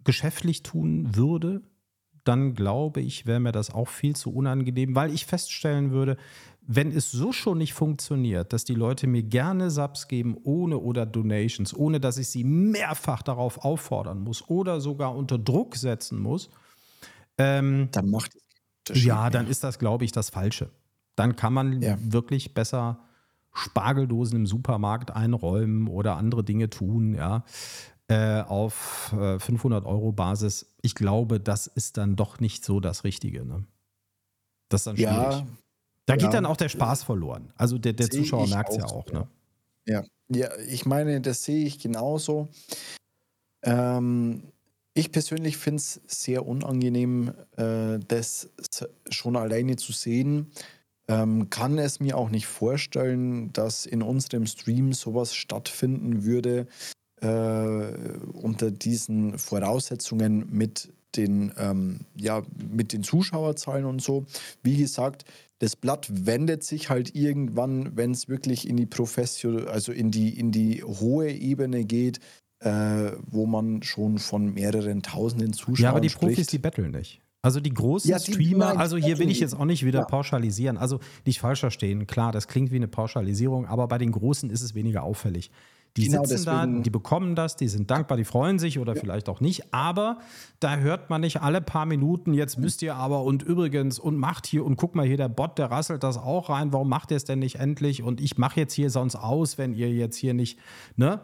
geschäftlich 0.04 0.64
tun 0.64 1.16
würde, 1.16 1.62
dann 2.24 2.56
glaube 2.56 3.02
ich, 3.02 3.26
wäre 3.26 3.40
mir 3.40 3.52
das 3.52 3.70
auch 3.70 3.88
viel 3.88 4.16
zu 4.16 4.34
unangenehm, 4.34 4.96
weil 4.96 5.14
ich 5.14 5.26
feststellen 5.26 5.92
würde, 5.92 6.18
wenn 6.68 6.92
es 6.92 7.12
so 7.12 7.32
schon 7.32 7.60
nicht 7.60 7.74
funktioniert, 7.74 8.52
dass 8.52 8.64
die 8.64 8.74
Leute 8.74 9.06
mir 9.06 9.22
gerne 9.22 9.70
Subs 9.70 10.08
geben 10.08 10.36
ohne 10.44 10.80
oder 10.80 11.06
Donations, 11.06 11.76
ohne 11.76 12.00
dass 12.00 12.18
ich 12.18 12.30
sie 12.30 12.44
mehrfach 12.44 13.22
darauf 13.22 13.64
auffordern 13.64 14.22
muss 14.22 14.50
oder 14.50 14.82
sogar 14.82 15.16
unter 15.16 15.38
Druck 15.38 15.76
setzen 15.76 16.20
muss, 16.20 16.50
ähm, 17.38 17.90
dann 17.92 18.10
macht 18.10 18.34
es 18.34 18.45
ja, 18.94 19.30
dann 19.30 19.48
ist 19.48 19.64
das, 19.64 19.80
glaube 19.80 20.06
ich, 20.06 20.12
das 20.12 20.30
Falsche. 20.30 20.70
Dann 21.16 21.36
kann 21.36 21.54
man 21.54 21.82
ja. 21.82 21.98
wirklich 22.00 22.54
besser 22.54 23.00
Spargeldosen 23.54 24.40
im 24.40 24.46
Supermarkt 24.46 25.12
einräumen 25.12 25.88
oder 25.88 26.18
andere 26.18 26.44
Dinge 26.44 26.70
tun, 26.70 27.16
ja, 27.16 27.46
äh, 28.08 28.42
auf 28.42 29.14
äh, 29.18 29.40
500 29.40 29.86
Euro 29.86 30.12
Basis. 30.12 30.76
Ich 30.82 30.94
glaube, 30.94 31.40
das 31.40 31.68
ist 31.68 31.98
dann 31.98 32.16
doch 32.16 32.40
nicht 32.40 32.66
so 32.66 32.80
das 32.80 33.04
Richtige. 33.04 33.46
Ne? 33.46 33.66
Das 34.70 34.82
ist 34.82 34.88
dann 34.88 34.98
schwierig. 34.98 35.14
Ja, 35.14 35.48
da 36.06 36.14
ja. 36.14 36.18
geht 36.18 36.34
dann 36.34 36.46
auch 36.46 36.58
der 36.58 36.70
Spaß 36.70 37.04
verloren. 37.04 37.52
Also 37.56 37.78
der, 37.78 37.94
der 37.94 38.10
Zuschauer 38.10 38.48
merkt 38.48 38.72
es 38.72 38.78
ja 38.78 38.86
auch. 38.86 39.08
Ne? 39.08 39.28
Ja. 39.88 40.04
ja, 40.30 40.50
ich 40.68 40.86
meine, 40.86 41.22
das 41.22 41.44
sehe 41.44 41.66
ich 41.66 41.80
genauso. 41.80 42.50
Ähm, 43.64 44.44
Ich 44.98 45.12
persönlich 45.12 45.58
finde 45.58 45.82
es 45.82 46.00
sehr 46.08 46.48
unangenehm, 46.48 47.34
äh, 47.58 48.00
das 48.08 48.50
schon 49.10 49.36
alleine 49.36 49.76
zu 49.76 49.92
sehen. 49.92 50.52
Ähm, 51.10 51.50
kann 51.50 51.78
es 51.78 52.00
mir 52.00 52.18
auch 52.18 52.30
nicht 52.30 52.48
vorstellen, 52.48 53.52
dass 53.52 53.86
in 53.86 54.02
unserem 54.02 54.48
Stream 54.48 54.94
sowas 54.94 55.36
stattfinden 55.36 56.24
würde 56.24 56.68
äh, 57.22 57.28
unter 57.28 58.72
diesen 58.72 59.38
Voraussetzungen 59.38 60.48
mit 60.50 60.94
den, 61.18 61.52
ähm, 61.58 62.00
ja, 62.16 62.44
mit 62.72 62.94
den 62.94 63.04
Zuschauerzahlen 63.04 63.84
und 63.84 64.02
so. 64.02 64.26
Wie 64.64 64.78
gesagt, 64.78 65.26
das 65.60 65.76
Blatt 65.76 66.08
wendet 66.10 66.64
sich 66.64 66.90
halt 66.90 67.16
irgendwann, 67.16 67.98
wenn 67.98 68.12
es 68.12 68.30
wirklich 68.30 68.68
in 68.68 68.78
die 68.78 68.86
Profession, 68.86 69.68
also 69.68 69.92
in 69.92 70.10
die, 70.10 70.40
in 70.40 70.52
die 70.52 70.84
hohe 70.84 71.32
Ebene 71.32 71.84
geht, 71.84 72.20
äh, 72.66 73.12
wo 73.28 73.46
man 73.46 73.84
schon 73.84 74.18
von 74.18 74.54
mehreren 74.54 75.04
tausenden 75.04 75.54
Zuschauern 75.54 75.84
Ja, 75.84 75.90
aber 75.92 76.02
die 76.02 76.10
spricht. 76.10 76.36
Profis, 76.36 76.48
die 76.48 76.58
betteln 76.58 76.92
nicht. 76.92 77.22
Also 77.42 77.60
die 77.60 77.74
großen 77.74 78.10
ja, 78.10 78.18
die, 78.18 78.34
Streamer, 78.34 78.70
nein, 78.70 78.78
also 78.78 78.98
hier 78.98 79.20
will 79.20 79.30
ich 79.30 79.40
jetzt 79.40 79.54
auch 79.56 79.66
nicht 79.66 79.86
wieder 79.86 80.00
ja. 80.00 80.06
pauschalisieren, 80.06 80.78
also 80.78 81.00
nicht 81.28 81.40
falsch 81.40 81.60
verstehen, 81.60 82.08
klar, 82.08 82.32
das 82.32 82.48
klingt 82.48 82.72
wie 82.72 82.78
eine 82.78 82.88
Pauschalisierung, 82.88 83.68
aber 83.68 83.88
bei 83.88 84.00
den 84.00 84.12
Großen 84.12 84.50
ist 84.50 84.64
es 84.64 84.74
weniger 84.74 85.04
auffällig. 85.04 85.52
Die 85.96 86.08
genau 86.08 86.26
sitzen 86.26 86.46
deswegen. 86.46 86.78
da, 86.78 86.82
die 86.82 86.90
bekommen 86.90 87.36
das, 87.36 87.56
die 87.56 87.68
sind 87.70 87.90
dankbar, 87.90 88.18
die 88.18 88.26
freuen 88.26 88.58
sich 88.60 88.80
oder 88.80 88.96
ja. 88.96 89.00
vielleicht 89.00 89.30
auch 89.30 89.40
nicht. 89.40 89.74
Aber 89.74 90.18
da 90.60 90.78
hört 90.78 91.10
man 91.10 91.22
nicht 91.22 91.42
alle 91.42 91.62
paar 91.62 91.86
Minuten, 91.86 92.34
jetzt 92.34 92.58
müsst 92.58 92.82
ihr 92.82 92.96
aber 92.96 93.24
und 93.24 93.44
übrigens 93.44 94.00
und 94.00 94.18
macht 94.18 94.46
hier 94.46 94.66
und 94.66 94.76
guck 94.76 94.96
mal 94.96 95.06
hier, 95.06 95.18
der 95.18 95.30
Bot, 95.30 95.58
der 95.58 95.72
rasselt 95.72 96.04
das 96.04 96.18
auch 96.18 96.50
rein, 96.50 96.74
warum 96.74 96.90
macht 96.90 97.12
ihr 97.12 97.18
es 97.18 97.24
denn 97.24 97.40
nicht 97.40 97.60
endlich? 97.60 98.04
Und 98.04 98.20
ich 98.20 98.38
mache 98.38 98.60
jetzt 98.60 98.74
hier 98.74 98.90
sonst 98.90 99.16
aus, 99.16 99.58
wenn 99.58 99.74
ihr 99.74 99.90
jetzt 99.90 100.18
hier 100.18 100.34
nicht, 100.34 100.60
ne? 100.98 101.22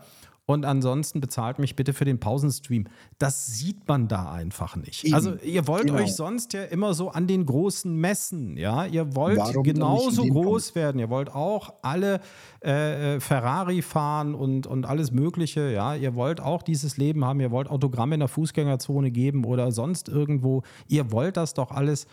Und 0.47 0.65
ansonsten 0.65 1.21
bezahlt 1.21 1.59
mich 1.59 1.75
bitte 1.75 1.93
für 1.93 2.03
den 2.03 2.19
Pausenstream. 2.19 2.87
Das 3.19 3.47
sieht 3.47 3.87
man 3.87 4.07
da 4.07 4.31
einfach 4.31 4.75
nicht. 4.75 5.05
Eben. 5.05 5.13
Also 5.13 5.35
ihr 5.35 5.67
wollt 5.67 5.87
genau. 5.87 5.99
euch 5.99 6.13
sonst 6.13 6.53
ja 6.53 6.63
immer 6.63 6.93
so 6.93 7.09
an 7.09 7.27
den 7.27 7.45
großen 7.45 7.95
Messen, 7.95 8.57
ja, 8.57 8.85
ihr 8.85 9.15
wollt 9.15 9.37
Warum 9.37 9.63
genauso 9.63 10.23
groß 10.23 10.63
Punkt? 10.71 10.75
werden, 10.75 10.99
ihr 10.99 11.09
wollt 11.09 11.33
auch 11.33 11.73
alle 11.83 12.19
äh, 12.63 13.15
äh, 13.15 13.19
Ferrari 13.19 13.81
fahren 13.81 14.35
und, 14.35 14.67
und 14.67 14.85
alles 14.85 15.11
Mögliche, 15.11 15.71
ja, 15.71 15.95
ihr 15.95 16.15
wollt 16.15 16.41
auch 16.41 16.63
dieses 16.63 16.97
Leben 16.97 17.23
haben, 17.23 17.39
ihr 17.39 17.51
wollt 17.51 17.69
Autogramme 17.69 18.15
in 18.15 18.19
der 18.19 18.29
Fußgängerzone 18.29 19.11
geben 19.11 19.45
oder 19.45 19.71
sonst 19.71 20.09
irgendwo, 20.09 20.63
ihr 20.87 21.11
wollt 21.11 21.37
das 21.37 21.53
doch 21.53 21.71
alles 21.71 22.07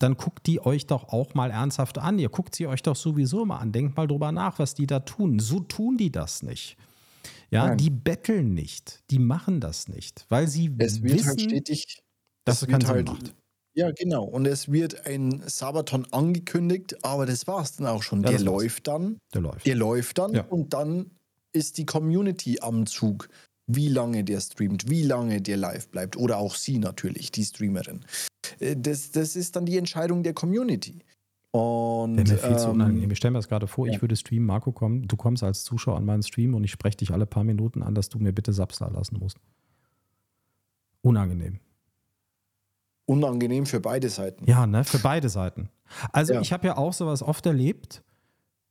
dann 0.00 0.16
guckt 0.16 0.46
die 0.46 0.64
euch 0.64 0.86
doch 0.86 1.10
auch 1.10 1.34
mal 1.34 1.52
ernsthaft 1.52 1.98
an. 1.98 2.18
Ihr 2.18 2.28
guckt 2.28 2.56
sie 2.56 2.66
euch 2.66 2.82
doch 2.82 2.96
sowieso 2.96 3.44
mal 3.44 3.58
an. 3.58 3.70
Denkt 3.70 3.96
mal 3.96 4.08
drüber 4.08 4.32
nach, 4.32 4.58
was 4.58 4.74
die 4.74 4.88
da 4.88 4.98
tun. 5.00 5.38
So 5.38 5.60
tun 5.60 5.96
die 5.96 6.10
das 6.10 6.42
nicht. 6.42 6.76
Ja, 7.54 7.68
Nein. 7.68 7.78
die 7.78 7.90
betteln 7.90 8.52
nicht, 8.52 9.04
die 9.10 9.20
machen 9.20 9.60
das 9.60 9.86
nicht, 9.86 10.26
weil 10.28 10.48
sie 10.48 10.72
es 10.78 11.02
wird 11.02 11.12
halt 11.12 11.18
wissen, 11.18 11.28
halt 11.28 11.40
stetig, 11.40 12.02
dass 12.44 12.62
es 12.62 12.68
keinen 12.68 12.88
halt, 12.88 13.06
macht. 13.06 13.32
Ja, 13.74 13.92
genau. 13.92 14.24
Und 14.24 14.46
es 14.46 14.72
wird 14.72 15.06
ein 15.06 15.40
Sabaton 15.46 16.04
angekündigt, 16.10 17.04
aber 17.04 17.26
das 17.26 17.46
war 17.46 17.62
es 17.62 17.76
dann 17.76 17.86
auch 17.86 18.02
schon. 18.02 18.24
Ja, 18.24 18.30
der 18.30 18.40
läuft 18.40 18.88
dann. 18.88 19.18
Der 19.32 19.40
läuft. 19.40 19.66
Der 19.66 19.76
läuft 19.76 20.18
dann 20.18 20.34
ja. 20.34 20.44
und 20.44 20.74
dann 20.74 21.12
ist 21.52 21.78
die 21.78 21.86
Community 21.86 22.58
am 22.60 22.86
Zug, 22.86 23.28
wie 23.68 23.88
lange 23.88 24.24
der 24.24 24.40
streamt, 24.40 24.90
wie 24.90 25.04
lange 25.04 25.40
der 25.40 25.56
live 25.56 25.88
bleibt. 25.88 26.16
Oder 26.16 26.38
auch 26.38 26.56
sie 26.56 26.78
natürlich, 26.78 27.30
die 27.30 27.44
Streamerin. 27.44 28.04
Äh, 28.58 28.74
das, 28.76 29.12
das 29.12 29.36
ist 29.36 29.54
dann 29.54 29.64
die 29.64 29.78
Entscheidung 29.78 30.24
der 30.24 30.34
Community. 30.34 31.04
Und, 31.54 32.16
Wäre 32.16 32.28
mir 32.28 32.38
viel 32.38 32.50
ähm, 32.50 32.58
zu 32.58 32.70
unangenehm. 32.70 33.12
Ich 33.12 33.18
stelle 33.18 33.30
mir 33.30 33.38
das 33.38 33.46
gerade 33.46 33.68
vor, 33.68 33.86
ja. 33.86 33.92
ich 33.92 34.02
würde 34.02 34.16
streamen, 34.16 34.44
Marco 34.44 34.72
kommen, 34.72 35.06
du 35.06 35.16
kommst 35.16 35.44
als 35.44 35.62
Zuschauer 35.62 35.96
an 35.96 36.04
meinen 36.04 36.24
Stream 36.24 36.52
und 36.52 36.64
ich 36.64 36.72
spreche 36.72 36.96
dich 36.96 37.12
alle 37.12 37.26
paar 37.26 37.44
Minuten 37.44 37.84
an, 37.84 37.94
dass 37.94 38.08
du 38.08 38.18
mir 38.18 38.32
bitte 38.32 38.52
da 38.52 38.88
lassen 38.88 39.18
musst. 39.20 39.38
Unangenehm. 41.00 41.60
Unangenehm 43.06 43.66
für 43.66 43.78
beide 43.78 44.08
Seiten. 44.08 44.44
Ja, 44.46 44.66
ne, 44.66 44.82
für 44.82 44.98
beide 44.98 45.28
Seiten. 45.28 45.68
Also 46.10 46.34
ja. 46.34 46.40
ich 46.40 46.52
habe 46.52 46.66
ja 46.66 46.76
auch 46.76 46.92
sowas 46.92 47.22
oft 47.22 47.46
erlebt. 47.46 48.02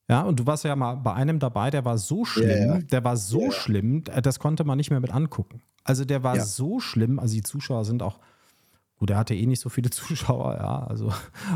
Ja, 0.10 0.24
und 0.24 0.42
du 0.42 0.46
warst 0.46 0.66
ja 0.66 0.76
mal 0.76 0.96
bei 0.96 1.14
einem 1.14 1.40
dabei, 1.40 1.70
der 1.70 1.86
war 1.86 1.98
so 1.98 2.26
schlimm, 2.26 2.68
ja, 2.68 2.80
der 2.80 3.06
war 3.06 3.16
so 3.16 3.50
schlimm, 3.50 4.04
das 4.04 4.40
konnte 4.40 4.66
man 4.66 4.76
nicht 4.76 4.90
mehr 4.90 5.00
mit 5.00 5.14
angucken. 5.14 5.62
Also 5.86 6.04
der 6.04 6.22
war 6.24 6.38
so 6.42 6.82
schlimm, 6.82 7.18
also 7.18 7.34
die 7.34 7.44
Zuschauer 7.44 7.86
sind 7.86 8.04
auch 8.04 8.20
Gut, 8.98 9.10
er 9.10 9.18
hatte 9.18 9.36
eh 9.36 9.46
nicht 9.46 9.60
so 9.60 9.70
viele 9.70 9.90
Zuschauer, 9.92 10.56
ja. 10.56 10.84
Also 10.88 11.12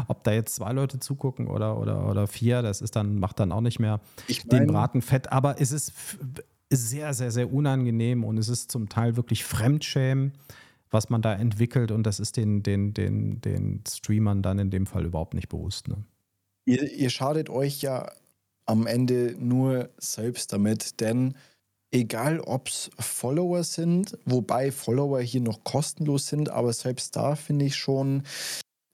ob 0.08 0.24
da 0.24 0.32
jetzt 0.32 0.56
zwei 0.56 0.72
Leute 0.74 1.00
zugucken 1.00 1.48
oder, 1.48 1.80
oder, 1.80 2.10
oder 2.10 2.28
vier, 2.28 2.62
das 2.62 2.82
ist 2.82 2.96
dann, 2.96 3.20
macht 3.20 3.40
dann 3.40 3.52
auch 3.52 3.62
nicht 3.62 3.80
mehr 3.80 4.00
ich 4.28 4.46
mein, 4.46 4.62
den 4.62 4.68
Braten 4.68 5.02
fett. 5.02 5.32
Aber 5.32 5.62
es 5.62 5.72
ist 5.72 5.94
sehr, 6.70 7.14
sehr, 7.14 7.32
sehr 7.32 7.52
unangenehm 7.52 8.24
und 8.24 8.38
es 8.38 8.50
ist 8.50 8.72
zum 8.72 8.90
Teil 8.90 9.16
wirklich 9.16 9.44
Fremdschämen, 9.44 10.34
was 10.90 11.10
man 11.10 11.22
da 11.22 11.34
entwickelt 11.34 11.92
und 11.92 12.04
das 12.04 12.20
ist 12.20 12.38
den, 12.38 12.64
den, 12.64 12.94
den, 12.94 13.42
den 13.42 13.84
Streamern 13.88 14.42
dann 14.42 14.60
in 14.60 14.70
dem 14.70 14.86
Fall 14.86 15.06
überhaupt 15.06 15.34
nicht 15.34 15.50
bewusst. 15.50 15.88
Ne? 15.88 16.04
Ihr, 16.66 16.92
ihr 16.92 17.10
schadet 17.10 17.50
euch 17.50 17.82
ja 17.82 18.12
am 18.66 18.86
Ende 18.86 19.36
nur 19.40 19.90
selbst 19.98 20.52
damit, 20.52 21.00
denn 21.00 21.36
egal 21.92 22.40
ob 22.42 22.68
es 22.68 22.90
Follower 23.00 23.64
sind, 23.64 24.18
wobei 24.26 24.72
Follower 24.72 25.22
hier 25.22 25.42
noch 25.42 25.64
kostenlos 25.64 26.28
sind, 26.28 26.50
aber 26.50 26.74
selbst 26.74 27.16
da 27.16 27.36
finde 27.36 27.66
ich 27.66 27.76
schon 27.76 28.24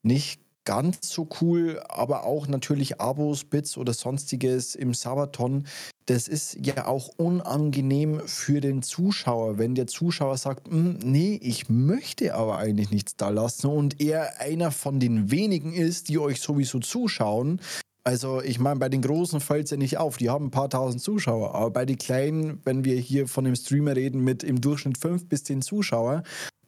nicht 0.04 0.42
ganz 0.66 1.10
so 1.10 1.28
cool, 1.42 1.82
aber 1.90 2.24
auch 2.24 2.48
natürlich 2.48 3.02
Abos, 3.02 3.44
Bits 3.44 3.78
oder 3.78 3.94
sonstiges 3.94 4.76
im 4.76 4.94
Sabaton. 4.94 5.68
Das 6.06 6.28
ist 6.28 6.58
ja 6.66 6.86
auch 6.86 7.10
unangenehm 7.18 8.22
für 8.26 8.62
den 8.62 8.82
Zuschauer, 8.82 9.58
wenn 9.58 9.76
der 9.76 9.88
Zuschauer 9.88 10.38
sagt, 10.38 10.68
hm, 10.68 11.00
nee, 11.04 11.40
ich 11.42 11.70
möchte 11.70 12.36
aber 12.36 12.58
eigentlich 12.58 12.92
nichts 12.92 13.16
da 13.16 13.30
lassen 13.30 13.68
und 13.68 14.02
er 14.02 14.40
einer 14.40 14.72
von 14.72 15.00
den 15.00 15.32
wenigen 15.32 15.74
ist, 15.74 16.10
die 16.10 16.20
euch 16.20 16.42
sowieso 16.42 16.80
zuschauen, 16.80 17.62
also 18.04 18.42
ich 18.42 18.60
meine, 18.60 18.80
bei 18.80 18.90
den 18.90 19.02
Großen 19.02 19.40
fällt 19.40 19.66
es 19.66 19.72
ja 19.72 19.78
nicht 19.78 19.98
auf, 19.98 20.18
die 20.18 20.30
haben 20.30 20.48
ein 20.48 20.52
paar 20.52 20.70
tausend 20.70 21.02
Zuschauer, 21.02 21.56
aber 21.56 21.72
bei 21.72 21.86
den 21.86 21.98
Kleinen, 21.98 22.60
wenn 22.66 22.84
wir 22.84 22.96
hier 22.96 23.28
von 23.28 23.46
einem 23.46 23.56
Streamer 23.56 23.96
reden 23.96 24.24
mit 24.24 24.44
im 24.44 24.60
Durchschnitt 24.60 24.98
fünf 24.98 25.28
bis 25.30 25.46
zehn 25.46 25.62
Zuschauer, 25.62 26.24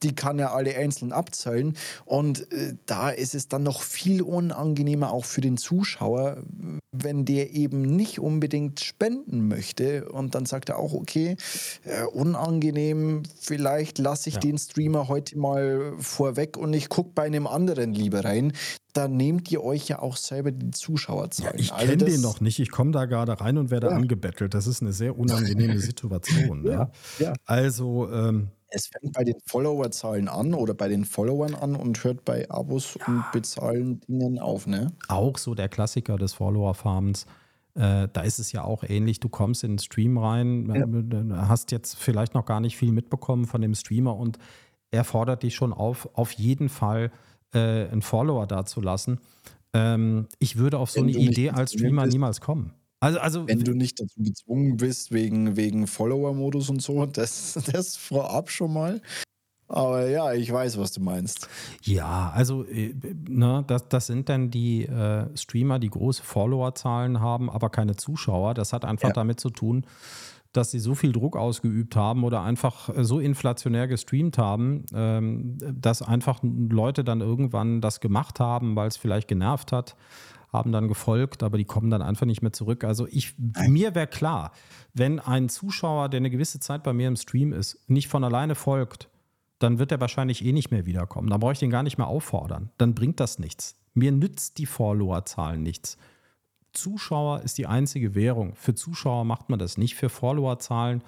die 0.05 0.13
kann 0.13 0.37
er 0.37 0.53
alle 0.53 0.75
einzeln 0.75 1.11
abzählen. 1.11 1.75
Und 2.05 2.51
äh, 2.51 2.75
da 2.85 3.09
ist 3.09 3.33
es 3.33 3.47
dann 3.47 3.63
noch 3.63 3.81
viel 3.81 4.21
unangenehmer 4.21 5.11
auch 5.11 5.25
für 5.25 5.41
den 5.41 5.57
Zuschauer, 5.57 6.43
wenn 6.91 7.25
der 7.25 7.53
eben 7.53 7.81
nicht 7.81 8.19
unbedingt 8.19 8.79
spenden 8.81 9.47
möchte. 9.47 10.07
Und 10.09 10.35
dann 10.35 10.45
sagt 10.45 10.69
er 10.69 10.77
auch, 10.77 10.93
okay, 10.93 11.35
äh, 11.83 12.03
unangenehm, 12.03 13.23
vielleicht 13.39 13.97
lasse 13.97 14.29
ich 14.29 14.35
ja. 14.35 14.41
den 14.41 14.57
Streamer 14.59 15.07
heute 15.07 15.37
mal 15.37 15.93
vorweg 15.97 16.55
und 16.55 16.73
ich 16.73 16.89
gucke 16.89 17.11
bei 17.15 17.23
einem 17.23 17.47
anderen 17.47 17.93
lieber 17.93 18.23
rein. 18.23 18.53
Da 18.93 19.07
nehmt 19.07 19.51
ihr 19.51 19.61
euch 19.63 19.89
ja 19.89 19.99
auch 19.99 20.15
selber 20.15 20.51
die 20.51 20.71
Zuschauerzahlen. 20.71 21.57
Ja, 21.57 21.59
ich 21.59 21.75
kenne 21.75 21.93
also 21.93 22.05
den 22.05 22.21
noch 22.21 22.39
nicht. 22.39 22.59
Ich 22.59 22.69
komme 22.69 22.91
da 22.91 23.05
gerade 23.05 23.41
rein 23.41 23.57
und 23.57 23.71
werde 23.71 23.87
ja. 23.87 23.93
angebettelt. 23.93 24.53
Das 24.53 24.67
ist 24.67 24.81
eine 24.81 24.93
sehr 24.93 25.17
unangenehme 25.17 25.79
Situation. 25.79 26.63
ja. 26.65 26.91
Also 27.45 28.09
ähm, 28.09 28.51
es 28.75 28.87
fängt 28.87 29.13
bei 29.13 29.23
den 29.23 29.37
Followerzahlen 29.45 30.27
an 30.27 30.53
oder 30.53 30.73
bei 30.73 30.89
den 30.89 31.05
Followern 31.05 31.55
an 31.55 31.75
und 31.75 32.03
hört 32.03 32.25
bei 32.25 32.49
Abos 32.49 32.97
ja. 32.99 33.05
und 33.07 33.23
bezahlen 33.31 34.01
Dingen 34.01 34.37
auf, 34.37 34.67
ne? 34.67 34.91
Auch 35.07 35.37
so 35.37 35.55
der 35.55 35.69
Klassiker 35.69 36.17
des 36.17 36.33
Follower-Farms. 36.33 37.25
Äh, 37.75 38.09
da 38.11 38.21
ist 38.21 38.39
es 38.39 38.51
ja 38.51 38.63
auch 38.63 38.83
ähnlich. 38.83 39.21
Du 39.21 39.29
kommst 39.29 39.63
in 39.63 39.73
den 39.73 39.79
Stream 39.79 40.17
rein, 40.17 40.69
ja. 40.73 40.85
Äh, 40.85 41.47
hast 41.47 41.71
jetzt 41.71 41.95
vielleicht 41.95 42.33
noch 42.33 42.45
gar 42.45 42.59
nicht 42.59 42.75
viel 42.75 42.91
mitbekommen 42.91 43.45
von 43.45 43.61
dem 43.61 43.75
Streamer 43.75 44.15
und 44.15 44.39
er 44.91 45.05
fordert 45.05 45.43
dich 45.43 45.55
schon 45.55 45.71
auf, 45.71 46.09
auf 46.13 46.31
jeden 46.33 46.69
Fall 46.69 47.11
äh, 47.53 47.87
einen 47.87 48.01
Follower 48.01 48.45
dazulassen. 48.45 49.19
Ähm, 49.73 50.27
ich 50.39 50.57
würde 50.57 50.79
auf 50.79 50.91
so 50.91 50.99
Wenn 50.99 51.09
eine 51.09 51.17
Idee 51.17 51.51
als 51.51 51.73
Streamer 51.73 52.07
niemals 52.07 52.41
kommen. 52.41 52.73
Also, 52.99 53.19
also 53.19 53.47
wenn 53.47 53.63
du 53.63 53.73
nicht 53.73 53.99
dazu 53.99 54.21
gezwungen 54.21 54.77
bist, 54.77 55.11
wegen, 55.11 55.55
wegen 55.57 55.87
Follower-Modus 55.87 56.69
und 56.69 56.81
so, 56.81 57.05
das, 57.05 57.53
das 57.71 57.95
vorab 57.97 58.49
schon 58.49 58.73
mal. 58.73 59.01
Aber 59.67 60.07
ja, 60.07 60.31
ich 60.33 60.51
weiß, 60.51 60.77
was 60.77 60.91
du 60.91 61.01
meinst. 61.01 61.49
Ja, 61.81 62.31
also 62.35 62.63
äh, 62.65 62.93
ne, 63.27 63.63
das, 63.65 63.89
das 63.89 64.05
sind 64.07 64.29
dann 64.29 64.51
die 64.51 64.85
äh, 64.85 65.25
Streamer, 65.35 65.79
die 65.79 65.89
große 65.89 66.23
Followerzahlen 66.23 67.19
haben, 67.19 67.49
aber 67.49 67.69
keine 67.71 67.95
Zuschauer. 67.95 68.53
Das 68.53 68.73
hat 68.73 68.85
einfach 68.85 69.09
ja. 69.09 69.13
damit 69.13 69.39
zu 69.39 69.49
tun, 69.49 69.85
dass 70.53 70.69
sie 70.71 70.79
so 70.79 70.93
viel 70.93 71.11
Druck 71.11 71.35
ausgeübt 71.35 71.95
haben 71.95 72.23
oder 72.23 72.43
einfach 72.43 72.89
so 73.01 73.19
inflationär 73.19 73.87
gestreamt 73.87 74.37
haben, 74.37 74.85
ähm, 74.93 75.57
dass 75.59 76.03
einfach 76.03 76.39
Leute 76.43 77.03
dann 77.03 77.21
irgendwann 77.21 77.81
das 77.81 77.99
gemacht 77.99 78.39
haben, 78.39 78.75
weil 78.75 78.87
es 78.87 78.97
vielleicht 78.97 79.27
genervt 79.27 79.71
hat 79.71 79.95
haben 80.55 80.71
dann 80.71 80.87
gefolgt, 80.87 81.43
aber 81.43 81.57
die 81.57 81.65
kommen 81.65 81.89
dann 81.89 82.01
einfach 82.01 82.25
nicht 82.25 82.41
mehr 82.41 82.53
zurück. 82.53 82.83
Also 82.83 83.07
ich, 83.09 83.35
mir 83.67 83.93
wäre 83.93 84.07
klar, 84.07 84.51
wenn 84.93 85.19
ein 85.19 85.49
Zuschauer, 85.49 86.09
der 86.09 86.19
eine 86.19 86.29
gewisse 86.29 86.59
Zeit 86.59 86.83
bei 86.83 86.93
mir 86.93 87.07
im 87.07 87.15
Stream 87.15 87.53
ist, 87.53 87.89
nicht 87.89 88.07
von 88.07 88.23
alleine 88.23 88.55
folgt, 88.55 89.09
dann 89.59 89.79
wird 89.79 89.91
er 89.91 90.01
wahrscheinlich 90.01 90.43
eh 90.43 90.51
nicht 90.51 90.71
mehr 90.71 90.85
wiederkommen. 90.85 91.29
Da 91.29 91.37
brauche 91.37 91.53
ich 91.53 91.59
den 91.59 91.69
gar 91.69 91.83
nicht 91.83 91.97
mehr 91.97 92.07
auffordern. 92.07 92.71
Dann 92.77 92.93
bringt 92.93 93.19
das 93.19 93.39
nichts. 93.39 93.75
Mir 93.93 94.11
nützt 94.11 94.57
die 94.57 94.65
Followerzahl 94.65 95.57
nichts. 95.57 95.97
Zuschauer 96.73 97.41
ist 97.41 97.57
die 97.57 97.67
einzige 97.67 98.15
Währung. 98.15 98.55
Für 98.55 98.75
Zuschauer 98.75 99.23
macht 99.23 99.49
man 99.49 99.59
das 99.59 99.77
nicht, 99.77 99.95
für 99.95 100.09
Followerzahlen 100.09 101.03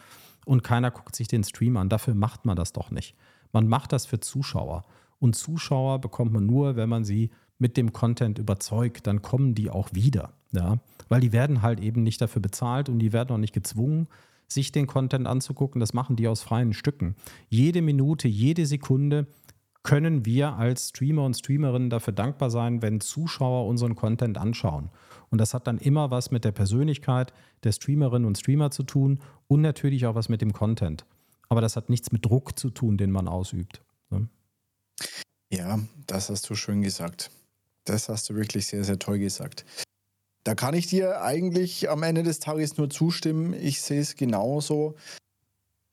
und 0.46 0.64
keiner 0.64 0.92
guckt 0.92 1.16
sich 1.16 1.28
den 1.28 1.44
Stream 1.44 1.76
an. 1.76 1.90
Dafür 1.90 2.16
macht 2.16 2.46
man 2.46 2.56
das 2.56 2.72
doch 2.72 2.90
nicht. 2.90 3.16
Man 3.52 3.68
macht 3.68 3.92
das 3.92 4.06
für 4.06 4.20
Zuschauer. 4.20 4.86
Und 5.20 5.36
Zuschauer 5.36 6.00
bekommt 6.00 6.32
man 6.32 6.46
nur, 6.46 6.76
wenn 6.76 6.90
man 6.90 7.04
sie 7.04 7.32
mit 7.60 7.78
dem 7.78 7.94
Content 7.94 8.40
überzeugt, 8.40 9.08
dann 9.08 9.22
kommen 9.22 9.56
die 9.56 9.70
auch 9.70 9.90
wieder. 9.94 10.34
Ja? 10.52 10.78
Weil 11.10 11.22
die 11.22 11.34
werden 11.34 11.62
halt 11.62 11.80
eben 11.80 12.04
nicht 12.04 12.22
dafür 12.22 12.42
bezahlt 12.42 12.90
und 12.90 13.00
die 13.00 13.14
werden 13.14 13.32
auch 13.32 13.40
nicht 13.40 13.54
gezwungen, 13.54 14.08
sich 14.48 14.72
den 14.72 14.88
Content 14.88 15.28
anzugucken. 15.28 15.80
Das 15.80 15.94
machen 15.94 16.16
die 16.16 16.28
aus 16.28 16.42
freien 16.42 16.74
Stücken. 16.74 17.16
Jede 17.50 17.82
Minute, 17.82 18.28
jede 18.28 18.66
Sekunde 18.66 19.28
können 19.84 20.26
wir 20.26 20.58
als 20.58 20.90
Streamer 20.90 21.24
und 21.24 21.36
Streamerinnen 21.36 21.90
dafür 21.90 22.14
dankbar 22.14 22.50
sein, 22.50 22.82
wenn 22.82 23.00
Zuschauer 23.00 23.68
unseren 23.68 23.96
Content 23.96 24.38
anschauen. 24.38 24.90
Und 25.30 25.40
das 25.40 25.54
hat 25.54 25.68
dann 25.68 25.78
immer 25.78 26.12
was 26.12 26.32
mit 26.32 26.44
der 26.46 26.52
Persönlichkeit 26.52 27.34
der 27.64 27.72
Streamerinnen 27.72 28.26
und 28.26 28.38
Streamer 28.38 28.72
zu 28.72 28.84
tun 28.84 29.20
und 29.48 29.62
natürlich 29.62 30.06
auch 30.06 30.16
was 30.16 30.30
mit 30.30 30.42
dem 30.42 30.54
Content. 30.54 31.06
Aber 31.50 31.62
das 31.62 31.76
hat 31.78 31.90
nichts 31.90 32.12
mit 32.12 32.26
Druck 32.26 32.60
zu 32.60 32.70
tun, 32.70 32.98
den 32.98 33.12
man 33.12 33.28
ausübt. 33.28 33.82
Ne? 34.10 34.28
Ja, 35.50 35.80
das 36.06 36.30
hast 36.30 36.50
du 36.50 36.56
schön 36.56 36.82
gesagt. 36.82 37.32
Das 37.88 38.10
hast 38.10 38.30
du 38.30 38.36
wirklich 38.36 38.68
sehr, 38.68 38.84
sehr 38.84 39.00
toll 39.00 39.20
gesagt. 39.20 39.66
Da 40.44 40.56
kann 40.56 40.74
ich 40.74 40.88
dir 40.88 41.22
eigentlich 41.22 41.90
am 41.90 42.04
Ende 42.04 42.24
des 42.24 42.40
Tages 42.40 42.78
nur 42.78 42.90
zustimmen. 42.90 43.54
Ich 43.54 43.82
sehe 43.82 44.02
es 44.02 44.16
genauso. 44.16 44.96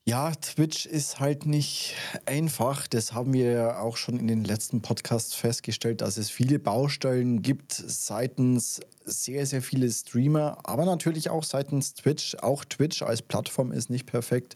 Ja, 0.07 0.35
Twitch 0.35 0.85
ist 0.85 1.19
halt 1.19 1.45
nicht 1.45 1.95
einfach. 2.25 2.85
Das 2.87 3.13
haben 3.13 3.33
wir 3.33 3.51
ja 3.51 3.79
auch 3.79 3.97
schon 3.97 4.19
in 4.19 4.27
den 4.27 4.43
letzten 4.43 4.81
Podcasts 4.81 5.33
festgestellt, 5.33 6.01
dass 6.01 6.17
es 6.17 6.29
viele 6.29 6.59
Baustellen 6.59 7.41
gibt 7.41 7.73
seitens 7.73 8.81
sehr, 9.03 9.45
sehr 9.45 9.63
viele 9.63 9.89
Streamer, 9.89 10.59
aber 10.63 10.85
natürlich 10.85 11.29
auch 11.29 11.43
seitens 11.43 11.95
Twitch. 11.95 12.35
Auch 12.35 12.65
Twitch 12.65 13.01
als 13.01 13.21
Plattform 13.23 13.71
ist 13.71 13.89
nicht 13.89 14.05
perfekt. 14.05 14.55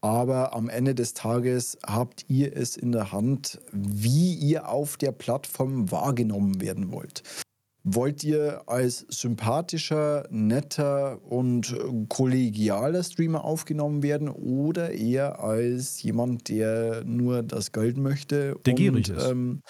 Aber 0.00 0.54
am 0.54 0.68
Ende 0.68 0.94
des 0.94 1.14
Tages 1.14 1.76
habt 1.84 2.24
ihr 2.28 2.56
es 2.56 2.76
in 2.76 2.92
der 2.92 3.10
Hand, 3.12 3.60
wie 3.72 4.34
ihr 4.34 4.68
auf 4.68 4.96
der 4.96 5.12
Plattform 5.12 5.90
wahrgenommen 5.90 6.60
werden 6.60 6.92
wollt. 6.92 7.22
Wollt 7.84 8.22
ihr 8.22 8.62
als 8.66 9.06
sympathischer, 9.08 10.26
netter 10.30 11.22
und 11.24 11.74
kollegialer 12.08 13.02
Streamer 13.02 13.44
aufgenommen 13.44 14.02
werden 14.02 14.28
oder 14.28 14.90
eher 14.90 15.42
als 15.42 16.02
jemand, 16.02 16.48
der 16.48 17.02
nur 17.04 17.42
das 17.42 17.72
Geld 17.72 17.96
möchte? 17.96 18.56
Der 18.66 18.72
und, 18.72 18.76
gierig 18.76 19.08
ist. 19.08 19.26
Ähm, 19.26 19.62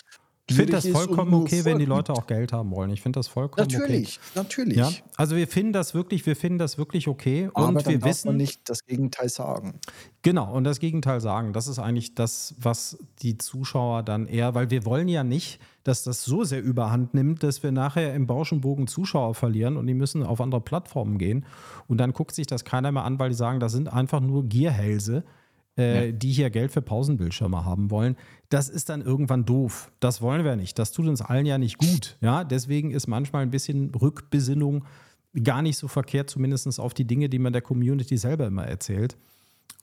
ich 0.50 0.56
finde 0.56 0.72
das 0.72 0.88
vollkommen 0.88 1.34
okay, 1.34 1.64
wenn 1.64 1.78
die 1.78 1.84
Leute 1.84 2.12
auch 2.12 2.26
Geld 2.26 2.52
haben 2.52 2.70
wollen. 2.70 2.90
Ich 2.90 3.02
finde 3.02 3.18
das 3.18 3.28
vollkommen 3.28 3.68
natürlich, 3.70 4.18
okay. 4.18 4.30
Natürlich, 4.34 4.76
natürlich. 4.76 4.76
Ja? 4.78 4.90
Also 5.16 5.36
wir 5.36 5.46
finden 5.46 5.74
das 5.74 5.94
wirklich, 5.94 6.24
wir 6.24 6.36
finden 6.36 6.58
das 6.58 6.78
wirklich 6.78 7.06
okay. 7.06 7.50
Aber 7.52 7.68
und 7.68 7.86
wir 7.86 8.02
wissen 8.02 8.36
nicht 8.36 8.68
das 8.68 8.86
Gegenteil 8.86 9.28
sagen. 9.28 9.78
Genau, 10.22 10.50
und 10.52 10.64
das 10.64 10.80
Gegenteil 10.80 11.20
sagen. 11.20 11.52
Das 11.52 11.68
ist 11.68 11.78
eigentlich 11.78 12.14
das, 12.14 12.54
was 12.58 12.98
die 13.20 13.36
Zuschauer 13.36 14.02
dann 14.02 14.26
eher, 14.26 14.54
weil 14.54 14.70
wir 14.70 14.86
wollen 14.86 15.08
ja 15.08 15.22
nicht, 15.22 15.60
dass 15.84 16.02
das 16.02 16.24
so 16.24 16.44
sehr 16.44 16.62
überhand 16.62 17.12
nimmt, 17.12 17.42
dass 17.42 17.62
wir 17.62 17.72
nachher 17.72 18.14
im 18.14 18.26
Bauschenbogen 18.26 18.86
Zuschauer 18.86 19.34
verlieren 19.34 19.76
und 19.76 19.86
die 19.86 19.94
müssen 19.94 20.22
auf 20.22 20.40
andere 20.40 20.62
Plattformen 20.62 21.18
gehen. 21.18 21.44
Und 21.88 21.98
dann 21.98 22.14
guckt 22.14 22.34
sich 22.34 22.46
das 22.46 22.64
keiner 22.64 22.90
mehr 22.90 23.04
an, 23.04 23.18
weil 23.18 23.28
die 23.28 23.36
sagen, 23.36 23.60
das 23.60 23.72
sind 23.72 23.92
einfach 23.92 24.20
nur 24.20 24.44
Gierhälse 24.44 25.24
äh, 25.78 26.06
ja. 26.06 26.12
die 26.12 26.32
hier 26.32 26.50
Geld 26.50 26.72
für 26.72 26.82
Pausenbildschirme 26.82 27.64
haben 27.64 27.90
wollen. 27.90 28.16
Das 28.50 28.68
ist 28.68 28.88
dann 28.88 29.00
irgendwann 29.00 29.44
doof. 29.44 29.90
Das 30.00 30.20
wollen 30.20 30.44
wir 30.44 30.56
nicht. 30.56 30.78
Das 30.78 30.92
tut 30.92 31.06
uns 31.06 31.22
allen 31.22 31.46
ja 31.46 31.56
nicht 31.56 31.78
gut. 31.78 32.16
Ja, 32.20 32.44
deswegen 32.44 32.90
ist 32.90 33.06
manchmal 33.06 33.42
ein 33.42 33.50
bisschen 33.50 33.94
Rückbesinnung 33.94 34.84
gar 35.44 35.62
nicht 35.62 35.76
so 35.76 35.88
verkehrt, 35.88 36.30
zumindest 36.30 36.80
auf 36.80 36.94
die 36.94 37.04
Dinge, 37.04 37.28
die 37.28 37.38
man 37.38 37.52
der 37.52 37.62
Community 37.62 38.16
selber 38.16 38.46
immer 38.46 38.66
erzählt. 38.66 39.16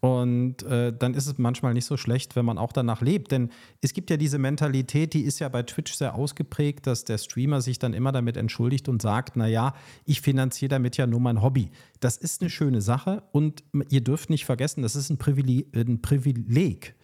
Und 0.02 0.62
äh, 0.64 0.94
dann 0.96 1.16
ist 1.16 1.26
es 1.26 1.38
manchmal 1.38 1.74
nicht 1.74 1.86
so 1.86 1.98
schlecht, 1.98 2.36
wenn 2.36 2.46
man 2.46 2.58
auch 2.58 2.72
danach 2.72 3.02
lebt. 3.02 3.32
Denn 3.32 3.50
es 3.82 3.94
gibt 3.94 4.10
ja 4.12 4.18
diese 4.18 4.38
Mentalität, 4.38 5.14
die 5.14 5.22
ist 5.22 5.40
ja 5.40 5.50
bei 5.50 5.64
Twitch 5.64 5.94
sehr 5.94 6.14
ausgeprägt, 6.14 6.86
dass 6.86 7.06
der 7.06 7.18
Streamer 7.18 7.62
sich 7.62 7.80
dann 7.80 7.94
immer 7.94 8.12
damit 8.12 8.38
entschuldigt 8.38 8.88
und 8.88 9.02
sagt, 9.02 9.36
naja, 9.36 9.74
ich 10.06 10.22
finanziere 10.22 10.70
damit 10.70 10.98
ja 10.98 11.08
nur 11.08 11.22
mein 11.22 11.42
Hobby. 11.42 11.72
Das 12.02 12.18
ist 12.18 12.42
eine 12.42 12.52
schöne 12.52 12.82
Sache 12.82 13.24
und 13.32 13.64
ihr 13.90 14.02
dürft 14.02 14.30
nicht 14.30 14.46
vergessen, 14.46 14.84
das 14.84 14.96
ist 14.96 15.10
ein 15.10 15.18
Privileg, 15.18 15.76
ein 15.76 16.02
Privileg 16.02 16.96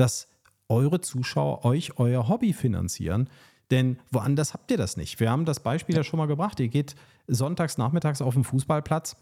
dass 0.00 0.28
eure 0.68 1.00
Zuschauer 1.00 1.64
euch 1.64 1.98
euer 1.98 2.28
Hobby 2.28 2.52
finanzieren. 2.52 3.28
Denn 3.70 3.98
woanders 4.10 4.54
habt 4.54 4.70
ihr 4.70 4.78
das 4.78 4.96
nicht. 4.96 5.20
Wir 5.20 5.30
haben 5.30 5.44
das 5.44 5.60
Beispiel 5.60 5.94
ja 5.94 6.02
schon 6.02 6.18
mal 6.18 6.26
gebracht. 6.26 6.58
Ihr 6.58 6.68
geht 6.68 6.96
sonntags 7.28 7.78
nachmittags 7.78 8.22
auf 8.22 8.34
den 8.34 8.42
Fußballplatz 8.42 9.16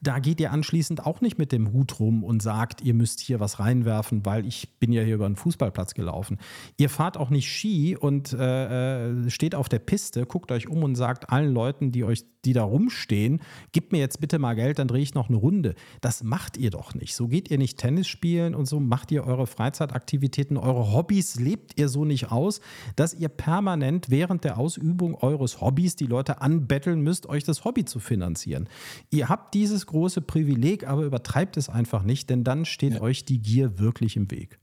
da 0.00 0.18
geht 0.18 0.40
ihr 0.40 0.50
anschließend 0.50 1.06
auch 1.06 1.20
nicht 1.20 1.38
mit 1.38 1.52
dem 1.52 1.72
Hut 1.72 2.00
rum 2.00 2.24
und 2.24 2.42
sagt, 2.42 2.80
ihr 2.80 2.94
müsst 2.94 3.20
hier 3.20 3.38
was 3.38 3.60
reinwerfen, 3.60 4.26
weil 4.26 4.46
ich 4.46 4.78
bin 4.78 4.92
ja 4.92 5.02
hier 5.02 5.14
über 5.14 5.26
einen 5.26 5.36
Fußballplatz 5.36 5.94
gelaufen. 5.94 6.38
Ihr 6.76 6.88
fahrt 6.88 7.16
auch 7.16 7.30
nicht 7.30 7.48
Ski 7.48 7.96
und 7.96 8.32
äh, 8.32 9.10
äh, 9.10 9.30
steht 9.30 9.54
auf 9.54 9.68
der 9.68 9.78
Piste, 9.78 10.26
guckt 10.26 10.50
euch 10.50 10.68
um 10.68 10.82
und 10.82 10.96
sagt 10.96 11.30
allen 11.30 11.52
Leuten, 11.52 11.92
die 11.92 12.04
euch, 12.04 12.24
die 12.44 12.52
da 12.52 12.64
rumstehen, 12.64 13.42
gebt 13.72 13.92
mir 13.92 13.98
jetzt 13.98 14.20
bitte 14.20 14.38
mal 14.38 14.54
Geld, 14.54 14.78
dann 14.78 14.88
drehe 14.88 15.02
ich 15.02 15.14
noch 15.14 15.28
eine 15.28 15.36
Runde. 15.36 15.74
Das 16.00 16.24
macht 16.24 16.56
ihr 16.56 16.70
doch 16.70 16.94
nicht. 16.94 17.14
So 17.14 17.28
geht 17.28 17.50
ihr 17.50 17.58
nicht 17.58 17.78
Tennis 17.78 18.08
spielen 18.08 18.54
und 18.54 18.66
so 18.66 18.80
macht 18.80 19.12
ihr 19.12 19.24
eure 19.24 19.46
Freizeitaktivitäten, 19.46 20.56
eure 20.56 20.92
Hobbys 20.92 21.38
lebt 21.38 21.78
ihr 21.78 21.88
so 21.88 22.04
nicht 22.04 22.32
aus, 22.32 22.60
dass 22.96 23.14
ihr 23.14 23.28
permanent 23.28 24.10
während 24.10 24.42
der 24.44 24.58
Ausübung 24.58 25.14
eures 25.14 25.60
Hobbys 25.60 25.94
die 25.94 26.06
Leute 26.06 26.40
anbetteln 26.40 27.02
müsst, 27.02 27.28
euch 27.28 27.44
das 27.44 27.64
Hobby 27.64 27.84
zu 27.84 28.00
finanzieren. 28.00 28.68
Ihr 29.10 29.28
habt 29.28 29.54
die 29.54 29.59
dieses 29.60 29.84
große 29.84 30.22
Privileg, 30.22 30.86
aber 30.86 31.02
übertreibt 31.02 31.58
es 31.58 31.68
einfach 31.68 32.02
nicht, 32.02 32.30
denn 32.30 32.44
dann 32.44 32.64
steht 32.64 32.94
ja. 32.94 33.02
euch 33.02 33.26
die 33.26 33.42
Gier 33.42 33.78
wirklich 33.78 34.16
im 34.16 34.30
Weg. 34.30 34.58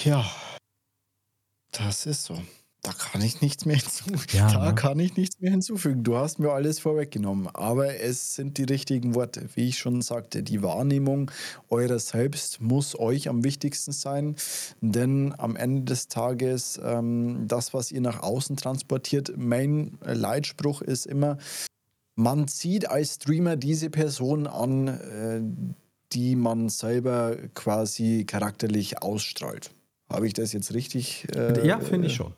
Ja, 0.00 0.30
das 1.72 2.04
ist 2.04 2.24
so. 2.24 2.38
Da 2.82 2.92
kann 2.92 3.22
ich 3.22 3.40
nichts 3.40 3.64
mehr 3.64 3.76
hinzufügen. 3.76 4.20
Ja, 4.32 4.52
da 4.52 4.66
ne? 4.66 4.74
kann 4.74 5.00
ich 5.00 5.16
nichts 5.16 5.40
mehr 5.40 5.50
hinzufügen. 5.50 6.04
Du 6.04 6.16
hast 6.16 6.38
mir 6.38 6.50
alles 6.50 6.78
vorweggenommen. 6.78 7.48
Aber 7.54 7.98
es 7.98 8.34
sind 8.34 8.58
die 8.58 8.64
richtigen 8.64 9.14
Worte. 9.14 9.48
Wie 9.54 9.68
ich 9.68 9.78
schon 9.78 10.02
sagte, 10.02 10.42
die 10.42 10.62
Wahrnehmung 10.62 11.30
eurer 11.70 11.98
selbst 11.98 12.60
muss 12.60 12.96
euch 12.96 13.30
am 13.30 13.42
wichtigsten 13.42 13.92
sein. 13.92 14.36
Denn 14.82 15.34
am 15.38 15.56
Ende 15.56 15.82
des 15.82 16.08
Tages, 16.08 16.78
ähm, 16.84 17.48
das, 17.48 17.72
was 17.72 17.90
ihr 17.90 18.02
nach 18.02 18.22
außen 18.22 18.58
transportiert, 18.58 19.32
mein 19.36 19.98
Leitspruch 20.04 20.82
ist 20.82 21.06
immer, 21.06 21.38
man 22.16 22.48
zieht 22.48 22.88
als 22.90 23.14
Streamer 23.14 23.56
diese 23.56 23.90
Person 23.90 24.46
an, 24.46 24.88
äh, 24.88 25.40
die 26.12 26.34
man 26.34 26.68
selber 26.68 27.36
quasi 27.54 28.24
charakterlich 28.26 29.02
ausstrahlt. 29.02 29.70
Habe 30.08 30.26
ich 30.26 30.32
das 30.32 30.52
jetzt 30.52 30.72
richtig? 30.74 31.26
Äh, 31.34 31.66
ja, 31.66 31.78
finde 31.80 32.08
ich 32.08 32.14
schon. 32.14 32.32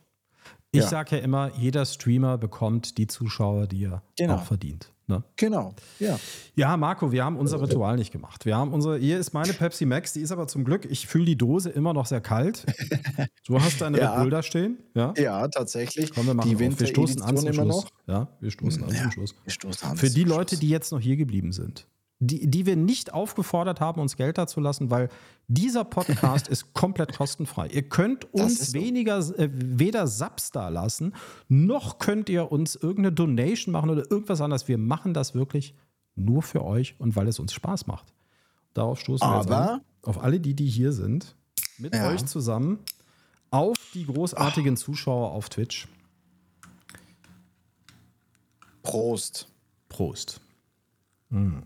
Ich 0.71 0.83
ja. 0.83 0.89
sage 0.89 1.17
ja 1.17 1.23
immer, 1.23 1.51
jeder 1.57 1.87
Streamer 1.87 2.37
bekommt 2.37 2.99
die 2.99 3.07
Zuschauer, 3.07 3.67
die 3.67 3.85
er 3.85 4.03
genau. 4.17 4.37
auch 4.37 4.45
verdient. 4.45 4.93
Ne? 5.07 5.25
Genau, 5.37 5.75
ja. 5.99 6.19
Ja, 6.55 6.77
Marco, 6.77 7.11
wir 7.11 7.25
haben 7.25 7.39
unser 7.39 7.63
Ritual 7.63 7.97
nicht 7.97 8.13
gemacht. 8.13 8.45
Wir 8.45 8.55
haben 8.55 8.75
unsere, 8.75 8.99
hier 8.99 9.19
ist 9.19 9.33
meine 9.33 9.55
Pepsi 9.55 9.87
Max, 9.87 10.13
die 10.13 10.21
ist 10.21 10.33
aber 10.33 10.47
zum 10.49 10.65
Glück, 10.65 10.85
ich 10.85 11.07
fühle 11.07 11.25
die 11.25 11.37
Dose 11.37 11.71
immer 11.71 11.95
noch 11.95 12.07
sehr 12.07 12.21
kalt. 12.21 12.67
Du 13.47 13.59
hast 13.59 13.81
deine 13.81 13.99
ja. 13.99 14.13
Red 14.13 14.21
Bull 14.21 14.31
da 14.31 14.43
stehen? 14.43 14.77
Ja, 14.95 15.15
ja 15.17 15.49
tatsächlich. 15.49 16.13
Komm, 16.13 16.27
wir 16.27 16.35
machen 16.35 16.55
die 16.55 16.67
auf. 16.67 16.79
Wir 16.79 16.87
stoßen 16.87 17.23
an 17.23 17.35
zum 17.39 17.55
Schluss. 17.55 17.67
Noch. 17.67 17.91
Ja, 18.07 18.29
wir 18.41 18.51
stoßen 18.51 18.85
an 18.85 18.91
ja, 18.91 19.03
zum 19.05 19.11
Schluss. 19.11 19.35
Wir 19.43 19.53
stoßen 19.53 19.89
an 19.89 19.97
Für 19.97 20.11
die 20.11 20.25
Leute, 20.25 20.59
die 20.59 20.69
jetzt 20.69 20.93
noch 20.93 21.01
hier 21.01 21.17
geblieben 21.17 21.53
sind 21.53 21.87
die, 22.21 22.51
die 22.51 22.67
wir 22.67 22.77
nicht 22.77 23.15
aufgefordert 23.15 23.81
haben, 23.81 24.01
uns 24.01 24.17
Geld 24.17 24.39
dazulassen, 24.39 24.91
weil 24.91 25.09
dieser 25.47 25.85
Podcast 25.85 26.49
ist 26.49 26.75
komplett 26.75 27.17
kostenfrei. 27.17 27.69
Ihr 27.69 27.89
könnt 27.89 28.33
uns 28.35 28.73
weniger, 28.73 29.19
äh, 29.39 29.49
weder 29.53 30.07
Subs 30.07 30.51
da 30.51 30.69
lassen, 30.69 31.15
noch 31.49 31.99
könnt 31.99 32.29
ihr 32.29 32.51
uns 32.51 32.75
irgendeine 32.75 33.13
Donation 33.13 33.73
machen 33.73 33.91
oder 33.91 34.11
irgendwas 34.11 34.41
anderes. 34.41 34.67
Wir 34.67 34.79
machen 34.79 35.15
das 35.15 35.35
wirklich 35.35 35.75
nur 36.17 36.43
für 36.43 36.65
euch 36.65 36.97
und 36.99 37.15
weil 37.15 37.29
es 37.29 37.39
uns 37.39 37.53
Spaß 37.53 37.87
macht. 37.87 38.13
Darauf 38.75 39.01
stoßen 39.01 39.29
wir 39.29 39.39
jetzt 39.39 39.51
an. 39.51 39.81
Auf 40.03 40.23
alle 40.23 40.41
die, 40.41 40.55
die 40.55 40.69
hier 40.69 40.93
sind, 40.93 41.37
mit 41.79 41.95
ja. 41.95 42.09
euch 42.09 42.25
zusammen, 42.27 42.81
auf 43.51 43.77
die 43.95 44.07
großartigen 44.07 44.75
Ach. 44.75 44.79
Zuschauer 44.79 45.31
auf 45.31 45.49
Twitch. 45.49 45.89
Prost. 48.83 49.47
Prost. 49.89 50.41
Mm. 51.31 51.59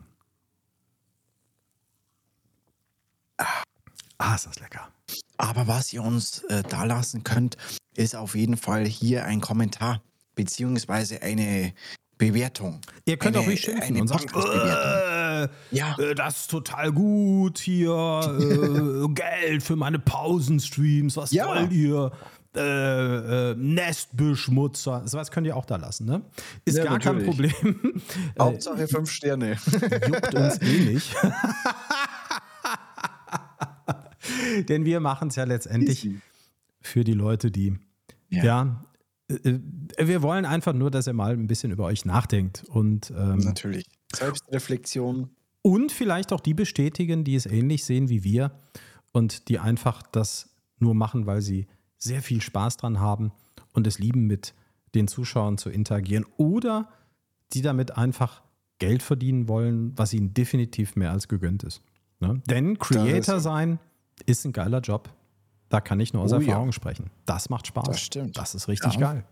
Ah, 4.18 4.34
ist 4.34 4.46
das 4.46 4.60
lecker. 4.60 4.88
Aber 5.36 5.66
was 5.66 5.92
ihr 5.92 6.02
uns 6.02 6.44
äh, 6.44 6.62
da 6.62 6.84
lassen 6.84 7.24
könnt, 7.24 7.56
ist 7.94 8.14
auf 8.14 8.34
jeden 8.34 8.56
Fall 8.56 8.86
hier 8.86 9.24
ein 9.24 9.40
Kommentar 9.40 10.02
beziehungsweise 10.34 11.22
eine 11.22 11.72
Bewertung. 12.18 12.80
Ihr 13.04 13.16
könnt 13.16 13.36
eine, 13.36 13.44
auch 13.44 13.48
ruhig 13.48 13.60
schimpfen 13.60 14.00
und 14.00 14.06
sagen, 14.06 14.26
äh, 14.34 15.48
ja. 15.76 15.96
Äh, 15.98 16.14
das 16.14 16.42
ist 16.42 16.50
total 16.50 16.92
gut 16.92 17.58
hier, 17.58 17.90
äh, 18.40 19.08
Geld 19.12 19.62
für 19.62 19.74
meine 19.74 19.98
Pausenstreams, 19.98 21.16
was 21.16 21.32
ja. 21.32 21.48
wollt 21.48 21.72
ihr? 21.72 22.12
Äh, 22.54 23.50
äh, 23.52 23.54
Nestbeschmutzer, 23.56 25.02
sowas 25.06 25.30
könnt 25.30 25.46
ihr 25.46 25.56
auch 25.56 25.64
da 25.64 25.76
lassen, 25.76 26.04
ne? 26.04 26.20
Ist 26.66 26.76
ja, 26.76 26.84
gar 26.84 26.98
natürlich. 26.98 27.26
kein 27.54 27.74
Problem. 27.80 28.02
Hauptsache 28.38 28.86
fünf 28.88 29.10
Sterne. 29.10 29.56
Juckt 30.06 30.34
uns 30.34 30.60
eh 30.60 30.92
nicht. 30.92 31.16
Denn 34.68 34.84
wir 34.84 35.00
machen 35.00 35.28
es 35.28 35.36
ja 35.36 35.44
letztendlich 35.44 36.08
für 36.80 37.04
die 37.04 37.14
Leute, 37.14 37.50
die, 37.50 37.78
ja, 38.28 38.44
ja 38.44 38.84
äh, 39.28 39.58
äh, 39.96 40.06
wir 40.06 40.22
wollen 40.22 40.44
einfach 40.44 40.72
nur, 40.72 40.90
dass 40.90 41.06
ihr 41.06 41.12
mal 41.12 41.32
ein 41.32 41.46
bisschen 41.46 41.72
über 41.72 41.84
euch 41.84 42.04
nachdenkt. 42.04 42.64
Und, 42.68 43.12
ähm, 43.16 43.38
Natürlich. 43.38 43.86
Selbstreflexion. 44.14 45.30
Und 45.62 45.92
vielleicht 45.92 46.32
auch 46.32 46.40
die 46.40 46.54
bestätigen, 46.54 47.24
die 47.24 47.36
es 47.36 47.46
ähnlich 47.46 47.84
sehen 47.84 48.08
wie 48.08 48.24
wir 48.24 48.52
und 49.12 49.48
die 49.48 49.58
einfach 49.58 50.02
das 50.02 50.50
nur 50.78 50.94
machen, 50.94 51.26
weil 51.26 51.40
sie 51.40 51.66
sehr 51.98 52.20
viel 52.20 52.40
Spaß 52.40 52.78
dran 52.78 52.98
haben 52.98 53.32
und 53.72 53.86
es 53.86 53.98
lieben, 53.98 54.26
mit 54.26 54.54
den 54.94 55.06
Zuschauern 55.06 55.56
zu 55.58 55.70
interagieren. 55.70 56.26
Oder 56.36 56.88
die 57.52 57.62
damit 57.62 57.96
einfach 57.96 58.42
Geld 58.78 59.02
verdienen 59.02 59.46
wollen, 59.46 59.96
was 59.96 60.12
ihnen 60.12 60.34
definitiv 60.34 60.96
mehr 60.96 61.12
als 61.12 61.28
gegönnt 61.28 61.62
ist. 61.62 61.82
Ne? 62.18 62.42
Denn 62.48 62.78
Creator 62.78 63.36
ist 63.36 63.44
sein 63.44 63.78
ist 64.26 64.44
ein 64.44 64.52
geiler 64.52 64.80
Job. 64.80 65.08
Da 65.68 65.80
kann 65.80 66.00
ich 66.00 66.12
nur 66.12 66.22
aus 66.22 66.32
oh, 66.32 66.36
Erfahrung 66.36 66.66
ja. 66.66 66.72
sprechen. 66.72 67.10
Das 67.24 67.48
macht 67.48 67.66
Spaß. 67.66 67.86
Das 67.86 68.00
stimmt. 68.00 68.36
Das 68.36 68.54
ist 68.54 68.68
richtig 68.68 68.94
ja. 68.94 69.00
geil. 69.00 69.24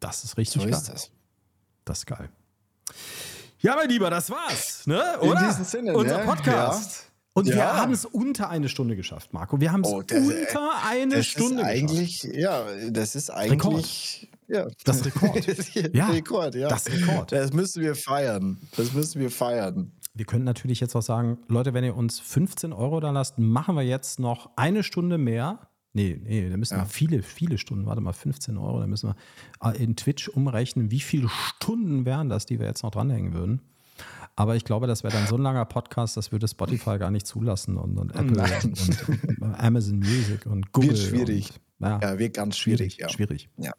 Das 0.00 0.24
ist 0.24 0.36
richtig 0.36 0.62
so 0.62 0.68
geil. 0.68 0.76
Ist 0.76 0.88
das. 0.88 1.10
das 1.84 1.98
ist 1.98 2.06
geil. 2.06 2.28
Ja, 3.60 3.76
mein 3.76 3.88
Lieber, 3.88 4.10
das 4.10 4.30
war's. 4.30 4.86
Ne? 4.86 5.02
Oder? 5.20 5.40
In 5.40 5.48
diesem 5.48 5.64
Sinne. 5.64 5.96
Unser 5.96 6.18
ne? 6.18 6.24
Podcast. 6.24 6.96
Ja. 6.96 7.10
Und 7.34 7.46
ja. 7.48 7.56
wir 7.56 7.76
haben 7.76 7.92
es 7.92 8.04
unter 8.04 8.48
eine 8.50 8.68
Stunde 8.68 8.94
geschafft, 8.94 9.32
Marco. 9.32 9.60
Wir 9.60 9.72
haben 9.72 9.82
es 9.82 9.90
oh, 9.90 9.98
unter 9.98 10.16
eine 10.86 11.16
das 11.16 11.26
Stunde 11.26 11.62
ist 11.62 11.68
eigentlich, 11.68 12.20
geschafft. 12.20 12.36
Ja, 12.36 12.66
das 12.90 13.16
ist 13.16 13.30
eigentlich. 13.30 14.28
Ja. 14.46 14.66
Das 14.84 15.04
Rekord. 15.04 15.46
ja. 15.94 16.08
Rekord, 16.08 16.54
ja. 16.54 16.68
Das 16.68 16.86
Rekord. 16.86 17.32
Das 17.32 17.52
müssen 17.52 17.82
wir 17.82 17.94
feiern. 17.94 18.58
Das 18.76 18.92
müssen 18.92 19.20
wir 19.20 19.30
feiern. 19.30 19.90
Wir 20.16 20.26
können 20.26 20.44
natürlich 20.44 20.78
jetzt 20.78 20.94
auch 20.94 21.02
sagen, 21.02 21.38
Leute, 21.48 21.74
wenn 21.74 21.82
ihr 21.82 21.96
uns 21.96 22.20
15 22.20 22.72
Euro 22.72 23.00
da 23.00 23.10
lasst, 23.10 23.38
machen 23.38 23.74
wir 23.74 23.82
jetzt 23.82 24.20
noch 24.20 24.50
eine 24.54 24.84
Stunde 24.84 25.18
mehr. 25.18 25.66
Nee, 25.92 26.20
nee, 26.22 26.48
da 26.48 26.56
müssen 26.56 26.74
ja. 26.74 26.82
wir 26.82 26.86
viele, 26.86 27.22
viele 27.24 27.58
Stunden, 27.58 27.86
warte 27.86 28.00
mal, 28.00 28.12
15 28.12 28.56
Euro, 28.56 28.80
da 28.80 28.86
müssen 28.86 29.10
wir 29.10 29.72
äh, 29.72 29.82
in 29.82 29.96
Twitch 29.96 30.28
umrechnen, 30.28 30.92
wie 30.92 31.00
viele 31.00 31.28
Stunden 31.28 32.04
wären 32.04 32.28
das, 32.28 32.46
die 32.46 32.60
wir 32.60 32.66
jetzt 32.66 32.84
noch 32.84 32.92
dranhängen 32.92 33.34
würden. 33.34 33.60
Aber 34.36 34.54
ich 34.54 34.64
glaube, 34.64 34.86
das 34.86 35.02
wäre 35.02 35.12
dann 35.12 35.26
so 35.26 35.36
ein 35.36 35.42
langer 35.42 35.64
Podcast, 35.64 36.16
das 36.16 36.30
würde 36.30 36.46
Spotify 36.46 36.98
gar 36.98 37.10
nicht 37.10 37.26
zulassen 37.26 37.76
und, 37.76 37.98
und 37.98 38.10
Apple 38.10 38.42
und, 38.64 39.08
und, 39.40 39.54
Amazon 39.60 39.98
Music 39.98 40.46
und 40.46 40.72
Google. 40.72 40.90
Wird 40.90 40.98
schwierig. 40.98 41.52
Ja, 41.80 42.00
ja, 42.00 42.18
wird 42.18 42.34
ganz 42.34 42.56
schwierig. 42.56 42.98
Schwierig. 43.08 43.48
Ja. 43.56 43.72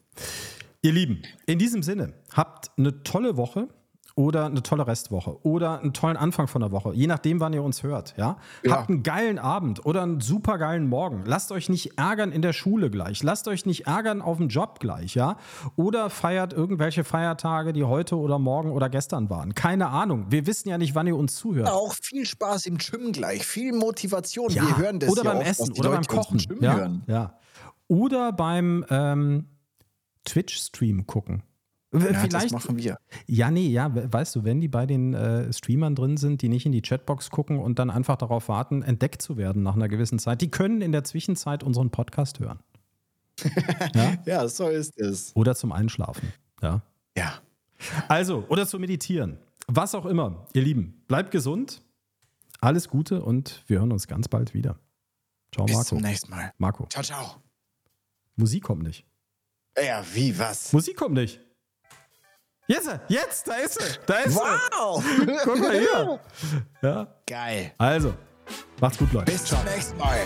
Ihr 0.82 0.92
Lieben, 0.92 1.22
in 1.46 1.60
diesem 1.60 1.82
Sinne, 1.82 2.14
habt 2.32 2.72
eine 2.78 3.04
tolle 3.04 3.38
Woche 3.38 3.70
oder 4.16 4.46
eine 4.46 4.64
tolle 4.64 4.88
Restwoche 4.88 5.38
oder 5.44 5.82
einen 5.82 5.92
tollen 5.92 6.16
Anfang 6.16 6.48
von 6.48 6.62
der 6.62 6.72
Woche, 6.72 6.94
je 6.94 7.06
nachdem, 7.06 7.42
wann 7.42 7.52
ihr 7.52 7.64
uns 7.64 7.84
hört. 7.84 8.16
Ja? 8.18 8.38
ja? 8.64 8.72
Habt 8.72 8.90
einen 8.90 9.04
geilen 9.04 9.38
Abend 9.38 9.86
oder 9.86 10.04
einen 10.04 10.22
supergeilen 10.22 10.88
Morgen. 10.88 11.24
Lasst 11.26 11.52
euch 11.52 11.68
nicht 11.68 11.98
ärgern 11.98 12.32
in 12.32 12.42
der 12.42 12.54
Schule 12.54 12.90
gleich. 12.90 13.24
Lasst 13.24 13.50
euch 13.50 13.66
nicht 13.66 13.88
ärgern 13.88 14.22
auf 14.22 14.38
dem 14.38 14.48
Job 14.48 14.80
gleich. 14.80 15.16
Ja? 15.16 15.38
Oder 15.76 16.10
feiert 16.10 16.54
irgendwelche 16.54 17.04
Feiertage, 17.04 17.74
die 17.74 17.84
heute 17.84 18.18
oder 18.18 18.40
morgen 18.40 18.72
oder 18.72 18.90
gestern 18.90 19.30
waren. 19.30 19.54
Keine 19.54 19.90
Ahnung. 19.90 20.28
Wir 20.30 20.48
wissen 20.48 20.70
ja 20.70 20.78
nicht, 20.78 20.96
wann 20.96 21.08
ihr 21.08 21.18
uns 21.18 21.36
zuhört. 21.36 21.70
Auch 21.70 21.94
viel 21.94 22.26
Spaß 22.26 22.68
im 22.68 22.78
Gym 22.78 23.12
gleich. 23.12 23.46
Viel 23.46 23.74
Motivation. 23.74 24.50
Ja. 24.50 24.66
Wir 24.66 24.78
hören 24.78 25.00
das 25.00 25.10
oder 25.10 25.24
beim 25.24 25.38
oft, 25.40 25.48
Essen 25.48 25.74
oder 25.74 25.90
beim 25.90 26.06
Kochen. 26.06 26.42
Ja? 26.62 26.90
ja. 27.08 27.38
Oder 27.88 28.32
beim 28.32 28.86
ähm, 28.90 29.50
Twitch-Stream 30.24 31.06
gucken. 31.06 31.44
Ja, 32.00 32.14
Vielleicht, 32.14 32.34
das 32.34 32.52
machen 32.52 32.78
wir. 32.78 32.98
Ja, 33.28 33.52
nee, 33.52 33.68
ja, 33.68 33.92
weißt 33.94 34.36
du, 34.36 34.44
wenn 34.44 34.62
die 34.62 34.68
bei 34.68 34.86
den 34.86 35.14
äh, 35.14 35.52
Streamern 35.54 35.96
drin 35.96 36.18
sind, 36.18 36.42
die 36.42 36.50
nicht 36.50 36.66
in 36.66 36.72
die 36.72 36.82
Chatbox 36.82 37.30
gucken 37.30 37.60
und 37.60 37.80
dann 37.80 37.90
einfach 37.90 38.18
darauf 38.18 38.50
warten, 38.50 38.82
entdeckt 38.84 39.22
zu 39.22 39.38
werden 39.38 39.64
nach 39.64 39.76
einer 39.76 39.88
gewissen 39.88 40.20
Zeit, 40.20 40.42
die 40.42 40.50
können 40.50 40.82
in 40.82 40.92
der 40.92 41.04
Zwischenzeit 41.04 41.64
unseren 41.64 41.90
Podcast 41.90 42.40
hören. 42.40 42.60
ja? 43.96 44.14
ja, 44.26 44.48
so 44.48 44.70
ist 44.70 44.98
es. 45.00 45.36
Oder 45.36 45.56
zum 45.56 45.72
Einschlafen. 45.72 46.32
Ja. 46.62 46.82
Ja. 47.18 47.40
Also, 48.08 48.46
oder 48.50 48.66
zu 48.66 48.80
meditieren. 48.80 49.38
Was 49.68 49.96
auch 49.96 50.06
immer, 50.06 50.46
ihr 50.54 50.62
Lieben. 50.62 51.02
Bleibt 51.08 51.32
gesund. 51.32 51.82
Alles 52.62 52.88
Gute 52.90 53.22
und 53.22 53.64
wir 53.68 53.80
hören 53.80 53.92
uns 53.92 54.08
ganz 54.08 54.28
bald 54.28 54.54
wieder. 54.54 54.80
Ciao, 55.54 55.66
Marco. 55.66 55.80
Bis 55.80 55.88
zum 55.88 56.00
nächsten 56.00 56.32
Mal. 56.32 56.54
Marco. 56.58 56.88
Ciao, 56.88 57.04
ciao. 57.04 57.42
Musik 58.36 58.64
kommt 58.64 58.84
nicht. 58.84 59.06
Ja, 59.78 60.04
wie, 60.14 60.38
was? 60.38 60.72
Musik 60.74 60.96
kommt 60.98 61.16
nicht. 61.16 61.40
Jetzt, 62.68 62.90
jetzt, 63.08 63.48
da 63.48 63.54
ist 63.56 63.80
sie, 63.80 64.00
da 64.08 64.14
ist 64.20 64.36
wow. 64.36 65.04
sie. 65.04 65.26
Guck 65.44 65.60
mal 65.60 65.78
hier. 65.78 66.20
Ja. 66.82 67.08
Geil. 67.28 67.74
Also, 67.78 68.14
macht's 68.80 68.98
gut, 68.98 69.12
Leute. 69.14 69.32
Bis 69.32 69.46
zum 69.46 69.64
nächsten 69.66 69.98
Mal. 69.98 70.20